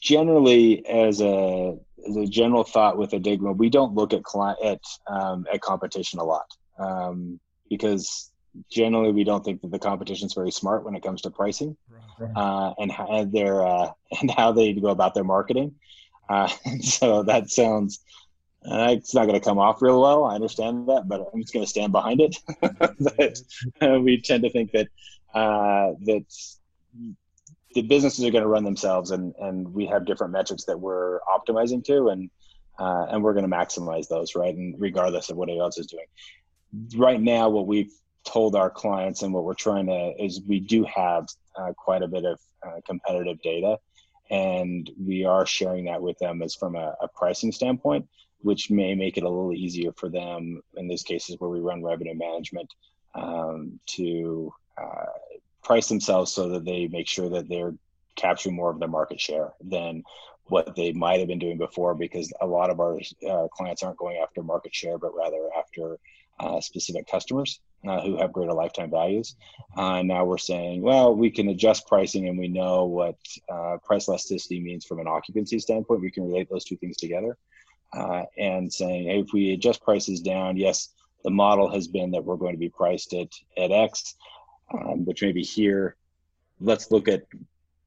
generally, 0.00 0.84
as 0.86 1.20
a 1.20 1.78
as 2.08 2.16
a 2.16 2.26
general 2.26 2.64
thought 2.64 2.96
with 2.96 3.10
Adigma, 3.12 3.56
we 3.56 3.70
don't 3.70 3.94
look 3.94 4.12
at 4.12 4.22
client 4.22 4.58
at 4.64 4.80
um, 5.06 5.46
at 5.52 5.60
competition 5.60 6.18
a 6.18 6.24
lot 6.24 6.46
um, 6.78 7.38
because 7.68 8.30
generally 8.70 9.12
we 9.12 9.24
don't 9.24 9.44
think 9.44 9.60
that 9.62 9.70
the 9.70 9.78
competition 9.78 10.26
is 10.26 10.34
very 10.34 10.50
smart 10.50 10.84
when 10.84 10.94
it 10.94 11.02
comes 11.02 11.22
to 11.22 11.30
pricing 11.30 11.76
right. 12.18 12.32
uh, 12.36 12.74
and 12.78 12.90
how 12.90 13.24
their 13.24 13.64
uh, 13.64 13.90
and 14.20 14.30
how 14.30 14.52
they 14.52 14.72
go 14.72 14.88
about 14.88 15.14
their 15.14 15.24
marketing. 15.24 15.74
Uh, 16.28 16.48
so 16.80 17.22
that 17.22 17.50
sounds 17.50 18.00
uh, 18.64 18.88
it's 18.90 19.14
not 19.14 19.26
going 19.26 19.38
to 19.38 19.44
come 19.44 19.58
off 19.58 19.80
real 19.80 20.00
well. 20.00 20.24
I 20.24 20.34
understand 20.34 20.88
that, 20.88 21.08
but 21.08 21.26
I'm 21.32 21.40
just 21.40 21.52
going 21.52 21.64
to 21.64 21.70
stand 21.70 21.92
behind 21.92 22.20
it. 22.20 22.36
but 22.60 23.40
uh, 23.80 23.98
we 24.00 24.20
tend 24.20 24.42
to 24.42 24.50
think 24.50 24.72
that 24.72 24.88
uh, 25.34 25.94
that 26.02 26.24
the 27.74 27.82
businesses 27.82 28.24
are 28.24 28.30
going 28.30 28.42
to 28.42 28.48
run 28.48 28.64
themselves, 28.64 29.10
and 29.10 29.34
and 29.40 29.72
we 29.72 29.86
have 29.86 30.06
different 30.06 30.32
metrics 30.32 30.64
that 30.64 30.78
we're 30.78 31.20
optimizing 31.20 31.84
to, 31.84 32.08
and 32.08 32.30
and 32.78 33.22
we're 33.22 33.34
going 33.34 33.48
to 33.48 33.56
maximize 33.56 34.08
those, 34.08 34.34
right? 34.34 34.54
And 34.54 34.74
regardless 34.78 35.30
of 35.30 35.36
what 35.36 35.50
else 35.50 35.78
is 35.78 35.86
doing 35.86 36.06
right 36.96 37.20
now 37.20 37.48
what 37.48 37.66
we've 37.66 37.92
told 38.24 38.54
our 38.54 38.70
clients 38.70 39.22
and 39.22 39.32
what 39.32 39.44
we're 39.44 39.54
trying 39.54 39.86
to 39.86 40.12
is 40.22 40.40
we 40.46 40.60
do 40.60 40.84
have 40.84 41.26
uh, 41.56 41.72
quite 41.76 42.02
a 42.02 42.08
bit 42.08 42.24
of 42.24 42.38
uh, 42.66 42.80
competitive 42.86 43.40
data 43.42 43.78
and 44.30 44.90
we 45.04 45.24
are 45.24 45.46
sharing 45.46 45.86
that 45.86 46.00
with 46.00 46.18
them 46.18 46.42
as 46.42 46.54
from 46.54 46.76
a, 46.76 46.94
a, 47.00 47.08
pricing 47.08 47.50
standpoint 47.50 48.06
which 48.42 48.70
may 48.70 48.94
make 48.94 49.16
it 49.16 49.24
a 49.24 49.28
little 49.28 49.52
easier 49.52 49.90
for 49.96 50.08
them 50.08 50.60
in 50.76 50.86
these 50.86 51.02
cases 51.02 51.36
where 51.38 51.50
we 51.50 51.60
run 51.60 51.82
revenue 51.82 52.14
management 52.14 52.72
um, 53.14 53.80
to 53.86 54.52
uh, 54.80 55.06
price 55.62 55.88
themselves 55.88 56.32
so 56.32 56.48
that 56.50 56.64
they 56.64 56.88
make 56.88 57.08
sure 57.08 57.28
that 57.28 57.48
they're 57.48 57.74
capturing 58.16 58.56
more 58.56 58.70
of 58.70 58.78
their 58.78 58.88
market 58.88 59.20
share 59.20 59.52
than 59.60 60.02
what 60.44 60.74
they 60.74 60.92
might 60.92 61.20
have 61.20 61.28
been 61.28 61.38
doing 61.38 61.58
before 61.58 61.94
because 61.94 62.32
a 62.40 62.46
lot 62.46 62.70
of 62.70 62.80
our 62.80 62.98
uh, 63.28 63.46
clients 63.48 63.82
aren't 63.82 63.98
going 63.98 64.18
after 64.18 64.42
market 64.42 64.74
share 64.74 64.98
but 64.98 65.14
rather 65.14 65.48
after 65.56 65.96
uh, 66.40 66.60
specific 66.60 67.06
customers 67.06 67.60
uh, 67.86 68.00
who 68.00 68.16
have 68.16 68.32
greater 68.32 68.52
lifetime 68.52 68.90
values. 68.90 69.36
Uh, 69.76 70.02
now 70.02 70.24
we're 70.24 70.38
saying, 70.38 70.82
well, 70.82 71.14
we 71.14 71.30
can 71.30 71.48
adjust 71.48 71.86
pricing 71.86 72.28
and 72.28 72.38
we 72.38 72.48
know 72.48 72.84
what 72.84 73.16
uh, 73.52 73.76
price 73.84 74.08
elasticity 74.08 74.60
means 74.60 74.84
from 74.84 74.98
an 74.98 75.06
occupancy 75.06 75.58
standpoint. 75.58 76.00
We 76.00 76.10
can 76.10 76.26
relate 76.26 76.48
those 76.50 76.64
two 76.64 76.76
things 76.76 76.96
together. 76.96 77.36
Uh, 77.92 78.22
and 78.38 78.72
saying, 78.72 79.08
hey, 79.08 79.20
if 79.20 79.32
we 79.32 79.52
adjust 79.52 79.82
prices 79.82 80.20
down, 80.20 80.56
yes, 80.56 80.90
the 81.24 81.30
model 81.30 81.68
has 81.68 81.88
been 81.88 82.12
that 82.12 82.24
we're 82.24 82.36
going 82.36 82.54
to 82.54 82.58
be 82.58 82.68
priced 82.68 83.12
at, 83.14 83.28
at 83.58 83.72
X, 83.72 84.14
um, 84.72 85.04
which 85.04 85.22
maybe 85.22 85.42
here, 85.42 85.96
let's 86.60 86.90
look 86.90 87.08
at 87.08 87.24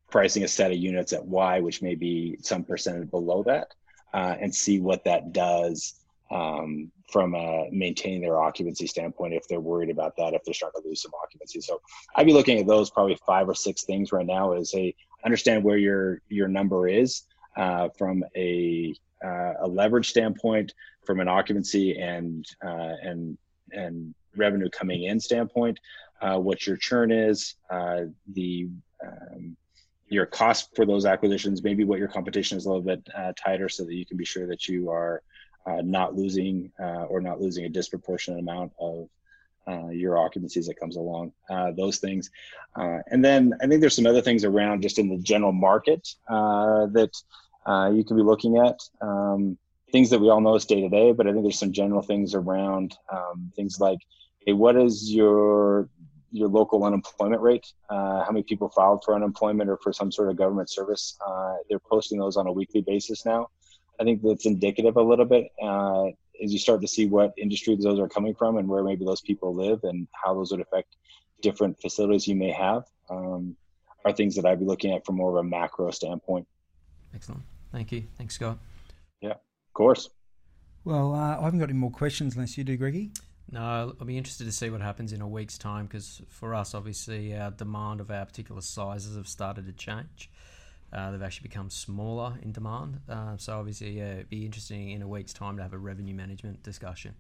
pricing 0.10 0.44
a 0.44 0.48
set 0.48 0.72
of 0.72 0.78
units 0.78 1.14
at 1.14 1.26
Y, 1.26 1.60
which 1.60 1.82
may 1.82 1.96
be 1.96 2.38
some 2.42 2.64
percentage 2.64 3.10
below 3.10 3.44
that, 3.44 3.74
uh, 4.14 4.36
and 4.40 4.54
see 4.54 4.80
what 4.80 5.04
that 5.04 5.34
does 5.34 5.96
um, 6.32 6.92
from 7.12 7.36
a 7.36 7.68
maintaining 7.72 8.22
their 8.22 8.42
occupancy 8.42 8.88
standpoint 8.88 9.34
if 9.34 9.48
they're 9.48 9.60
worried 9.60 9.90
about 9.90 10.16
that 10.18 10.34
if 10.34 10.44
they're 10.44 10.54
starting 10.54 10.82
to 10.82 10.88
lose 10.88 11.02
some 11.02 11.12
occupancy. 11.22 11.62
So 11.62 11.80
i'd 12.16 12.26
be 12.26 12.34
looking 12.34 12.60
at 12.60 12.68
those 12.68 12.90
probably 12.90 13.18
five 13.26 13.48
or 13.48 13.54
six 13.54 13.84
things 13.84 14.12
right 14.12 14.26
now 14.26 14.54
is 14.54 14.74
a 14.74 14.96
understand 15.24 15.64
where 15.64 15.78
your 15.78 16.22
your 16.30 16.48
number 16.48 16.88
is 16.88 17.24
uh, 17.56 17.90
from 17.98 18.24
a 18.36 18.96
uh, 19.24 19.54
a 19.62 19.68
leverage 19.68 20.10
standpoint 20.10 20.74
from 21.06 21.20
an 21.20 21.28
occupancy 21.28 22.00
and 22.00 22.46
uh, 22.66 22.94
and 23.04 23.38
and 23.72 24.14
revenue 24.36 24.70
coming 24.70 25.04
in 25.04 25.20
standpoint 25.20 25.80
uh, 26.24 26.40
what 26.40 26.66
your 26.66 26.78
churn 26.78 27.12
is 27.12 27.56
uh, 27.70 28.02
the 28.34 28.70
um, 29.06 29.56
your 30.08 30.26
cost 30.26 30.74
for 30.76 30.86
those 30.86 31.06
acquisitions 31.06 31.64
maybe 31.64 31.84
what 31.84 32.00
your 32.00 32.08
competition 32.08 32.58
is 32.58 32.66
a 32.66 32.70
little 32.70 32.84
bit 32.84 33.06
uh, 33.16 33.34
tighter 33.36 33.68
so 33.68 33.84
that 33.84 33.94
you 33.94 34.06
can 34.06 34.18
be 34.18 34.26
sure 34.26 34.48
that 34.48 34.68
you 34.68 34.90
are 34.90 35.22
uh, 35.66 35.82
not 35.84 36.16
losing 36.16 36.72
uh, 36.80 37.04
or 37.06 37.20
not 37.20 37.42
losing 37.42 37.66
a 37.66 37.70
disproportionate 37.70 38.40
amount 38.40 38.72
of 38.80 39.08
your 39.92 40.18
occupancies 40.18 40.68
that 40.68 40.78
comes 40.78 40.98
along 40.98 41.32
those 41.78 42.00
things. 42.00 42.30
And 42.76 43.24
then 43.24 43.54
i 43.62 43.68
think 43.68 43.80
there's 43.80 43.96
some 43.96 44.06
other 44.06 44.22
things 44.22 44.44
around 44.44 44.82
just 44.82 45.00
in 45.00 45.08
the 45.10 45.18
general 45.18 45.54
market 45.54 46.08
that 46.28 47.12
you 47.94 48.04
can 48.04 48.18
be 48.18 48.24
looking 48.24 48.58
at 48.58 48.78
um, 49.02 49.58
things 49.92 50.10
that 50.10 50.20
we 50.20 50.30
all 50.30 50.42
know 50.42 50.56
is 50.56 50.66
day 50.66 50.82
to 50.82 50.90
day 50.90 51.14
but 51.14 51.28
i 51.28 51.32
think 51.32 51.44
there's 51.44 51.60
some 51.60 51.72
general 51.72 52.02
things 52.02 52.36
around 52.36 52.96
um, 53.12 53.52
things 53.56 53.80
like 53.80 54.00
hey 54.46 54.52
what 54.52 54.76
is 54.76 55.14
your 55.14 55.88
your 56.34 56.50
local 56.50 56.84
unemployment 56.84 57.42
rate 57.42 57.66
how 57.90 58.28
many 58.32 58.44
people 58.44 58.68
filed 58.70 59.02
for 59.06 59.16
unemployment 59.16 59.70
or 59.70 59.78
for 59.78 59.94
some 59.94 60.12
sort 60.12 60.30
of 60.30 60.36
government 60.36 60.70
service 60.70 61.18
they're 61.70 61.80
posting 61.80 62.20
those 62.20 62.36
on 62.36 62.48
a 62.48 62.52
weekly 62.52 62.82
basis 62.82 63.26
now 63.26 63.48
I 64.00 64.04
think 64.04 64.22
that's 64.24 64.46
indicative 64.46 64.98
a 64.98 65.02
little 65.02 65.26
bit 65.26 65.52
uh, 65.62 66.08
as 66.44 66.52
you 66.52 66.60
start 66.60 66.82
to 66.82 66.88
see 66.88 67.06
what 67.06 67.34
industry 67.38 67.78
those 67.80 68.00
are 68.00 68.10
coming 68.10 68.34
from 68.34 68.58
and 68.58 68.68
where 68.68 68.84
maybe 68.84 69.06
those 69.06 69.22
people 69.22 69.54
live 69.56 69.80
and 69.84 70.08
how 70.12 70.34
those 70.34 70.52
would 70.52 70.62
affect 70.62 70.96
different 71.42 71.80
facilities 71.80 72.28
you 72.28 72.36
may 72.36 72.52
have 72.52 72.86
um, 73.10 73.56
are 74.06 74.12
things 74.12 74.36
that 74.36 74.46
I'd 74.46 74.60
be 74.60 74.66
looking 74.66 74.92
at 74.94 75.06
from 75.06 75.16
more 75.16 75.38
of 75.38 75.46
a 75.46 75.48
macro 75.48 75.92
standpoint. 75.92 76.48
Excellent. 77.14 77.44
Thank 77.72 77.92
you. 77.92 78.04
Thanks, 78.18 78.36
Scott. 78.36 78.58
Yeah, 79.22 79.32
of 79.32 79.74
course. 79.74 80.10
Well, 80.84 81.14
uh, 81.14 81.40
I 81.40 81.44
haven't 81.44 81.60
got 81.60 81.70
any 81.70 81.78
more 81.78 81.92
questions 81.92 82.36
unless 82.36 82.58
you 82.58 82.64
do, 82.64 82.76
Greggy. 82.76 83.12
No, 83.52 83.94
I'll 84.00 84.06
be 84.06 84.18
interested 84.18 84.46
to 84.46 84.52
see 84.52 84.70
what 84.70 84.82
happens 84.82 85.14
in 85.14 85.22
a 85.22 85.28
week's 85.28 85.58
time 85.58 85.86
because 85.86 86.22
for 86.30 86.56
us, 86.56 86.74
obviously, 86.74 87.36
our 87.38 87.52
demand 87.52 88.02
of 88.02 88.10
our 88.10 88.26
particular 88.26 88.62
sizes 88.62 89.16
have 89.16 89.28
started 89.28 89.66
to 89.68 89.74
change. 89.74 90.30
Uh, 90.92 91.12
they've 91.12 91.24
actually 91.24 91.48
become 91.50 91.70
smaller 91.70 92.36
in 92.42 92.52
demand. 92.52 93.00
Uh, 93.10 93.36
so 93.38 93.58
obviously, 93.60 93.92
yeah, 93.92 94.14
it'd 94.14 94.30
be 94.30 94.46
interesting 94.46 94.92
in 94.92 95.02
a 95.02 95.08
week's 95.08 95.34
time 95.34 95.58
to 95.58 95.64
have 95.64 95.74
a 95.74 95.78
revenue 95.78 96.14
management 96.16 96.62
discussion. 96.64 97.16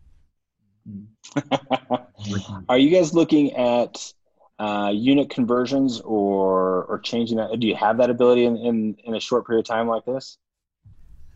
Are 2.70 2.78
you 2.78 2.90
guys 2.90 3.14
looking 3.14 3.54
at 3.54 4.14
uh, 4.60 4.92
unit 4.94 5.30
conversions 5.30 6.02
or 6.02 6.86
or 6.86 7.00
changing 7.00 7.38
that? 7.38 7.60
Do 7.60 7.68
you 7.68 7.76
have 7.76 7.98
that 7.98 8.10
ability 8.10 8.46
in, 8.46 8.58
in, 8.58 8.98
in 9.04 9.16
a 9.16 9.20
short 9.20 9.48
period 9.48 9.62
of 9.62 9.68
time 9.68 9.88
like 9.88 10.06
this? 10.06 10.38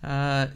Uh, 0.08 0.48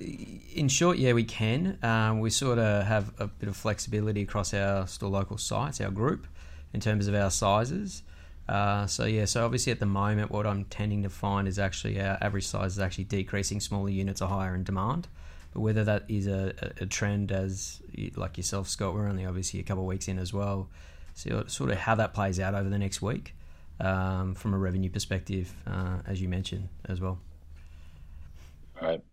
in 0.56 0.70
short, 0.70 0.98
yeah, 0.98 1.12
we 1.12 1.26
can. 1.26 1.78
Um, 1.84 2.22
we 2.22 2.30
sort 2.30 2.58
of 2.58 2.86
have 2.86 3.12
a 3.20 3.28
bit 3.28 3.50
of 3.50 3.58
flexibility 3.58 4.22
across 4.22 4.54
our 4.54 4.86
StoreLocal 4.86 5.38
sites, 5.38 5.82
our 5.82 5.92
group, 5.92 6.26
in 6.74 6.80
terms 6.80 7.10
of 7.10 7.16
our 7.16 7.30
sizes. 7.30 8.04
Uh, 8.48 8.88
so 8.88 9.04
yeah, 9.04 9.26
so 9.26 9.44
obviously 9.44 9.74
at 9.74 9.82
the 9.82 9.86
moment, 9.86 10.32
what 10.32 10.48
I'm 10.48 10.64
tending 10.66 11.04
to 11.04 11.10
find 11.10 11.50
is 11.50 11.60
actually 11.60 12.00
our 12.00 12.18
average 12.22 12.48
size 12.48 12.74
is 12.74 12.80
actually 12.80 13.04
decreasing. 13.04 13.60
Smaller 13.60 13.90
units 13.90 14.22
are 14.22 14.30
higher 14.30 14.56
in 14.56 14.64
demand, 14.64 15.10
but 15.54 15.60
whether 15.60 15.84
that 15.84 16.06
is 16.08 16.28
a, 16.28 16.54
a 16.80 16.86
trend 16.86 17.34
as 17.34 17.82
like 18.16 18.38
yourself, 18.38 18.70
Scott, 18.70 18.94
we're 18.94 19.10
only 19.10 19.26
obviously 19.26 19.60
a 19.60 19.64
couple 19.64 19.84
of 19.84 19.88
weeks 19.88 20.08
in 20.08 20.18
as 20.18 20.32
well. 20.32 20.70
So 21.14 21.44
sort 21.48 21.72
of 21.72 21.78
how 21.78 21.96
that 21.96 22.14
plays 22.14 22.40
out 22.40 22.56
over 22.56 22.70
the 22.70 22.78
next 22.78 23.02
week 23.02 23.36
um, 23.82 24.34
from 24.34 24.54
a 24.54 24.58
revenue 24.58 24.90
perspective, 24.90 25.54
uh, 25.68 25.98
as 26.08 26.22
you 26.22 26.30
mentioned 26.30 26.70
as 26.86 27.02
well. 27.02 27.20
All 28.82 28.88
right. 28.88 29.04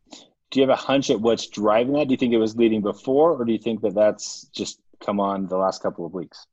Do 0.51 0.61
you 0.61 0.67
have 0.67 0.77
a 0.77 0.81
hunch 0.81 1.11
at 1.11 1.21
what's 1.21 1.47
driving 1.47 1.93
that? 1.95 2.09
Do 2.09 2.13
you 2.13 2.17
think 2.17 2.33
it 2.33 2.39
was 2.39 2.57
leading 2.57 2.81
before, 2.81 3.33
or 3.33 3.45
do 3.45 3.53
you 3.53 3.59
think 3.59 3.83
that 3.83 3.95
that's 3.95 4.45
just 4.55 4.81
come 5.05 5.21
on 5.21 5.47
the 5.47 5.57
last 5.57 5.83
couple 5.83 6.07
of 6.07 6.15
weeks? 6.15 6.47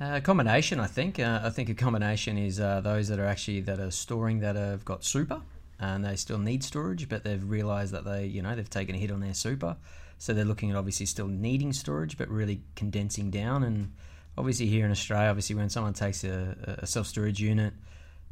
A 0.00 0.20
combination, 0.20 0.80
I 0.80 0.86
think. 0.86 1.18
Uh, 1.18 1.40
I 1.44 1.50
think 1.50 1.68
a 1.68 1.74
combination 1.74 2.36
is 2.36 2.58
uh, 2.58 2.80
those 2.80 3.08
that 3.08 3.18
are 3.18 3.26
actually 3.26 3.60
that 3.62 3.78
are 3.78 3.90
storing 3.90 4.40
that 4.40 4.56
have 4.56 4.84
got 4.84 5.04
super 5.04 5.40
and 5.78 6.04
they 6.04 6.16
still 6.16 6.38
need 6.38 6.62
storage, 6.62 7.08
but 7.08 7.24
they've 7.24 7.48
realised 7.48 7.92
that 7.92 8.04
they, 8.04 8.26
you 8.26 8.42
know, 8.42 8.54
they've 8.54 8.70
taken 8.70 8.94
a 8.94 8.98
hit 8.98 9.10
on 9.10 9.20
their 9.20 9.34
super, 9.34 9.76
so 10.18 10.32
they're 10.32 10.44
looking 10.44 10.70
at 10.70 10.76
obviously 10.76 11.06
still 11.06 11.26
needing 11.26 11.72
storage, 11.72 12.16
but 12.16 12.28
really 12.28 12.62
condensing 12.76 13.30
down. 13.30 13.62
And 13.62 13.92
obviously 14.38 14.66
here 14.66 14.84
in 14.84 14.90
Australia, 14.90 15.28
obviously 15.28 15.56
when 15.56 15.68
someone 15.68 15.92
takes 15.92 16.24
a, 16.24 16.78
a 16.82 16.86
self 16.86 17.06
storage 17.06 17.40
unit, 17.40 17.74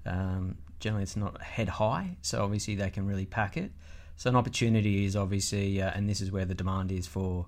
um, 0.06 0.56
generally 0.80 1.02
it's 1.02 1.16
not 1.16 1.40
head 1.42 1.68
high, 1.68 2.16
so 2.22 2.42
obviously 2.42 2.74
they 2.74 2.90
can 2.90 3.06
really 3.06 3.26
pack 3.26 3.56
it. 3.56 3.72
So 4.16 4.30
an 4.30 4.36
opportunity 4.36 5.04
is 5.04 5.16
obviously, 5.16 5.82
uh, 5.82 5.90
and 5.94 6.08
this 6.08 6.20
is 6.20 6.30
where 6.30 6.44
the 6.44 6.54
demand 6.54 6.92
is 6.92 7.06
for, 7.06 7.46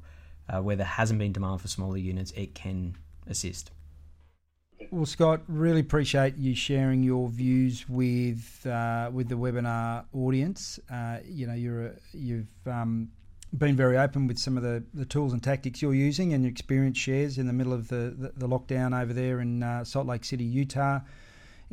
uh, 0.48 0.60
where 0.60 0.76
there 0.76 0.86
hasn't 0.86 1.18
been 1.18 1.32
demand 1.32 1.60
for 1.60 1.68
smaller 1.68 1.96
units, 1.96 2.32
it 2.32 2.54
can 2.54 2.96
assist. 3.26 3.70
Well, 4.90 5.06
Scott, 5.06 5.42
really 5.48 5.80
appreciate 5.80 6.36
you 6.36 6.54
sharing 6.54 7.02
your 7.02 7.28
views 7.28 7.88
with 7.88 8.66
uh, 8.66 9.10
with 9.12 9.28
the 9.28 9.36
webinar 9.36 10.04
audience. 10.12 10.78
Uh, 10.90 11.18
you 11.24 11.46
know, 11.46 11.54
you're 11.54 11.86
a, 11.86 11.92
you've 12.12 12.48
um, 12.66 13.10
been 13.56 13.76
very 13.76 13.96
open 13.96 14.26
with 14.26 14.38
some 14.38 14.56
of 14.56 14.62
the, 14.62 14.82
the 14.92 15.04
tools 15.04 15.32
and 15.32 15.42
tactics 15.42 15.80
you're 15.80 15.94
using 15.94 16.32
and 16.32 16.42
your 16.42 16.50
experience 16.50 16.98
shares 16.98 17.38
in 17.38 17.46
the 17.46 17.52
middle 17.52 17.72
of 17.72 17.88
the, 17.88 18.14
the, 18.18 18.32
the 18.36 18.48
lockdown 18.48 19.00
over 19.00 19.12
there 19.12 19.40
in 19.40 19.62
uh, 19.62 19.84
Salt 19.84 20.06
Lake 20.06 20.24
City, 20.24 20.44
Utah, 20.44 21.00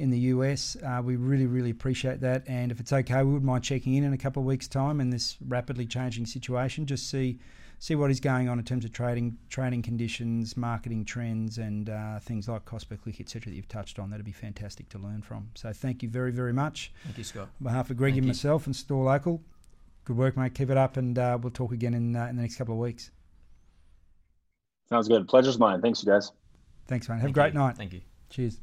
in 0.02 0.10
the 0.10 0.20
US. 0.20 0.76
Uh, 0.76 1.02
we 1.04 1.16
really, 1.16 1.46
really 1.46 1.70
appreciate 1.70 2.20
that. 2.22 2.44
And 2.48 2.72
if 2.72 2.80
it's 2.80 2.92
okay, 2.92 3.24
we 3.24 3.34
would 3.34 3.44
mind 3.44 3.64
checking 3.64 3.94
in 3.94 4.04
in 4.04 4.14
a 4.14 4.18
couple 4.18 4.42
of 4.42 4.48
weeks' 4.48 4.68
time 4.68 5.00
in 5.00 5.12
this 5.12 5.38
rapidly 5.48 5.86
changing 5.86 6.26
situation, 6.26 6.86
just 6.86 7.10
see 7.10 7.40
see 7.78 7.96
what 7.96 8.12
is 8.12 8.20
going 8.20 8.48
on 8.48 8.60
in 8.60 8.66
terms 8.66 8.86
of 8.86 8.92
trading, 8.92 9.36
trading 9.50 9.82
conditions, 9.82 10.56
marketing 10.56 11.04
trends, 11.04 11.58
and 11.58 11.90
uh, 11.90 12.20
things 12.20 12.48
like 12.48 12.64
cost 12.64 12.90
per 12.90 12.96
click, 12.96 13.20
etc. 13.20 13.50
That 13.50 13.56
you've 13.56 13.68
touched 13.68 13.98
on. 14.00 14.10
That'd 14.10 14.26
be 14.26 14.32
fantastic 14.32 14.90
to 14.90 15.00
learn 15.00 15.22
from. 15.22 15.50
So 15.56 15.72
thank 15.74 16.04
you 16.04 16.10
very, 16.10 16.32
very 16.32 16.54
much. 16.54 16.92
Thank 17.04 17.18
you, 17.18 17.24
Scott. 17.24 17.50
On 17.60 17.64
behalf 17.64 17.90
of 17.90 17.98
Greg 17.98 18.18
and 18.18 18.28
myself 18.28 18.66
and 18.66 18.76
StoreLocal, 18.76 19.40
good 20.06 20.18
work, 20.18 20.36
mate. 20.36 20.54
Keep 20.56 20.72
it 20.72 20.78
up, 20.78 20.98
and 20.98 21.18
uh, 21.18 21.38
we'll 21.42 21.52
talk 21.52 21.72
again 21.72 21.94
in 21.94 22.16
uh, 22.16 22.26
in 22.26 22.36
the 22.36 22.42
next 22.42 22.56
couple 22.56 22.74
of 22.74 22.80
weeks. 22.80 23.12
Sounds 24.90 25.08
good. 25.08 25.28
Pleasure's 25.28 25.58
mine. 25.58 25.82
Thanks, 25.82 26.04
you 26.04 26.12
guys. 26.12 26.32
Thanks, 26.88 27.08
mate. 27.08 27.16
Have 27.16 27.24
Thank 27.24 27.38
a 27.38 27.40
great 27.40 27.54
you. 27.54 27.60
night. 27.60 27.78
Thank 27.78 27.94
you. 27.94 28.02
Cheers. 28.30 28.60